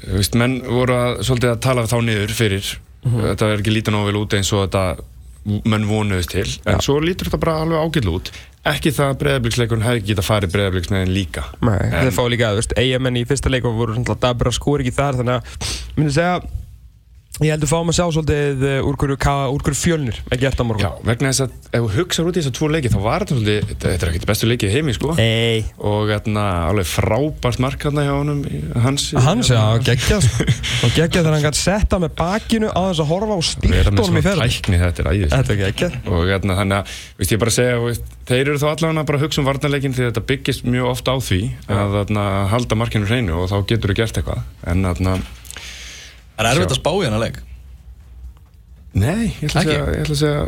þú 0.00 0.16
veist, 0.16 0.40
menn 0.40 0.56
voru 0.64 0.96
að, 0.96 1.20
svolítið 1.28 1.52
að 1.52 1.60
tala 1.68 1.84
þá 1.92 1.96
niður 2.08 2.34
fyrir. 2.40 2.72
Þetta 3.04 3.52
er 3.52 3.60
ekki 3.60 3.76
lítið 3.76 3.94
nógu 3.98 4.08
vel 4.08 4.22
út 4.24 4.38
eins 4.40 4.54
og 4.56 4.64
þetta 4.64 4.86
menn 5.44 5.86
vonuðist 5.88 6.34
til, 6.34 6.46
en 6.68 6.80
svo 6.84 6.98
lítur 7.00 7.30
þetta 7.30 7.40
bara 7.40 7.58
alveg 7.64 7.80
ágætlu 7.80 8.16
út. 8.18 8.30
Ekki 8.70 8.90
það 8.92 9.12
að 9.14 9.20
breyðabliksleikurinn 9.22 9.84
hefði 9.86 10.02
getað 10.10 10.26
farið 10.26 10.50
breyðabliksmegin 10.52 11.12
líka. 11.16 11.46
Nei, 11.64 11.78
En- 11.88 11.94
þeir 12.04 12.12
fá 12.18 12.24
líka, 12.28 12.50
þú 12.52 12.58
veist, 12.60 12.74
eigamenn 12.76 13.16
í 13.16 13.26
fyrsta 13.30 13.48
leikum 13.52 13.78
voru 13.78 13.94
svona 13.96 14.18
dabra 14.20 14.52
skóri 14.52 14.84
ekki 14.84 14.96
þar, 14.98 15.16
þannig 15.22 15.38
að, 15.38 15.70
myndi 15.96 16.12
segja, 16.12 16.34
ég 17.40 17.54
heldur 17.54 17.70
fáum 17.70 17.88
að 17.92 17.96
sjá 17.96 18.04
svolítið 18.14 18.64
eh, 18.68 18.80
úr 18.84 18.96
hverju, 19.00 19.16
hverju 19.20 19.78
fjölnir 19.80 20.18
er 20.30 20.40
gert 20.42 20.60
á 20.60 20.64
morgun. 20.66 20.84
Já, 20.84 20.90
vegna 21.08 21.30
þess 21.32 21.44
að 21.46 21.50
ef 21.70 21.80
þú 21.80 21.90
hugsaður 21.96 22.28
út 22.30 22.36
í 22.36 22.40
þessar 22.42 22.54
tvo 22.58 22.66
leiki 22.74 22.90
þá 22.92 22.98
var 23.04 23.24
þetta 23.24 23.36
svolítið, 23.38 23.60
þetta 23.70 23.90
er 23.96 24.10
ekkert 24.10 24.26
bestu 24.30 24.44
leikið 24.50 24.68
í 24.68 24.74
heimi 24.76 24.92
sko 24.96 25.14
Ei, 25.20 25.60
og 25.90 26.02
hérna, 26.12 26.44
alveg 26.70 26.86
frábært 26.90 27.58
mark 27.64 27.80
hérna 27.86 28.04
hjá 28.04 28.12
honum 28.12 28.40
hans 28.84 29.06
hans, 29.24 29.48
já, 29.54 29.62
geggjað, 29.88 30.20
sko. 30.28 30.44
og 30.84 30.90
geggjað 30.98 31.20
þegar 31.24 31.34
hann 31.38 31.46
gæti 31.48 31.62
setta 31.62 32.00
með 32.02 32.12
bakinu 32.20 32.68
á 32.70 32.80
þess 32.90 33.02
að 33.04 33.10
horfa 33.14 33.34
og 33.34 33.40
vera 33.40 33.50
stýrt 33.50 33.70
með 33.70 33.88
honum 33.88 34.00
í 34.00 34.06
svona 34.10 34.24
ferð. 34.28 34.40
tækni 34.44 34.76
þetta 34.84 35.00
er 35.00 35.10
æðist 35.14 35.34
Þetta 35.36 35.52
er 35.56 35.60
geggjað. 35.64 35.92
og 36.10 36.20
hérna, 36.28 36.52
þannig 36.60 36.76
að, 36.76 36.84
veist 37.20 37.32
ég 37.34 37.40
bara 37.40 37.50
að 37.54 37.58
segja 37.60 37.74
veist, 37.86 38.04
þeir 38.30 38.44
eru 38.44 38.60
þá 38.60 38.68
allavega 38.74 39.06
bara 39.10 39.18
að 39.20 39.24
hugsa 39.24 39.40
um 39.40 39.48
varnarleikin 39.48 39.96
því 39.96 40.02
þetta 40.10 40.26
byggist 40.30 40.62
mjög 40.68 40.86
oft 40.92 41.06
á 41.08 41.14
því 41.18 41.40
að 41.70 41.88
þarna, 42.00 42.24
Það 46.40 46.50
er 46.50 46.56
erfitt 46.60 46.74
að 46.74 46.80
spá 46.80 46.90
í 46.96 47.04
hana 47.06 47.18
leik. 47.20 47.38
Nei, 49.00 49.26
ég 49.38 49.46
ætla 49.46 49.60
að 49.60 49.66
segja, 49.68 49.82
ég 49.94 50.00
ætla 50.02 50.14
að 50.16 50.20
segja 50.20 50.40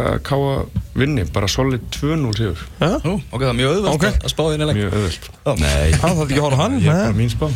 að 0.00 0.14
Káa 0.24 0.52
vinni, 0.98 1.24
bara 1.34 1.48
solid 1.52 1.82
2-0 1.92 2.30
sigur, 2.38 2.62
Já, 2.80 2.94
Nú, 3.04 3.18
ok, 3.30 3.40
það 3.42 3.50
er 3.50 3.58
mjög 3.58 3.74
auðvelt 3.74 3.94
Ok. 3.94 4.04
að- 4.08 4.24
að 4.24 4.32
spá 4.32 4.42
í 4.46 4.52
hana 4.54 4.66
leik. 4.70 4.78
Mjög 4.78 4.94
öðvöld 4.98 5.28
Já. 5.44 5.52
nei, 5.60 5.92
hann 5.92 6.16
þarf 6.16 6.24
ekki 6.24 6.38
að 6.38 6.46
horfa 6.46 6.56
á 6.56 6.62
hann, 6.64 6.78
ég 6.80 6.88
er 6.88 6.94
nei. 6.94 7.04
bara 7.04 7.18
mín 7.18 7.30
spá. 7.34 7.46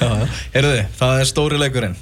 Já, 0.00 0.08
já. 0.20 0.26
Heyrðu 0.56 0.72
þið, 0.74 0.86
það 0.98 1.20
er 1.20 1.30
stóri 1.30 1.60
leikurinn 1.62 1.96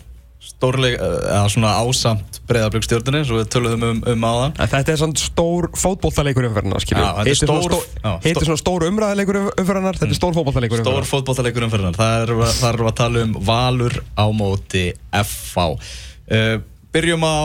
Stóri 0.64 0.80
leik, 0.80 0.96
eða 1.04 1.44
svona 1.52 1.70
ásamt 1.84 2.40
breyðablökstjórnunni, 2.48 3.20
svo 3.28 3.38
við 3.42 3.48
töluðum 3.52 3.84
um, 3.90 4.00
um 4.14 4.24
áðan 4.28 4.54
En 4.64 4.70
þetta 4.72 4.92
er 4.94 5.00
svona 5.00 5.20
stór 5.20 5.68
fótboltaleikur 5.76 6.48
umferðarnar, 6.48 6.84
skilju. 6.84 7.04
Já, 7.04 7.10
þetta 7.20 7.34
er 7.34 7.38
svona 7.40 7.64
stór- 7.68 7.88
stór- 8.24 8.48
svona 8.48 8.60
stór 8.64 8.86
umræðileikur 8.88 9.38
umferðarnar, 9.44 9.98
þetta 10.00 10.10
er 10.10 10.18
stór 10.20 10.36
fótboltaleikur 10.38 10.80
Stór 10.80 10.98
umferðarnar. 10.98 11.10
fótballtaleikur 11.12 11.66
umferðinar 11.68 11.98
Það 12.00 12.16
er, 12.24 12.34
það 12.58 12.68
er 12.72 12.84
að 12.88 12.96
tala 13.04 13.24
um 13.28 13.36
Valur 13.52 13.96
á 14.16 14.24
móti 14.40 14.84
FH 15.20 15.64
uh, 15.68 16.58
byrjum 16.94 17.24
á 17.26 17.36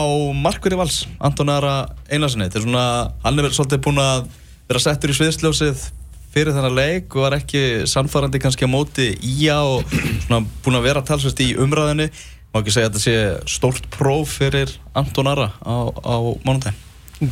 markverði 0.46 0.78
vals, 0.78 0.98
Anton 1.18 1.50
Ara 1.50 1.72
Einarssoni. 2.08 2.46
Þetta 2.46 2.60
er 2.60 2.66
svona, 2.68 2.84
hann 3.24 3.40
er 3.40 3.48
vel 3.48 3.56
svolítið 3.56 3.80
búinn 3.88 3.98
að 4.04 4.28
vera 4.70 4.82
settur 4.84 5.10
í 5.10 5.16
sviðsljósið 5.18 5.88
fyrir 6.30 6.54
þennan 6.54 6.76
leik 6.78 7.16
og 7.18 7.24
var 7.26 7.34
ekki 7.40 7.62
sannfærandi 7.90 8.38
kannski 8.38 8.62
á 8.62 8.70
móti 8.70 9.08
í 9.26 9.48
og 9.50 9.82
svona 10.22 10.44
búinn 10.62 10.78
að 10.78 10.86
vera 10.86 11.02
talsvist 11.02 11.42
í 11.42 11.48
umræðinu. 11.58 12.06
Má 12.50 12.58
ekki 12.58 12.72
segja 12.74 12.88
að 12.88 12.96
þetta 12.96 13.02
sé 13.04 13.50
stórt 13.52 13.84
próf 13.94 14.32
fyrir 14.40 14.72
Anton 14.98 15.28
Ara 15.30 15.52
á, 15.62 15.86
á 15.86 16.16
mánundaginn. 16.42 16.80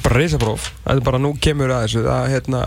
bara 0.05 0.21
reysapróf 0.21 0.69
þetta 0.85 0.95
er 0.95 1.07
bara 1.09 1.19
nú 1.19 1.33
kemur 1.43 1.73
að 1.75 1.87
þessu. 1.87 2.03
Það, 2.07 2.27
hérna, 2.35 2.61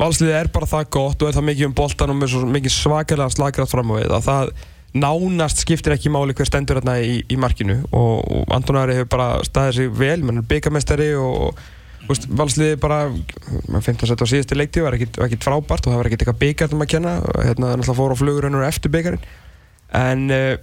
valsliðið 0.00 0.38
er 0.40 0.50
bara 0.56 0.70
það 0.72 0.88
gott 0.96 1.22
og 1.22 1.28
er 1.30 1.36
það 1.36 1.46
mikið 1.50 1.68
um 1.68 1.76
boltan 1.78 2.14
og 2.14 2.48
mikið 2.56 2.74
svakalega 2.74 3.34
slagrætt 3.36 3.70
fram 3.70 3.92
á 3.94 3.98
við 4.00 4.14
að 4.16 4.26
það 4.26 4.52
nánast 4.98 5.62
skiptir 5.62 5.94
ekki 5.94 6.10
máli 6.10 6.34
hver 6.34 6.48
stendur 6.48 6.80
hérna 6.80 6.96
í, 6.98 7.20
í 7.30 7.38
markinu. 7.38 7.76
Og, 7.92 8.24
og 8.26 8.54
Anton 8.56 8.78
Ari 8.80 8.96
hefur 8.98 9.12
bara 9.12 9.28
staðið 9.46 9.76
sig 9.76 9.92
vel 10.00 10.22
mann 10.24 10.40
er 10.40 10.48
byggamestari 10.50 11.12
og, 11.20 11.60
veist, 12.08 12.26
valsliðið 12.40 12.80
bara 12.82 13.04
15 13.68 14.08
sett 14.08 14.24
á 14.24 14.26
síðusti 14.26 14.58
leiktíð 14.58 14.88
var 14.88 14.96
ekkit 14.98 15.46
frábært 15.46 15.86
og 15.86 15.92
það 15.92 16.00
var 16.00 16.10
ekkit 16.10 16.24
eitthvað 16.24 16.42
byggarnum 16.42 16.82
að 16.86 16.90
kenna. 16.96 17.14
Hérna 17.36 17.70
það 17.70 17.76
náttúrulega 17.76 17.98
fór 18.00 18.16
á 18.16 18.20
flugurinn 18.22 18.58
og 18.58 18.66
eftir 18.66 18.94
byggarinn 18.96 19.30
en 19.98 20.26
uh, 20.32 20.56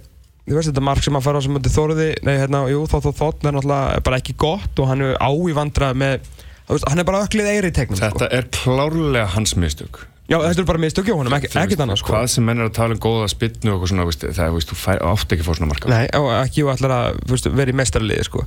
þú 0.46 0.58
veist 0.58 0.70
þetta 0.70 0.84
mark 0.86 1.04
sem 1.04 1.16
hann 1.16 1.24
fara 1.24 1.40
á 1.40 1.44
sem 1.44 1.54
myndi 1.56 1.72
Þóriði 1.74 2.08
nei 2.26 2.34
hérna, 2.38 2.64
jú, 2.70 2.82
þó 2.90 2.98
þó 3.04 3.10
þótt 3.20 3.46
er 3.46 3.56
náttúrulega 3.56 4.02
bara 4.06 4.20
ekki 4.22 4.36
gott 4.38 4.82
og 4.82 4.90
hann 4.90 5.02
er 5.06 5.16
á 5.18 5.30
í 5.30 5.54
vandrað 5.56 5.96
með 6.02 6.28
veist, 6.68 6.86
hann 6.86 7.02
er 7.02 7.08
bara 7.08 7.24
öklið 7.26 7.50
eiri 7.50 7.72
í 7.72 7.74
tegnum 7.74 7.98
sko. 7.98 8.12
Þetta 8.12 8.28
er 8.38 8.46
klárlega 8.54 9.26
hans 9.34 9.56
mistök 9.58 10.04
Já, 10.26 10.40
þetta 10.42 10.62
er 10.64 10.66
bara 10.66 10.82
mistök 10.82 11.10
honum, 11.14 11.34
ekki, 11.36 11.52
Þú 11.52 11.60
ekkert 11.60 11.82
annað 11.84 12.00
sko. 12.00 12.10
Hvað 12.10 12.24
sem 12.32 12.46
menn 12.48 12.58
er 12.58 12.66
að 12.66 12.72
tala 12.74 12.96
um 12.96 13.02
góða 13.02 13.28
spinnu 13.30 13.76
og 13.76 13.84
svona, 13.86 14.06
veist, 14.08 14.24
það 14.26 14.40
er, 14.42 14.54
veist, 14.56 14.72
þú 14.72 14.78
fær, 14.80 15.02
átt 15.06 15.34
ekki 15.36 15.44
að 15.44 15.46
fá 15.46 15.58
svona 15.58 15.68
marka 15.70 15.92
Nei, 15.92 16.06
og 16.18 16.26
ekki 16.40 16.64
og 16.66 16.72
ætlar 16.72 16.94
að 16.96 17.20
í 17.70 17.76
mestarliði 17.78 18.26
sko. 18.26 18.42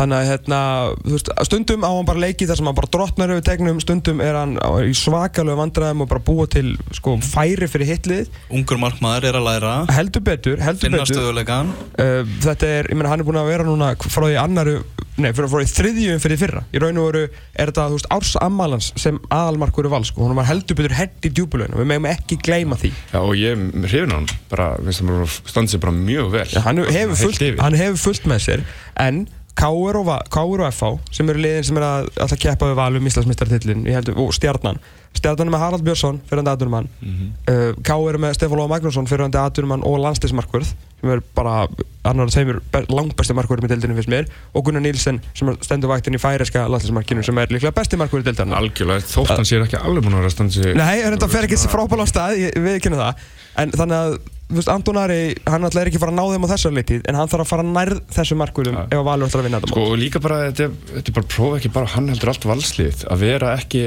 Þannig 0.00 0.16
að 0.16 0.28
hérna, 0.30 0.58
veist, 1.04 1.28
stundum 1.44 1.82
á 1.84 1.90
hann 1.92 2.06
bara 2.08 2.22
leiki 2.22 2.46
þar 2.48 2.56
sem 2.56 2.68
hann 2.70 2.76
bara 2.78 2.88
drottnar 2.94 3.32
yfir 3.34 3.44
tegnum, 3.50 3.80
stundum 3.84 4.22
er 4.24 4.38
hann 4.38 4.54
í 4.86 4.94
svakalegu 4.96 5.58
vandræðum 5.58 6.06
og 6.06 6.08
bara 6.08 6.22
búa 6.24 6.46
til 6.48 6.70
sko, 6.96 7.18
færi 7.20 7.68
fyrir 7.68 7.90
hitlið. 7.90 8.30
Ungur 8.48 8.80
markmaður 8.80 9.28
er 9.28 9.36
að 9.42 9.44
læra, 9.50 9.74
Heldur 9.92 10.24
betur, 10.24 10.56
heldur 10.64 10.86
finna 10.88 11.02
betur. 11.02 11.18
stöðuleikan. 11.18 11.74
Uh, 12.00 12.22
þetta 12.46 12.72
er, 12.78 12.88
ég 12.88 12.96
meina, 12.96 13.12
hann 13.12 13.20
er 13.20 13.28
búin 13.28 13.40
að 13.42 13.52
vera 13.52 13.66
núna 13.68 13.90
frá 14.00 14.24
því 14.24 14.38
annaru, 14.40 14.78
nei, 15.20 15.28
frá, 15.36 15.44
því 15.52 15.66
þriðjum 15.74 16.22
fyrir 16.24 16.40
fyrra. 16.40 16.62
Í 16.72 16.80
raun 16.80 17.00
og 17.02 17.10
veru 17.10 17.26
er 17.28 17.72
þetta, 17.74 17.88
veist, 17.92 18.08
árs 18.16 18.32
ammalans 18.40 18.88
sem 19.00 19.18
aðalmarkur 19.28 19.90
er 19.90 19.92
vals, 19.92 20.14
sko. 20.14 20.24
Hún 20.24 20.40
var 20.40 20.48
heldur 20.48 20.78
betur 20.80 20.96
hend 20.96 21.28
í 21.28 21.32
djúbulöginu. 21.36 21.76
Við 21.82 21.90
megum 21.92 22.08
ekki 22.08 22.40
gleyma 22.40 22.80
því. 22.80 22.94
Já, 23.12 23.20
og 23.20 23.36
ég 23.36 23.66
hrifin 23.84 24.16
á 24.16 24.16
hann, 24.16 24.30
bara, 24.48 24.70
veist 24.86 25.04
það, 25.04 25.36
standi 25.50 25.74
sér 25.74 25.84
bara 25.84 25.92
mjög 25.98 26.32
vel 26.38 26.46
Já, 26.54 26.62
hann, 26.64 26.80
hefur 26.88 27.20
fullt, 27.26 27.44
hann 27.60 27.76
hefur 27.82 28.00
fullt 28.08 28.32
með 28.32 28.42
sér 28.46 28.64
en 29.00 29.26
K.R. 29.60 30.00
og, 30.00 30.08
og 30.10 30.64
FH 30.72 30.90
sem 31.14 31.28
eru 31.32 31.42
liðin 31.44 31.66
sem 31.68 31.76
er 31.80 31.84
að 31.86 32.08
alltaf 32.24 32.40
keppa 32.40 32.70
við 32.70 32.78
valum 32.80 33.10
Íslandsmeistartillin 33.10 33.84
og 34.16 34.32
Stjarnan 34.36 34.80
Stjarnan 35.16 35.48
er 35.48 35.52
með 35.52 35.62
Harald 35.64 35.84
Björnsson 35.86 36.20
fyrirhandi 36.30 36.52
atvinnumann 36.54 36.86
mm 37.00 37.08
Mhm. 37.10 37.32
uh, 37.50 37.82
K.R. 37.82 38.14
er 38.14 38.20
með 38.22 38.36
Stefán 38.38 38.60
Lóa 38.60 38.70
Magnússon 38.70 39.08
fyrirhandi 39.10 39.40
atvinnumann 39.40 39.82
og 39.84 39.98
landslismarkvörð 40.04 40.70
sem 41.00 41.10
er 41.14 41.20
bara 41.34 41.66
annar 42.06 42.28
af 42.28 42.34
þeimur 42.36 42.60
langbæsti 42.92 43.34
markvörðum 43.36 43.66
í 43.66 43.70
deildinu 43.72 43.96
finnst 43.98 44.10
mér 44.12 44.28
og 44.54 44.64
Gunnar 44.66 44.84
Nílsen 44.84 45.20
sem 45.36 45.50
stendur 45.64 45.90
vaktin 45.92 46.16
í 46.16 46.20
færiska 46.20 46.66
landslismarkinu 46.70 47.24
sem 47.26 47.38
er 47.42 47.52
líklega 47.52 47.74
besti 47.76 47.98
markvörð 48.00 48.24
í 48.24 48.30
deildinu 48.30 48.56
Algjörlega, 48.56 49.04
þótt 49.08 49.34
hann 49.34 49.48
sér 49.48 49.64
ekki 49.66 49.80
alveg 49.80 50.04
búin 50.06 50.16
að 50.16 50.22
vera 50.22 50.30
að 50.30 50.36
standa 50.36 50.56
sér 50.56 50.76
Nei, 50.76 51.02
þetta 51.04 51.28
fer 51.32 51.48
ekki 51.48 51.60
frábæla 51.72 52.04
á 52.04 52.12
stað, 52.12 52.36
ég, 52.40 52.56
við 52.64 52.80
kynna 52.84 53.00
það 53.00 53.24
En 53.60 53.72
þannig 53.76 53.96
að, 53.98 54.14
þú 54.50 54.58
veist, 54.58 54.70
Anton 54.72 54.98
Ari, 55.00 55.18
hann 55.46 55.66
alltaf 55.66 55.80
er 55.82 55.90
ekki 55.90 55.98
að 56.00 56.04
fara 56.04 56.14
að 56.14 56.18
ná 56.20 56.24
þeim 56.34 56.46
á 56.46 56.52
þessar 56.52 56.74
litið 56.78 57.04
En 57.10 57.18
hann 57.20 57.30
þarf 57.32 57.44
að 57.44 57.50
fara 57.52 57.66
nærð 57.70 58.00
þessu 58.16 58.38
markverðum 58.40 58.78
Ja. 58.80 58.84
ef 58.90 58.98
að 59.00 59.06
Valur 59.10 59.28
ætlar 59.30 59.42
að 59.44 59.48
vinna 59.48 59.60
þetta 59.60 59.72
Sko, 59.74 59.84
og 59.92 59.98
líka 60.00 60.22
bara, 60.24 60.38
þetta 60.50 60.64
er, 60.66 60.74
þetta 60.94 61.12
er 61.12 61.16
bara 61.20 61.30
prófa 61.36 61.60
ekki 61.60 61.72
bara 61.76 61.92
hann 61.94 62.08
heldur 62.14 62.32
allt 62.34 62.48
valslið 62.50 63.04
að 63.14 63.22
vera 63.26 63.52
ekki 63.60 63.84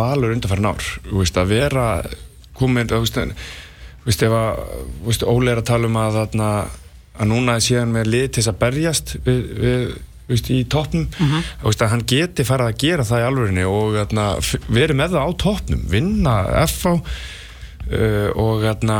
valur 0.00 0.32
undanfærin 0.32 0.70
ár 0.70 0.86
þú 1.10 1.18
veist, 1.20 1.36
að 1.42 1.50
vera 1.52 1.84
komin, 2.56 2.88
þú 2.88 3.02
veist, 3.04 3.18
þú 3.20 4.08
veist 4.08 4.22
ef 4.24 4.36
að 4.38 4.64
þú 5.02 5.10
veist, 5.10 5.26
Óli 5.34 5.52
er 5.52 5.60
að 5.60 5.68
tala 5.72 5.90
um 5.90 5.98
að 6.00 6.18
þarna, 6.22 6.48
að 7.20 7.30
núna 7.34 7.58
sé 7.60 7.76
hann 7.82 7.92
með 7.92 8.08
lið 8.14 8.26
til 8.32 8.40
þess 8.42 8.52
að 8.54 8.60
berjast 8.62 9.14
við, 9.26 9.42
við 9.60 9.84
þú 10.24 10.32
veist, 10.32 10.48
í 10.54 10.60
toppnum 10.72 11.04
þú 11.18 11.66
veist, 11.68 11.84
að 11.84 11.92
hann 11.92 12.06
geti 12.14 12.46
farið 12.48 12.70
að 12.72 12.78
gera 12.86 13.04
það 13.10 13.20
í 13.20 13.26
alvörinni 13.28 13.66
og 13.68 13.98
þarna, 13.98 14.24
f- 14.40 14.68
verið 14.72 15.00
með 15.02 15.16
það 15.18 15.26
á 15.28 15.30
toppnum 15.44 15.82
vinna 15.92 16.36
FH 16.64 16.94
uh, 17.90 18.30
og 18.40 18.64
þarna 18.64 18.98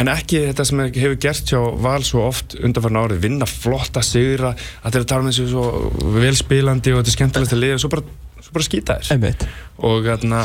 en 0.00 0.08
ekki 0.08 0.40
þetta 0.48 0.64
sem 0.64 0.80
hefur 0.86 1.18
gert 1.20 1.52
hjá 1.52 1.60
Val 1.84 2.00
svo 2.06 2.24
oft 2.24 2.56
undanfarn 2.56 3.00
árið, 3.02 3.22
vinna 3.26 3.48
flotta 3.48 4.00
sigra 4.04 4.54
að 4.54 4.94
þeirra 4.94 5.08
tala 5.10 5.26
með 5.26 5.34
þessu 5.34 5.48
svo 5.50 6.14
velspilandi 6.16 6.94
og 6.94 7.02
þetta 7.02 7.12
er 7.12 7.16
skemmtilegt 7.18 7.56
að 7.56 7.62
liða 7.64 7.76
og 7.76 7.82
svo 7.84 7.92
bara, 7.92 8.06
svo 8.40 8.56
bara 8.56 8.68
skýta 8.68 8.98
þér 9.04 9.46
og 9.84 10.08
þarna 10.08 10.42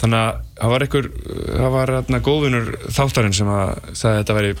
þannig 0.00 0.20
að 0.20 0.38
það 0.58 0.72
var 0.74 0.84
einhver 0.84 1.10
það 1.24 1.74
var 1.78 1.92
þarna 1.96 2.22
góðvinur 2.28 2.70
þáttarinn 2.98 3.36
sem 3.36 3.52
að 3.54 3.74
sagði 3.92 4.14
að 4.14 4.20
þetta 4.20 4.38
væri 4.38 4.54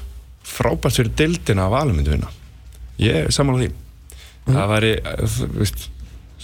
frábært 0.44 1.00
fyrir 1.00 1.14
dildina 1.18 1.66
að 1.66 1.74
Valur 1.74 1.96
myndi 1.96 2.12
vinna. 2.12 2.30
Ég 3.00 3.24
er 3.24 3.34
saman 3.34 3.56
á 3.56 3.60
því 3.62 3.70
það 4.44 4.72
væri, 4.74 4.92
þú 5.34 5.48
veist 5.56 5.86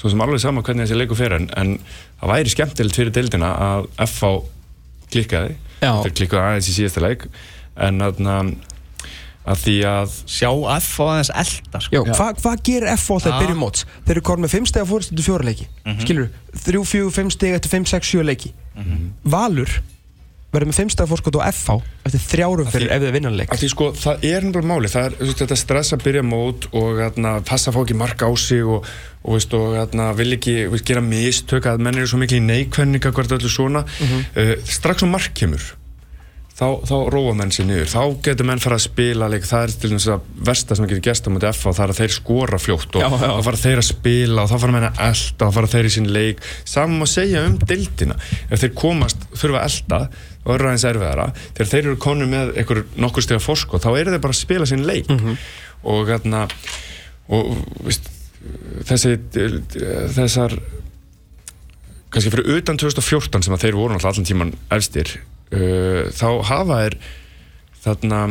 svo 0.01 0.11
sem 0.11 0.23
alveg 0.25 0.41
sama 0.41 0.65
hvernig 0.65 0.87
þessi 0.87 0.97
leikur 0.97 1.19
fyrir 1.19 1.37
en, 1.37 1.51
en 1.61 1.75
það 2.21 2.33
væri 2.33 2.55
skemmtilegt 2.55 2.97
fyrir 2.97 3.15
dildina 3.15 3.51
að 3.67 3.89
FH 4.07 4.31
klikkaði 5.15 5.57
þeir 5.81 6.13
klikkaði 6.19 6.45
aðeins 6.51 6.69
í 6.71 6.77
síðasta 6.77 7.01
leik 7.05 7.27
en 7.77 8.01
þarna 8.05 8.35
að 9.51 9.63
því 9.65 9.75
að 9.89 10.17
Sjá 10.29 10.51
F 10.77 10.91
á 11.01 11.05
aðeins 11.11 11.31
elda, 11.43 11.81
sko. 11.81 11.95
Já, 11.97 12.01
hvað 12.13 12.43
hva 12.45 12.53
gerir 12.69 12.91
FH 12.93 13.17
þegar 13.25 13.33
Já. 13.35 13.41
byrjum 13.41 13.63
móts? 13.65 13.85
Þeir 14.05 14.13
eru 14.15 14.25
korn 14.29 14.45
með 14.45 14.53
5 14.53 14.67
steg 14.69 14.83
að 14.85 14.91
eftir 14.93 15.25
fjóra 15.27 15.47
leiki 15.49 15.67
Mhm. 15.87 16.01
Skilur, 16.05 16.29
3, 16.67 16.85
4, 16.85 17.11
5 17.11 17.31
steg 17.33 17.55
eftir 17.57 17.71
5, 17.73 17.87
6, 17.89 18.11
7 18.13 18.23
leiki 18.29 18.53
Mhm. 18.77 19.09
Valur 19.25 19.71
verður 20.51 20.71
með 20.71 20.79
5 20.81 20.93
steg 20.95 21.07
að 21.07 21.13
fórskot 21.13 21.39
á 21.39 21.43
FH 21.51 21.77
eftir 22.09 22.23
þrjárum 22.25 22.71
fyrir 22.71 22.93
ef 22.95 23.03
þið 23.05 23.15
vinna 23.17 23.33
leik. 23.35 23.53
Af 23.55 23.61
því 23.61 23.71
sko, 23.71 23.91
það 24.01 24.27
er 24.31 24.47
náttúrulega 24.47 24.71
máli, 24.73 24.91
það 24.91 25.09
er 25.09 25.17
veist, 25.21 25.43
þetta 25.43 25.59
stress 25.63 25.97
að 25.97 26.07
byrja 26.07 26.25
mót 26.27 26.69
og 26.71 27.01
hérna, 27.01 27.35
passa 27.47 27.71
að 27.71 27.79
fá 27.79 27.83
ekki 27.85 27.99
marka 28.01 28.31
á 28.31 28.33
sig 28.41 28.65
og, 28.67 28.89
og, 29.23 29.35
veist, 29.37 29.59
og 29.59 29.77
hérna, 29.79 30.11
vil 30.19 30.31
ekki 30.39 30.57
veist, 30.73 30.87
gera 30.91 31.05
mistök 31.05 31.71
að 31.71 31.85
menn 31.87 32.01
eru 32.01 32.11
svo 32.11 32.23
mikið 32.23 32.43
í 32.43 32.47
neikvenninga 32.49 33.15
hvert 33.15 33.37
öllu 33.39 33.53
svona. 33.53 33.85
Uh, 34.35 34.57
strax 34.67 35.07
og 35.07 35.15
mark 35.15 35.37
kemur 35.39 35.75
þá, 36.61 36.67
þá 36.87 36.95
róa 37.13 37.35
menn 37.37 37.53
sér 37.55 37.69
niður. 37.69 37.91
Þá 37.91 38.03
getur 38.27 38.49
menn 38.49 38.63
fara 38.63 38.79
að 38.79 38.85
spila 38.87 39.29
leik, 39.33 39.47
það 39.49 39.67
er 39.67 39.75
til 39.75 39.91
dæmis 39.93 40.09
að 40.13 40.27
versta 40.51 40.77
sem 40.77 40.89
getur 40.91 41.05
gæst 41.09 41.29
á 41.29 41.31
mútið 41.33 41.53
F 41.53 41.69
og 41.71 41.77
það 41.77 41.85
er 41.85 41.95
að 41.95 42.01
þeir 42.01 42.17
skora 42.17 42.61
fljótt 42.61 42.99
og 43.01 43.17
þá 43.23 43.29
fara 43.47 43.63
þeir 43.65 43.83
að 43.83 43.89
spila 43.89 44.45
og 44.45 44.51
þá 44.51 44.57
fara 44.65 44.77
menn 44.77 44.89
að 44.91 45.03
elda 45.07 45.49
og 45.49 45.57
fara 45.57 45.73
þeir 45.75 45.89
í 45.89 45.95
sín 45.97 46.11
leik. 46.17 46.45
Saman 46.69 47.07
að 47.07 47.13
segja 47.15 47.47
um 47.49 47.57
deildina. 47.63 48.19
Ef 48.51 48.65
þeir 48.65 48.75
komast, 48.83 49.25
þurfa 49.33 49.63
að 49.63 49.71
elda 49.71 50.03
og 50.45 50.55
eru 50.55 50.69
aðeins 50.71 50.85
erfiðara, 50.89 51.27
þegar 51.55 51.69
þeir 51.73 51.85
eru 51.91 51.97
konu 52.01 52.27
með 52.31 52.55
einhver 52.63 52.83
nokkur 52.97 53.23
steg 53.27 53.37
að 53.41 53.45
forsko, 53.45 53.81
þá 53.83 53.91
eru 54.01 54.15
þeir 54.15 54.23
bara 54.25 54.35
að 54.37 54.41
spila 54.41 54.67
sín 54.71 54.87
leik. 54.89 55.11
Og 55.85 56.09
hérna 56.09 56.47
og 57.31 57.51
veist, 57.85 58.09
þessi 58.89 59.15
þessar 60.17 60.57
kannski 62.11 62.33
fyrir 62.33 62.49
utan 62.59 62.79
2014 62.81 63.45
sem 63.47 63.55
að 63.55 63.65
þeir 63.67 63.77
voru 63.79 63.99
allan 64.01 64.27
tíman 64.27 64.55
efstir 64.75 65.13
uh, 65.55 66.09
þá 66.11 66.27
hafa 66.49 66.79
þeir 66.83 66.97
þarna 67.85 68.23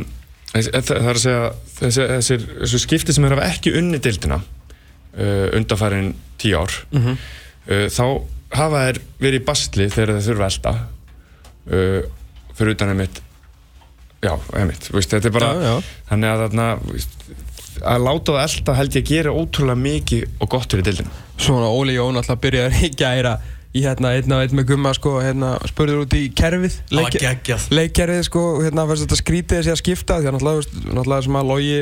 þess- 0.51 0.71
það 0.89 0.99
er 0.99 1.13
að 1.13 1.21
segja 1.23 1.45
þessi, 1.79 2.07
þessir, 2.11 2.43
þessi 2.65 2.81
skipti 2.83 3.15
sem 3.15 3.27
er 3.29 3.35
hafa 3.37 3.47
ekki 3.53 3.73
unni 3.79 4.01
dildina 4.03 4.41
uh, 4.41 5.47
undanfærin 5.55 6.11
tíu 6.41 6.59
ár 6.59 6.75
uh, 6.99 7.87
þá 7.87 8.03
hafa 8.57 8.83
þeir 8.89 9.01
verið 9.21 9.39
í 9.39 9.45
bastli 9.47 9.87
þegar 9.93 10.15
þeir 10.17 10.27
þurfa 10.27 10.49
að 10.49 10.57
elda 10.57 10.75
uh, 11.67 12.01
fyrir 12.55 12.75
utan 12.75 12.93
einmitt 12.93 13.21
já, 14.23 14.33
einmitt, 14.59 14.89
veist, 14.93 15.11
þetta 15.13 15.29
er 15.31 15.35
bara 15.35 15.51
Já, 15.53 15.61
já. 15.69 15.75
þannig 16.09 16.33
að 16.33 16.43
þarna 16.45 16.67
veist, 16.89 17.15
að 17.79 18.03
láta 18.07 18.35
það 18.35 18.43
elda 18.47 18.77
held 18.79 18.97
ég 18.97 19.05
að 19.05 19.13
gera 19.13 19.35
ótrúlega 19.39 19.83
mikið 19.85 20.25
og 20.43 20.51
gott 20.55 20.73
fyrir 20.75 20.87
dildina 20.89 21.25
Svona 21.39 21.69
Óli 21.71 21.95
Jón 21.95 22.19
alltaf 22.19 22.41
byrjaði 22.43 22.81
í 22.89 22.91
gæra 22.99 23.37
í 23.69 23.83
hérna 23.85 24.15
einn 24.17 24.33
og 24.33 24.39
einn 24.41 24.55
með 24.57 24.65
gumma 24.71 24.89
sko 24.97 25.11
hérna 25.21 25.51
spurður 25.69 26.01
út 26.07 26.13
í 26.17 26.33
kerfið. 26.33 26.73
Leikkerfið 27.69 28.23
sko 28.25 28.41
hérna 28.63 28.85
fannst 28.89 29.05
þetta 29.05 29.17
skrítið 29.19 29.59
þessi 29.59 29.71
að 29.75 29.81
skipta 29.83 30.17
því 30.17 30.25
að 30.25 30.33
náttúrulega, 30.35 30.61
náttúrulega 30.97 31.25
sem 31.27 31.37
að 31.37 31.45
logi 31.51 31.77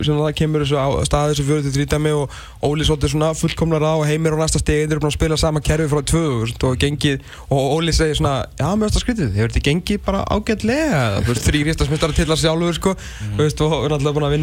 sem 0.00 0.16
það 0.16 0.32
kemur 0.40 0.64
þessu 0.64 0.76
á 0.80 0.88
staði 1.10 1.34
þessu 1.34 1.44
43 1.50 1.84
dæmi 1.92 2.12
og 2.16 2.24
Óli 2.64 2.84
svolítið 2.88 3.12
svona 3.12 3.30
fullkomlar 3.36 3.84
á 3.84 3.92
og 4.00 4.06
heimir 4.08 4.32
á 4.32 4.40
næsta 4.40 4.60
stegi 4.62 4.86
þeir 4.86 4.94
eru 4.96 5.02
búin 5.04 5.12
að 5.12 5.18
spila 5.18 5.36
sama 5.40 5.60
kerfið 5.64 5.92
frá 5.92 6.00
2000 6.08 6.64
og 6.70 6.74
gengið 6.80 7.18
og 7.52 7.60
Óli 7.76 7.92
segir 7.96 8.16
svona 8.16 8.34
já 8.56 8.68
mér 8.72 8.88
finnst 8.88 8.96
það 8.96 9.04
skrítið 9.04 9.28
hefur 9.36 9.52
þetta 9.52 9.66
gengið 9.68 10.00
bara 10.08 10.20
ágætlega? 10.24 11.20
Þú 11.20 11.30
veist 11.34 11.46
þrýr 11.50 11.66
ístasmyndar 11.74 12.16
til 12.16 12.28
að 12.28 12.42
sjálfur 12.44 12.76
sko 12.80 12.90
þú 12.96 13.40
veist 13.44 13.60
og 13.64 13.72
náttúrulega 13.92 14.16
búin 14.16 14.28
að 14.28 14.34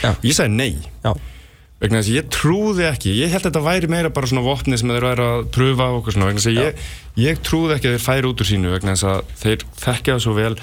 Já. 0.00 0.10
Ég 0.24 0.36
sagði 0.36 0.54
nei. 0.56 0.74
Já. 1.04 1.12
Vegna 1.84 2.00
þess 2.00 2.08
að 2.08 2.16
ég 2.16 2.28
trúði 2.32 2.84
ekki 2.88 3.12
ég 3.18 3.32
held 3.34 3.42
að 3.44 3.50
þetta 3.50 3.60
væri 3.66 3.88
meira 3.92 4.10
bara 4.14 4.28
svona 4.30 4.44
vopni 4.46 4.78
sem 4.78 4.88
þeir 4.88 5.04
væri 5.04 5.24
að 5.26 5.48
pröfa 5.52 5.88
okkur 5.98 6.14
svona 6.14 6.28
vegna 6.30 6.40
þess 6.40 6.52
að 6.52 6.60
ég, 6.62 6.84
ég 7.20 7.40
trúði 7.44 7.74
ekki 7.74 7.90
að 7.90 7.96
þeir 7.96 8.04
færi 8.06 8.30
út 8.30 8.40
úr 8.40 8.48
sínu 8.48 8.72
vegna 8.72 8.94
þess 8.94 9.08
að 9.10 9.32
þeir 9.42 9.64
þekkja 9.82 10.14
það 10.14 10.22
svo 10.24 10.36
vel 10.38 10.54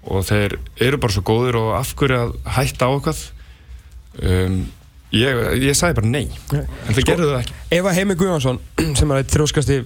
og 0.00 0.26
þeir 0.28 0.54
eru 0.86 1.00
bara 1.00 1.16
svo 1.16 1.24
góðir 1.26 1.58
og 1.58 1.72
af 1.80 1.94
hverju 1.98 2.20
að 2.20 2.36
hætta 2.54 2.86
á 2.86 2.90
okkar 2.92 3.18
um, 4.20 4.60
ég, 5.16 5.42
ég 5.64 5.76
sagði 5.80 5.98
bara 5.98 6.12
nei. 6.12 6.24
En 6.54 6.94
þeir 6.94 7.08
gerðu 7.08 7.30
það 7.32 7.40
ekki. 7.40 7.56
Ef 7.80 7.90
að 7.90 7.98
Heimi 7.98 8.18
Guðjónsson 8.20 8.60
sem 9.00 9.16
er 9.16 9.26
þrjóskasti 9.34 9.80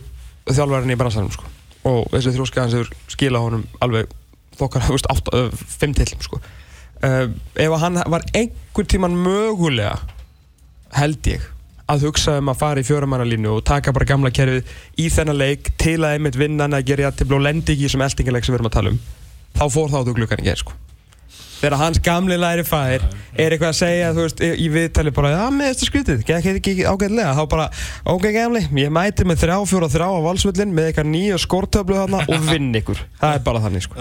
þjálfærin 0.51 0.93
í 0.93 0.99
bransanum 1.01 1.33
sko, 1.33 1.49
og 1.89 2.11
þessi 2.13 2.35
þrjóska 2.35 2.65
hans 2.65 2.77
hefur 2.77 2.93
skilað 3.13 3.47
honum 3.49 3.65
alveg 3.85 4.13
þokkar, 4.59 4.87
átt, 5.11 5.33
uh, 5.35 5.49
fimm 5.53 5.95
til 5.97 6.09
sko. 6.23 6.41
uh, 7.03 7.27
ef 7.55 7.71
að 7.71 7.83
hann 7.83 8.03
var 8.11 8.27
einhvern 8.33 8.91
tíman 8.91 9.19
mögulega 9.19 9.99
held 10.95 11.27
ég 11.33 11.51
að 11.91 12.07
hugsa 12.07 12.39
um 12.41 12.49
að 12.49 12.61
fara 12.63 12.81
í 12.81 12.87
fjóramannalínu 12.89 13.51
og 13.59 13.65
taka 13.69 13.93
bara 13.93 14.09
gamla 14.09 14.33
kerfið 14.33 14.71
í 15.01 15.11
þennan 15.13 15.41
leik 15.41 15.75
til 15.81 15.99
að 16.01 16.17
einmitt 16.17 16.39
vinna 16.41 16.65
hann 16.65 16.79
að 16.79 16.89
gera 16.89 17.09
jættibli 17.09 17.37
og 17.37 17.45
lendi 17.45 17.75
ekki 17.75 17.85
í 17.85 17.89
þessum 17.91 18.07
eldingarleik 18.07 18.47
sem 18.47 18.55
við 18.55 18.61
erum 18.61 18.71
að 18.71 18.79
tala 18.79 18.95
um 18.95 19.03
þá 19.55 19.65
fór 19.75 19.93
þá 19.93 19.99
þú 20.01 20.17
glukkan 20.17 20.41
ekki 20.41 20.63
sko. 20.63 20.79
Þegar 21.65 21.81
hans 21.81 22.01
gamli 22.05 22.37
læri 22.37 22.65
fæðir 22.67 23.05
er 23.35 23.55
eitthvað 23.55 23.71
að 23.71 23.79
segja 23.79 24.11
þú 24.15 24.25
veist, 24.27 24.41
í 24.45 24.67
viðtali 24.71 25.13
bara 25.15 25.31
að 25.43 25.55
með 25.57 25.71
þetta 25.73 25.87
skrítið, 25.89 26.21
gekk 26.29 26.47
ekki 26.61 26.75
ágæðlega 26.85 27.33
þá 27.35 27.45
bara, 27.51 27.65
ok 28.13 28.27
gamli, 28.35 28.63
ég 28.79 28.93
mæti 28.95 29.27
með 29.27 29.41
þrjá, 29.43 29.57
fjóra, 29.71 29.89
þrjá 29.91 30.07
á 30.07 30.21
valsvöllin 30.27 30.75
með 30.77 30.91
eitthvað 30.91 31.09
nýja 31.11 31.39
skortöflu 31.43 31.97
þarna 31.99 32.21
og 32.29 32.45
vinn 32.51 32.69
ykkur. 32.79 33.01
Það 33.23 33.39
er 33.39 33.43
bara 33.49 33.63
þannig 33.65 33.87
sko. 33.87 33.95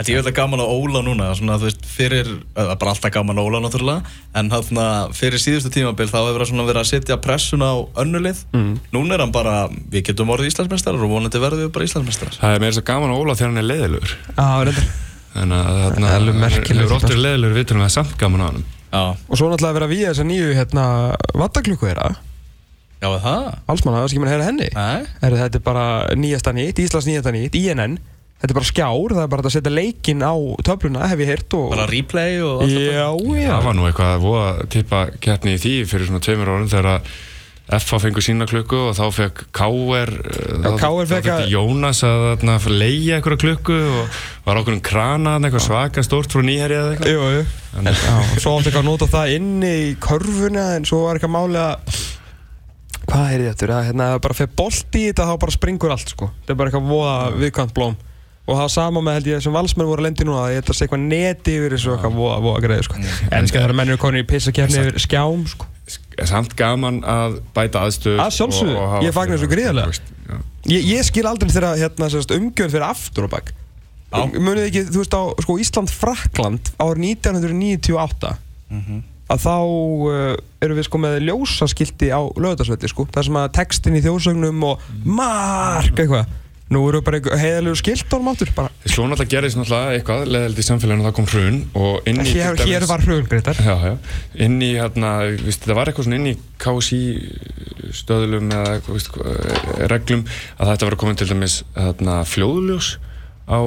Þetta 0.00 0.10
vil 0.10 0.24
að 0.24 0.36
gaman 0.40 0.64
á 0.64 0.66
Óla 0.66 1.00
núna 1.06 1.30
svona, 1.38 1.56
þú 1.62 1.70
veist, 1.70 1.88
fyrir, 1.94 2.32
það 2.58 2.74
er 2.74 2.80
bara 2.82 2.94
alltaf 2.94 3.14
gaman 3.14 3.40
á 3.40 3.42
Óla 3.44 3.62
náttúrulega, 3.64 4.14
en 4.34 4.52
þarna 4.52 4.86
fyrir 5.16 5.40
síðustu 5.40 5.72
tímabil 5.72 6.10
þá 6.10 6.18
hefur 6.20 6.44
það 6.50 6.68
verið 6.68 6.82
að 6.82 6.90
setja 6.90 7.20
pressuna 7.24 7.72
á 7.72 7.76
önnulið, 8.04 8.44
mm. 8.52 8.74
núna 8.92 9.16
er 9.16 9.24
hann 9.24 9.34
bara 9.34 9.56
við 9.72 10.10
getum 10.10 10.34
orðið 10.34 10.52
Íslandsmeistarar 10.52 11.06
og 11.06 11.14
vonandi 11.14 11.40
verðum 11.40 11.68
við 11.68 11.74
bara 11.78 11.88
Íslandsmeistarar 11.88 12.36
það 15.34 15.42
er 15.44 15.54
að 15.58 15.58
er 15.58 15.58
Já, 15.58 15.58
þannig 15.58 15.58
að 15.58 15.74
Það 15.74 15.84
er 15.84 15.94
þarna 15.94 16.14
alveg 16.18 16.38
merkilegt. 16.44 16.80
hefur 16.84 16.96
oft 16.96 17.08
verið 17.10 17.24
leiðilegur 17.24 17.58
vitur 17.58 17.80
það 17.80 17.88
er 17.90 17.94
samt 17.98 18.16
gaman 18.22 18.40
á 18.40 18.46
hann 18.48 18.64
Já, 18.94 19.02
og 19.26 19.34
svo 19.40 19.48
náttúrulega 19.50 19.84
að 19.84 19.92
við 19.94 20.02
þessa 20.06 20.24
nýju 20.28 20.50
hérna, 20.54 20.82
vattaklukku 21.34 21.88
þeirra. 21.88 22.10
Já 23.02 23.08
er 23.10 23.22
það? 23.24 23.46
Valsmanna, 23.66 23.98
það 23.98 24.04
er 24.04 24.12
ekki 24.12 24.20
mann 24.22 24.28
að 24.30 24.34
heyra 24.34 24.44
henni. 24.48 24.68
Er, 25.26 25.34
þetta 25.40 25.58
er 25.58 25.64
bara 25.66 25.86
nýjasta 26.14 26.52
nýtt, 26.54 26.78
Íslands 26.84 27.08
nýjasta 27.10 27.32
nýtt 27.34 27.58
INN, 27.58 27.96
þetta 28.38 28.52
er 28.54 28.58
bara 28.60 28.68
skjár 28.70 29.14
það 29.16 29.24
er 29.24 29.32
bara 29.34 29.44
að 29.50 29.54
setja 29.56 29.72
leikinn 29.74 30.22
á 30.22 30.34
töfluna 30.68 31.10
hef 31.10 31.24
ég 31.24 31.32
heyrt 31.34 31.56
og 31.58 31.66
Bara 31.74 31.88
replay 31.90 32.38
og 32.46 32.62
allt 32.62 32.70
þetta? 32.70 32.94
já, 32.94 33.08
já, 33.42 33.50
það 33.50 33.66
var 33.66 33.76
nú 33.80 33.86
eitthvað 33.90 34.14
að 34.14 34.24
voða 34.28 34.48
tippa 34.76 35.02
keppni 35.26 35.56
í 35.58 35.60
því 35.64 35.74
fyrir 35.90 36.08
svona 36.12 36.22
tveimur 36.28 36.52
árum 36.54 36.70
þegar 36.70 36.90
að 36.94 37.12
FH 37.64 37.96
fengur 38.02 38.20
sína 38.20 38.44
klukku 38.44 38.76
og 38.90 38.96
þá 38.98 39.04
fekk 39.16 39.38
KR 39.56 40.10
KR 40.76 41.06
fékk 41.08 41.28
að- 41.32 41.46
Jónas 41.48 42.02
að 42.04 42.66
leia 42.68 43.16
einhverja 43.16 43.40
klukku 43.40 43.72
og 43.72 44.18
var 44.44 44.60
okkur 44.60 44.74
um 44.76 44.82
krana 44.84 45.38
eitthvað 45.40 45.64
svaka 45.64 46.04
stórt 46.04 46.28
frá 46.34 46.42
nýherja 46.44 46.82
eða 46.82 46.90
eitthvað. 46.92 47.14
Jú, 47.14 47.22
jú. 47.38 47.46
En, 47.80 47.88
svo 48.36 48.52
átti 48.58 48.68
eitthvað 48.68 48.82
að 48.84 48.90
nota 48.90 49.06
það 49.14 49.32
inni 49.38 49.72
í 49.88 49.96
körfuna 49.96 50.66
en 50.76 50.84
svo 50.84 51.00
var 51.06 51.16
eitthvað 51.16 51.34
máli 51.38 51.62
að 51.62 52.02
hvað 53.08 53.32
er 53.34 53.44
þetta, 53.48 53.68
að 53.78 53.86
hérna, 53.88 54.08
ef 54.14 54.20
bara 54.24 54.34
fyrir 54.38 54.54
bolt 54.60 54.96
í 55.00 55.04
þetta 55.08 55.26
þá 55.28 55.34
bara 55.40 55.54
springur 55.56 55.92
allt 55.94 56.12
sko. 56.14 56.30
Þetta 56.44 56.52
er 56.54 56.58
bara 56.60 56.70
eitthvað 56.70 56.88
voða 56.92 57.16
viðkvæmt 57.42 57.74
blóm. 57.76 57.96
Og 58.44 58.58
það 58.58 58.64
var 58.66 58.72
sama 58.74 59.00
með 59.00 59.14
held 59.18 59.28
ég 59.32 59.42
sem 59.44 59.54
valsmenn 59.56 59.88
voru 59.88 60.02
að 60.02 60.08
lendi 60.10 60.24
núna 60.28 60.42
að 60.44 60.56
þetta 60.58 60.74
sé 60.76 60.84
eitthvað 60.84 61.04
neti 61.08 61.54
yfir 61.56 61.76
þessu 61.78 61.94
eitthvað 61.96 62.18
voða, 62.18 62.40
voða 62.44 62.64
greið 62.66 62.82
sko. 62.84 62.98
En 63.32 63.48
skæð 63.48 63.56
þegar 63.62 63.74
menn 63.80 63.88
eru 63.94 64.00
komin 64.02 64.20
í 64.20 64.26
pissakefni 64.28 64.82
yfir 64.84 65.00
skjám 65.00 65.46
sko. 65.48 65.64
er 65.64 65.73
samt 66.24 66.54
gaman 66.56 67.02
að 67.02 67.40
bæta 67.56 67.82
aðstöð 67.84 68.20
Að 68.22 68.32
sjálfsögðu. 68.38 68.76
og- 68.76 68.94
og 68.98 69.02
Ég 69.04 69.12
fagna 69.12 69.36
þessu 69.36 69.50
gríðarlega. 69.50 70.00
Já. 70.28 70.36
Ég, 70.72 70.86
ég 70.94 71.04
skil 71.04 71.26
aldrei 71.28 71.50
þegar 71.50 71.76
hérna, 71.76 72.08
umgjörð 72.38 72.72
fyrir 72.72 72.86
aftur 72.88 73.24
og 73.24 73.30
bakk. 73.30 73.52
Munið 74.14 74.68
ekki, 74.70 74.82
þú 74.94 75.00
veist 75.02 75.14
á 75.18 75.22
sko, 75.42 75.58
Ísland-Frakland 75.58 76.70
árið 76.78 77.02
1998 77.18 78.36
að 79.24 79.40
þá 79.40 79.54
uh, 79.56 80.36
erum 80.60 80.76
við 80.78 80.84
sko 80.86 80.98
með 81.00 81.14
ljósaskilti 81.24 82.10
á 82.12 82.20
lögðarsvelli 82.36 82.88
sko 82.92 83.06
þar 83.10 83.24
sem 83.24 83.38
að 83.40 83.52
textin 83.56 83.96
í 83.96 84.02
þjóðsögnum 84.04 84.64
og 84.68 84.82
mark 85.04 85.96
eitthvað 85.96 86.26
Nú 86.72 86.80
eru 86.88 87.02
bara 87.04 87.18
heiðalegu 87.20 87.76
skilt 87.76 88.08
á 88.08 88.16
áttur 88.16 88.48
bara. 88.56 88.70
Svo 88.88 89.04
náttúrulega 89.04 89.30
gerðist 89.34 89.58
náttúrulega 89.60 89.98
eitthvað 89.98 90.22
leðildi 90.32 90.62
í 90.62 90.64
samfélaginu 90.64 91.04
og 91.04 91.08
það 91.10 91.16
kom 91.18 91.26
hrun 91.28 91.58
og 91.76 92.08
inn 92.08 92.20
í 92.22 92.24
Hér, 92.30 92.56
hér 92.56 92.64
dæmis- 92.64 92.88
var 92.88 93.04
hröðungreitar 93.04 93.60
Já, 93.60 93.74
já, 93.84 93.92
inn 94.46 94.56
í 94.64 94.70
hérna, 94.78 95.10
víst, 95.44 95.66
það 95.68 95.76
var 95.76 95.90
eitthvað 95.92 96.08
svona 96.08 96.20
inn 96.22 96.30
í 96.32 96.34
KSI 96.64 97.02
stöðlum 98.00 98.48
eða 98.56 98.80
hvað, 98.86 99.08
reglum 99.92 100.24
að 100.56 100.72
þetta 100.72 100.88
var 100.88 100.96
að 100.96 101.02
koma 101.04 101.14
til 101.20 101.28
dæmis 101.30 101.58
hérna, 101.76 102.16
fljóðljós 102.32 102.90
á, 103.44 103.60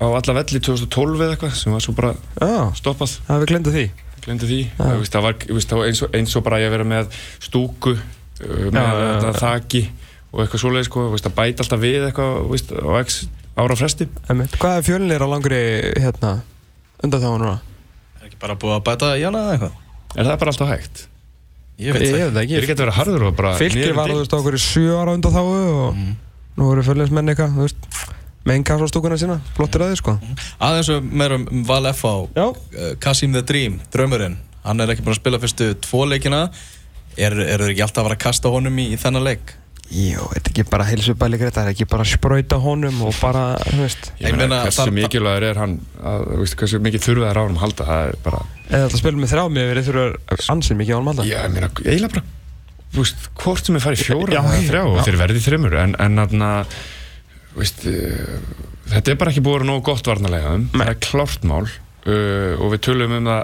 á 0.00 0.06
alla 0.08 0.36
velli 0.40 0.62
2012 0.64 1.20
eða 1.20 1.36
eitthvað 1.36 1.56
sem 1.60 1.76
var 1.76 1.84
svo 1.84 1.92
bara 2.00 2.14
Já, 2.40 2.72
stoppað, 2.80 3.18
það 3.28 3.36
hefur 3.36 3.52
glemdu 3.52 3.74
því. 3.76 3.86
Glemdi 4.24 4.48
því. 4.48 4.60
Það, 4.80 4.96
víst, 5.00 5.12
það 5.14 5.22
var 5.28 5.88
eins, 5.88 6.02
og, 6.04 6.16
eins 6.16 6.36
og 6.36 6.44
bara 6.44 6.60
að 6.60 6.72
vera 6.74 6.88
með 6.88 7.20
stúku 7.40 7.94
uh, 7.96 8.68
með 8.72 8.80
Já, 8.80 9.84
og 10.30 10.42
eitthvað 10.44 10.62
svoleið 10.64 10.86
sko, 10.88 11.08
víst, 11.14 11.26
að 11.26 11.36
bæta 11.40 11.64
alltaf 11.64 11.82
við 11.82 12.06
eitthvað 12.08 12.40
víst, 12.52 12.72
á 12.74 12.92
x 13.02 13.20
ára 13.60 13.76
fresti. 13.76 14.06
Hvað 14.30 14.76
er 14.78 14.86
fjölinir 14.86 15.24
á 15.26 15.28
langri 15.28 15.60
hérna 15.98 16.34
undan 17.02 17.22
þá 17.22 17.30
núna? 17.34 17.54
Er 18.20 18.28
ekki 18.28 18.40
bara 18.40 18.56
búið 18.60 18.76
að 18.78 18.84
bæta 18.90 19.14
Jana 19.20 19.46
eða 19.46 19.56
eitthvað? 19.56 19.78
er 20.16 20.26
það 20.26 20.38
bara 20.42 20.54
alltaf 20.54 20.70
hægt? 20.70 21.02
Ég 21.80 21.96
veit 21.96 22.04
Ég 22.04 22.14
það 22.14 22.32
það 22.34 22.42
Ég 22.44 22.56
er 22.56 22.64
ekki 22.64 22.66
ekki 22.66 22.74
að 22.74 22.82
vera 22.84 22.96
harður 22.98 23.26
og 23.28 23.36
bara 23.38 23.52
Fylgir 23.58 23.92
um 23.92 24.00
var 24.00 24.12
þú 24.12 24.18
veist 24.20 24.34
á 24.34 24.38
okkur 24.40 24.56
í 24.56 24.62
sjö 24.64 24.96
ára 25.00 25.14
undan 25.16 25.34
þá 25.34 25.42
og 25.44 26.00
nú 26.60 26.70
eru 26.74 26.84
fjölinsmenn 26.84 27.32
eitthvað 27.32 27.54
þú 27.56 27.66
veist 27.66 27.86
með 28.40 28.56
einn 28.56 28.66
kassa 28.68 28.88
á 28.88 28.90
stúkuna 28.90 29.18
sína 29.20 29.38
flottir 29.56 29.84
að 29.84 29.92
þið 29.92 30.00
sko 30.00 30.16
Aðeins 30.66 30.90
um 30.96 31.08
meira 31.22 31.38
um 31.38 31.64
Val 31.68 31.84
F.A. 31.92 32.12
Já 32.36 32.46
Uh, 32.50 32.92
Kasim 33.02 33.32
the 33.36 33.42
Dream, 33.46 33.80
draumurinn 33.92 34.36
Hann 34.64 34.80
er 34.82 34.92
ekki 34.92 35.04
búin 35.06 35.14
að 35.16 35.20
spila 35.22 35.40
fyrstu 35.42 35.70
tvo 35.84 36.04
leikina 36.08 36.42
Er, 37.16 37.34
er 37.34 37.60
þeir 37.64 37.72
ekki 37.74 37.84
alltaf 37.84 38.02
að 38.04 38.08
fara 38.10 38.16
að 38.18 38.22
kasta 38.26 38.52
honum 38.52 38.76
í, 38.80 38.90
í 38.94 38.98
þennan 39.00 39.26
leik? 39.26 39.54
Jú, 39.90 40.22
þetta 40.30 40.46
er 40.46 40.52
ekki 40.52 40.64
bara 40.70 40.84
heilsubæli 40.86 41.38
það 41.40 41.56
er 41.64 41.68
ekki 41.72 41.86
bara 41.90 42.04
að 42.06 42.12
sprauta 42.12 42.58
honum 42.62 43.00
og 43.08 43.16
bara, 43.18 43.44
þú 43.64 43.78
veist. 43.82 44.10
Ég 44.22 44.36
meina, 44.38 44.60
hversu 44.62 44.84
það- 44.84 44.92
mikilvægur 45.00 45.46
er 45.48 45.58
hann 45.58 45.72
að, 45.98 46.26
þú 46.30 46.42
veist, 46.44 46.56
hversu 46.60 46.78
mikið 46.84 47.06
þurfa 47.08 47.30
þær 47.32 47.40
á 47.40 47.42
hann 47.42 47.56
að 47.56 47.64
halda 47.64 47.86
það 47.88 48.02
er 48.10 48.20
bara, 48.22 48.42
eða 48.70 48.84
alltaf 48.86 49.00
spilum 49.02 49.24
með 49.24 49.32
þrjá 49.32 49.44
með 49.56 49.72
við 49.72 49.88
þurfum 49.88 50.52
ansinn 50.54 50.78
mikið 50.78 50.94
á 50.94 50.98
hann 51.00 51.10
alltaf 51.10 51.26
ég 51.26 51.50
meina, 51.56 51.70
eiginlega 51.82 52.14
bara 52.14 52.24
þú 52.90 53.02
veist, 53.02 53.26
hvort 53.42 53.66
sem 53.66 53.78
er 53.78 53.84
farið 53.84 54.04
fjóra 54.06 54.34
Já, 54.34 54.40
eða 54.40 54.54
já, 54.60 54.68
þrjá 54.70 54.82
og 54.86 54.96
já. 54.96 55.02
þeir 55.08 55.18
verði 55.24 55.42
þreymur 55.46 55.76
en, 55.80 55.96
en 56.06 56.44
þú 57.50 57.60
veist 57.60 57.86
uh, 57.90 58.36
þetta 58.92 59.12
er 59.12 59.18
bara 59.20 59.32
ekki 59.34 59.42
búið 59.42 59.56
að 59.56 59.58
vera 59.60 59.68
nógu 59.70 59.84
gott 59.90 60.10
varnarlega 60.10 60.52
um, 60.54 60.66
það 60.74 60.92
er 60.92 61.00
klárt 61.02 61.46
mál 61.50 61.64
uh, 61.66 62.52
og 62.62 62.70
við 62.74 62.82
tölum 62.86 63.16
um 63.18 63.30
það 63.30 63.42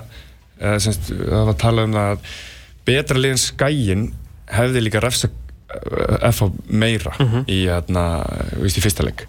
eða, 0.60 0.76
semst, 0.86 1.10
það 1.10 1.42
var 1.42 1.52
að 1.54 1.60
tala 1.62 1.86
um 1.86 1.96
það 1.96 2.12
að 2.12 2.30
betra 2.86 3.22
liðin 3.22 3.42
skæin 3.42 4.06
hefði 4.56 4.84
líka 4.86 5.02
refsa 5.02 5.30
FH 5.66 6.50
meira 6.68 7.16
í, 7.46 7.64
hérna, 7.66 8.04
veist, 8.60 8.78
í 8.78 8.84
fyrsta 8.84 9.06
leik. 9.06 9.26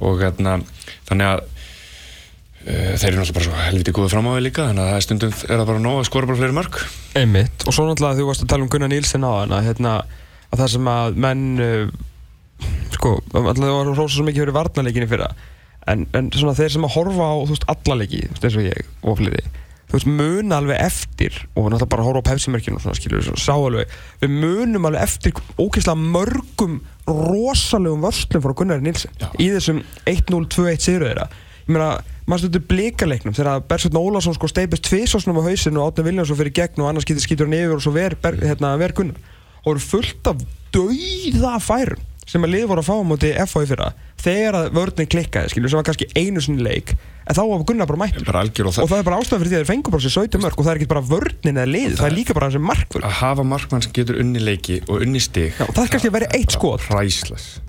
Og 0.00 0.22
hérna, 0.22 0.60
þannig 1.08 1.34
að 1.34 1.48
Uh, 2.62 2.92
þeir 2.94 3.08
eru 3.08 3.18
náttúrulega 3.18 3.34
bara 3.34 3.46
svo 3.48 3.56
helviti 3.58 3.90
góðu 3.90 4.10
fram 4.12 4.26
á 4.30 4.38
því 4.38 4.42
líka 4.44 4.64
þannig 4.68 4.90
að 4.92 5.00
stundum 5.02 5.32
er 5.34 5.56
það 5.58 5.64
bara 5.66 5.80
nóg 5.82 5.96
að 5.98 6.04
skora 6.06 6.28
bara 6.30 6.38
fleiri 6.38 6.54
mörg 6.54 6.76
Einmitt, 7.18 7.64
og 7.66 7.74
svo 7.74 7.88
náttúrulega 7.88 8.20
þú 8.20 8.26
varst 8.28 8.44
að 8.44 8.50
tala 8.52 8.62
um 8.62 8.70
Gunnar 8.70 8.92
Nílsen 8.92 9.26
á 9.26 9.32
hann 9.34 9.54
að, 9.56 9.64
hérna, 9.66 9.94
að 10.46 10.60
það 10.60 10.70
sem 10.76 10.90
að 10.92 11.18
menn 11.24 11.42
uh, 11.58 11.88
sko, 12.94 13.16
alltaf 13.32 13.58
það 13.64 13.74
var 13.74 13.90
rosa 13.90 14.14
svo 14.14 14.26
mikið 14.28 14.44
fyrir 14.44 14.56
varnarleikinni 14.56 15.10
fyrra. 15.10 15.32
En, 15.90 16.06
en 16.14 16.30
svona 16.36 16.54
þeir 16.54 16.74
sem 16.76 16.86
að 16.86 16.94
horfa 16.94 17.26
á 17.26 17.36
veist, 17.50 17.66
alla 17.74 17.98
veist, 17.98 18.46
eins 18.46 18.58
og 18.60 18.68
ég 18.68 18.90
og 19.02 19.18
fleiri, 19.18 19.42
þú 19.92 19.98
veist, 19.98 20.08
mun 20.08 20.54
alveg 20.56 20.78
eftir 20.80 21.34
og 21.52 21.66
náttúrulega 21.66 21.90
bara 21.92 22.04
horfa 22.06 22.22
á 22.24 22.28
pepsimörkinu 22.30 22.78
og 22.78 22.84
svona 22.84 22.96
skilur 22.96 23.26
sá 23.36 23.52
alveg, 23.52 23.90
við 24.22 24.30
munum 24.40 24.88
alveg 24.88 25.04
eftir 25.04 25.34
ógeðslega 25.60 26.00
mörgum 26.00 26.78
rosalegum 27.04 28.06
vörslum 28.06 28.44
frá 28.44 28.54
Gunnar 28.56 28.80
Nílsen 28.80 29.12
Já. 29.20 29.28
í 29.36 29.50
þessum 29.52 29.82
1-0, 30.08 30.48
2-1 30.48 30.86
sigur 30.86 31.04
þeirra. 31.10 31.26
Ég 31.66 31.74
meina, 31.76 31.90
maður 32.24 32.46
stundur 32.46 32.64
blíkaleiknum 32.70 33.36
þegar 33.36 33.66
Bersveit 33.68 33.98
Ólason 34.00 34.36
sko 34.38 34.48
steipist 34.48 34.86
tvisvarsnum 34.88 35.42
á 35.44 35.46
hausinu 35.50 35.82
og 35.82 35.92
Átni 35.92 36.06
Viljánsson 36.08 36.40
fyrir 36.40 36.56
gegn 36.56 36.80
og 36.80 36.88
annars 36.88 37.06
getur 37.08 37.26
skýtur 37.26 37.50
hann 37.50 37.58
yfir 37.58 37.76
og 37.76 37.84
svo 37.84 37.92
ver, 37.92 38.16
ber, 38.22 38.40
hérna, 38.40 38.72
ver 38.80 38.96
Gunnar. 38.96 39.20
Og 39.66 39.74
eru 39.74 39.84
fullt 39.84 40.32
af 40.32 40.40
dauða 40.72 41.58
færum 41.62 42.08
sem 42.26 42.44
að 42.46 42.54
lið 42.54 42.68
voru 42.70 42.80
að 42.80 42.88
fá 42.88 42.94
á 42.96 43.04
móti 43.04 43.30
FH 43.34 43.62
í 43.66 43.68
fyrra 43.68 43.88
þegar 44.22 44.60
að 44.60 44.70
vörðin 44.78 45.10
klikkaði 45.14 45.52
skilur 45.52 45.72
sem 45.72 45.80
var 45.80 45.88
kannski 45.90 46.10
einu 46.18 46.44
sinni 46.44 46.66
leik 46.66 46.94
en 47.22 47.36
þá 47.36 47.42
var 47.46 47.64
Gunnar 47.66 47.88
bara 47.88 48.00
mættur. 48.02 48.26
Og 48.66 48.78
og 48.82 48.88
það 48.90 48.98
er 48.98 49.06
bara 49.06 49.18
ástæðan 49.20 49.42
fyrir 49.42 49.50
því 49.50 49.56
að 49.56 49.62
þeir 49.62 49.70
fengu 49.70 49.92
bara 49.94 50.04
sér 50.04 50.14
17 50.16 50.42
mörg 50.42 50.58
og 50.58 50.66
það 50.66 50.72
er 50.72 50.80
ekki 50.80 50.90
bara 50.90 51.02
vörðin 51.06 51.60
eða 51.60 51.70
liðið, 51.70 51.96
það 52.00 52.08
er 52.08 52.16
líka 52.16 52.36
bara 52.36 52.48
þessi 52.50 52.62
markvörð 52.66 53.06
að 53.08 53.14
hafa 53.20 53.44
markmann 53.52 53.84
sem 53.84 53.94
getur 53.96 54.18
unni 54.22 54.42
leiki 54.42 54.78
og 54.88 55.04
unni 55.06 55.22
stig 55.22 55.58
Já, 55.58 55.64
það 55.68 55.82
er 55.84 55.92
kannski 55.94 56.10
að 56.10 56.16
vera 56.16 56.30
eitt 56.38 56.56
skot. 56.56 56.86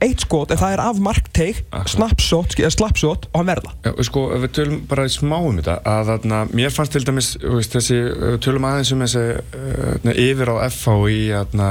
eitt 0.07 0.25
skot 0.25 0.53
en 0.53 0.61
það 0.61 0.75
er 0.75 0.83
af 0.83 1.01
markteig 1.05 1.61
snapshot, 1.93 2.57
slapshot 2.73 3.29
og 3.29 3.37
hann 3.39 3.51
verða. 3.51 3.75
Já, 3.85 3.91
og 3.93 4.09
sko, 4.09 4.25
við 4.43 4.55
tölum 4.57 4.81
bara 4.89 5.05
í 5.05 5.13
smá 5.13 5.37
um 5.37 5.59
þetta 5.59 5.77
að 5.93 6.11
þarna, 6.13 6.41
mér 6.57 6.73
fannst 6.73 6.97
til 6.97 7.05
dæmis 7.05 7.33
veist, 7.43 7.77
þessi, 7.77 7.99
tölum 8.43 8.67
aðeins 8.69 8.93
um 8.95 9.05
þessi 9.05 9.25
uh, 9.37 10.11
yfir 10.13 10.53
á 10.53 10.55
FH 10.71 10.97
í 11.13 11.21
þarna, 11.29 11.69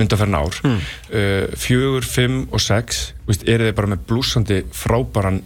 undanferðin 0.00 0.40
ár 0.40 0.60
mm. 0.66 0.84
uh, 1.14 1.56
fjögur, 1.60 2.06
fimm 2.06 2.42
og 2.50 2.64
sex 2.64 3.10
þú 3.19 3.19
veist, 3.32 3.46
eru 3.48 3.66
þeir 3.68 3.78
bara 3.78 3.92
með 3.94 4.04
blúsandi 4.10 4.60
frábæran 4.76 5.40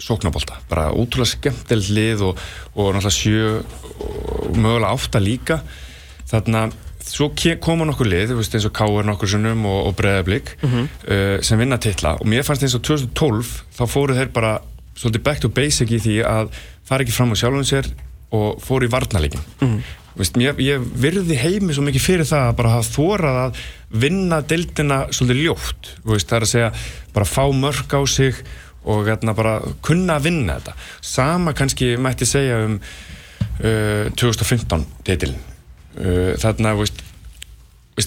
sóknabólta, 0.00 0.56
bara 0.70 0.88
ótrúlega 0.96 1.34
skemmtilegt 1.34 1.90
lið 1.92 2.22
og, 2.30 2.38
og 2.74 2.94
náttúrulega 2.96 3.16
sjö 3.16 3.50
og 4.00 4.56
mögulega 4.56 4.94
átta 4.96 5.20
líka. 5.20 5.58
Þarna 6.30 6.62
svo 7.04 7.30
ke- 7.36 7.58
koma 7.60 7.84
nokkur 7.88 8.08
lið, 8.08 8.30
þú 8.32 8.38
veist, 8.38 8.54
eins 8.56 8.66
og 8.68 8.74
Káur 8.76 9.04
nokkur 9.04 9.28
sunnum 9.28 9.64
og, 9.68 9.90
og 9.90 9.96
Breiðablík 9.98 10.54
uh, 10.64 11.40
sem 11.44 11.58
vinna 11.60 11.76
titla. 11.82 12.14
Og 12.22 12.28
mér 12.30 12.46
fannst 12.46 12.64
eins 12.64 12.76
og 12.78 12.84
2012 12.86 13.50
þá 13.76 13.82
fóru 13.90 14.16
þeir 14.16 14.32
bara 14.32 14.54
svolítið 14.96 15.24
back 15.26 15.40
to 15.44 15.48
basic 15.52 15.90
í 15.96 16.00
því 16.00 16.16
að 16.28 16.52
fara 16.88 17.04
ekki 17.04 17.14
fram 17.16 17.32
á 17.32 17.36
sjálfum 17.40 17.66
sér 17.68 17.88
og 18.36 18.60
fóru 18.62 18.86
í 18.86 18.90
varnarleikin 18.92 19.42
mm. 19.60 19.78
Veist, 20.18 20.38
mér, 20.38 20.58
ég 20.62 20.82
virði 21.02 21.36
heimi 21.38 21.74
svo 21.76 21.84
mikið 21.86 22.04
fyrir 22.04 22.28
það 22.28 22.48
að 22.48 22.56
bara 22.60 22.72
hafa 22.76 22.94
þórað 22.94 23.38
að 23.44 23.60
vinna 24.02 24.40
deildina 24.46 24.98
svolítið 25.10 25.44
ljótt 25.44 25.92
veist, 26.06 26.28
það 26.30 26.38
er 26.38 26.46
að 26.46 26.52
segja, 26.54 26.72
bara 27.14 27.28
fá 27.28 27.44
mörk 27.54 27.94
á 27.94 28.00
sig 28.10 28.40
og 28.80 29.04
hérna 29.10 29.34
bara 29.36 29.58
kunna 29.84 30.16
að 30.16 30.30
vinna 30.30 30.56
þetta. 30.56 30.74
Sama 31.04 31.52
kannski 31.56 31.92
mætti 32.00 32.28
segja 32.28 32.62
um 32.64 32.78
uh, 32.80 34.08
2015 34.16 34.86
titilin 35.04 35.36
uh, 36.00 36.32
þarna 36.40 36.74
veist, 36.80 37.04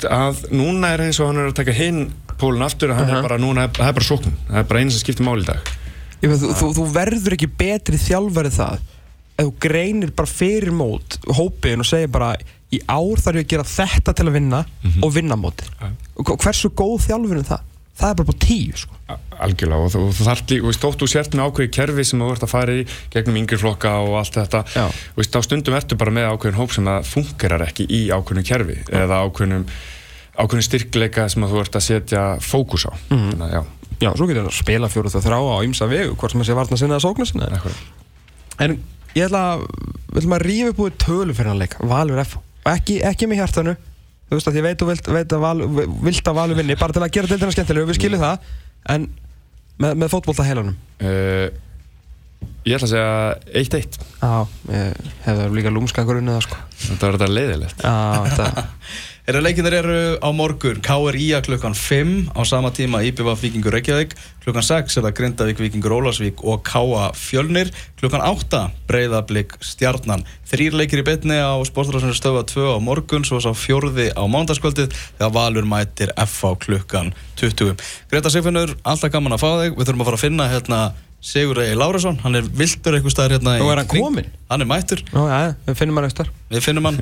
að 0.10 0.47
núna 0.54 0.95
er 0.95 1.06
eins 1.08 1.22
og 1.22 1.30
hann 1.30 1.43
er 1.43 1.51
að 1.51 1.60
taka 1.62 1.78
hinn 1.78 2.08
pólun 2.41 2.66
aftur 2.66 2.91
að 2.91 3.04
hann 3.04 3.14
er 3.14 3.26
bara 3.26 3.39
núna, 3.41 3.70
það 3.70 3.91
er 3.91 3.97
bara 3.99 4.10
sókn 4.10 4.36
það 4.49 4.60
er 4.64 4.68
bara 4.72 4.82
einu 4.82 4.95
sem 4.95 5.04
skiptir 5.06 5.28
máli 5.28 5.45
í 5.45 5.49
dag. 5.51 5.72
Ég 6.24 6.34
þú, 6.39 6.54
þú, 6.58 6.68
þú 6.80 6.89
verður 6.95 7.36
ekki 7.36 7.51
betri 7.60 7.99
þjálfarið 7.99 8.58
það 8.58 8.84
ef 9.38 9.48
þú 9.48 9.54
greinir 9.66 10.14
bara 10.16 10.30
fyrir 10.30 10.74
mót 10.76 11.18
hópiðin 11.26 11.84
og 11.84 11.90
segir 11.90 12.12
bara 12.14 12.34
í 12.74 12.80
ár 12.90 13.22
þarf 13.22 13.40
ég 13.42 13.46
að 13.46 13.52
gera 13.54 13.68
þetta 13.70 14.14
til 14.18 14.28
að 14.30 14.36
vinna 14.38 14.64
og 15.04 15.14
vinna 15.14 15.38
móti 15.38 15.68
og 16.18 16.34
hversu 16.42 16.70
góð 16.74 17.08
þjálfur 17.08 17.40
er 17.42 17.48
það? 17.52 17.70
Það 17.94 18.10
er 18.10 18.16
bara 18.18 18.26
bara 18.26 18.42
tíu 18.42 18.78
sko. 18.82 18.96
Algjörlega. 19.46 19.86
Og 19.86 19.92
þú, 19.94 20.00
þú 20.18 20.26
þarft 20.26 20.52
líka, 20.54 20.66
veist, 20.66 20.80
þótt 20.82 21.04
þú 21.04 21.08
sért 21.12 21.36
með 21.38 21.46
ákveði 21.46 21.70
kerfi 21.78 22.06
sem 22.10 22.24
þú 22.24 22.30
ert 22.34 22.46
að 22.48 22.50
fara 22.50 22.78
í 22.80 22.86
gegnum 23.14 23.38
yngri 23.38 23.60
flokka 23.62 23.92
og 24.02 24.16
allt 24.18 24.38
þetta 24.40 24.62
Já. 24.74 24.86
veist, 25.20 25.30
þá 25.36 25.46
stundum 25.46 25.78
ertu 25.78 25.98
bara 26.02 26.14
með 26.16 26.26
ákveðin 26.32 26.58
hóp 26.58 26.74
sem 26.74 26.90
að 26.90 27.06
fungerar 27.12 27.66
ekki 27.68 27.86
í 27.86 28.00
ákveðinu 28.10 28.48
kerfi 28.50 28.80
eða 28.90 29.20
ákveðinum 29.28 29.68
ákveðin 30.42 30.66
styrkleika 30.66 31.28
sem 31.30 31.46
þú 31.46 31.62
ert 31.62 31.78
að 31.78 31.86
setja 31.86 32.24
fókus 32.42 32.88
á. 32.90 32.94
Þannig 33.14 33.46
að 33.46 33.54
já, 33.60 33.62
Já, 34.02 34.10
svo 34.18 34.26
getur 34.28 34.42
það 34.42 34.50
að 34.50 34.58
spila 34.58 34.90
fjóruð 34.92 35.20
og 35.20 35.24
þrá 35.28 35.38
á 35.38 35.58
ymsa 35.70 35.86
vegu 35.88 36.16
hvort 36.18 36.34
sem 36.34 36.42
það 36.42 36.50
sé 36.50 36.56
varna 36.58 36.80
sinna 36.82 36.98
að 36.98 37.06
sókna 37.06 37.28
sinna. 37.30 37.62
En 38.66 38.74
ég 39.18 39.28
ætla 39.28 39.43
að 39.57 39.66
að 40.38 40.45
rífa 40.45 40.74
upp 40.74 40.84
úr 40.84 40.93
tölu 41.01 41.34
fyrir 41.34 41.51
hann 41.51 41.61
leik 41.61 41.76
Valur 41.80 42.22
F. 42.24 42.38
Og 42.64 42.72
ekki, 42.74 42.99
ekki 43.05 43.28
með 43.28 43.43
hjartanu. 43.43 43.74
Þú 44.30 44.38
veist 44.38 44.49
að 44.49 44.59
ég 44.59 44.66
veit 44.66 44.84
og 44.84 44.89
vilt, 44.89 45.09
veit 45.18 45.36
að 45.36 45.43
Valur, 45.43 45.82
vilt 46.05 46.30
að 46.30 46.38
Valur 46.39 46.59
vinni 46.59 46.78
bara 46.80 46.95
til 46.95 47.03
að 47.03 47.14
gera 47.18 47.30
deildina 47.32 47.53
skemmtilega 47.53 47.86
og 47.86 47.91
við 47.91 47.99
skiljum 47.99 48.24
það. 48.24 48.51
En 48.93 49.07
með, 49.82 49.97
með 50.03 50.11
fótbolta 50.14 50.45
heilanum. 50.47 50.78
Uh, 51.01 51.47
ég 52.68 52.78
ætla 52.78 52.88
að 52.88 52.93
segja 52.93 53.64
1-1 53.64 53.97
Já, 54.22 54.32
hefði 55.26 55.47
líka 55.57 55.74
lúmskangur 55.74 56.22
unnið 56.22 56.38
það 56.38 56.45
sko. 56.47 56.61
Þetta 56.84 57.09
var 57.09 57.18
þetta 57.18 57.34
leiðilegt. 57.34 57.84
Já, 57.84 57.95
þetta 58.30 58.66
Eru 59.24 59.39
leikinir 59.39 59.71
eru 59.78 59.99
á 60.19 60.30
morgun. 60.36 60.82
KRIA 60.84 61.38
klukkan 61.39 61.71
5 61.71 62.36
á 62.36 62.43
sama 62.43 62.74
tíma 62.76 62.99
IPVF 63.07 63.39
Víkingur 63.39 63.71
Reykjavík. 63.71 64.11
Klukkan 64.43 64.65
6 64.67 64.97
er 64.99 65.05
það 65.05 65.15
Grindavík 65.15 65.61
Víkingur 65.63 65.95
Ólasvík 65.95 66.43
og 66.43 66.59
Káa 66.67 67.13
Fjölnir. 67.15 67.71
Klukkan 68.01 68.19
8 68.19 68.59
Breiðablík 68.91 69.55
Stjarnan. 69.63 70.26
Þrýr 70.51 70.76
leikir 70.76 70.99
í 70.99 71.07
betni 71.07 71.39
á 71.39 71.55
sportrásunni 71.63 72.11
stöfa 72.19 72.43
2 72.51 72.76
á 72.76 72.78
morgun 72.84 73.24
svo 73.24 73.39
sá 73.39 73.55
fjórði 73.55 74.11
á 74.11 74.28
mándaskvöldið 74.28 74.91
þegar 74.91 75.34
Valur 75.39 75.71
mætir 75.71 76.11
FH 76.19 76.59
klukkan 76.67 77.15
20 77.39 77.80
Greta 78.11 78.28
Sigfinnur, 78.28 78.76
alltaf 78.84 79.07
gaman 79.15 79.39
að 79.39 79.45
fá 79.47 79.49
þig. 79.63 79.80
Við 79.80 79.88
þurfum 79.88 80.03
að 80.03 80.11
fara 80.11 80.19
að 80.19 80.26
finna 80.28 80.51
hérna 80.51 80.84
Sigur 81.24 81.63
Egi 81.63 81.80
Lárusson, 81.80 82.19
hann 82.28 82.36
er 82.36 82.43
viltur 82.43 82.99
eitthvað 82.99 83.15
staðar 83.15 83.38
hérna 83.38 83.55
í 83.55 83.63
Nú 83.63 83.71
er 83.71 83.80
hann 83.86 83.88
kominn? 83.88 84.34
Hann 84.51 84.67
er 84.67 84.67
mættur, 84.67 85.07
Já, 85.07 85.21
já, 85.24 85.53
við 85.71 85.80
finnum 86.67 86.91
hann 86.91 86.99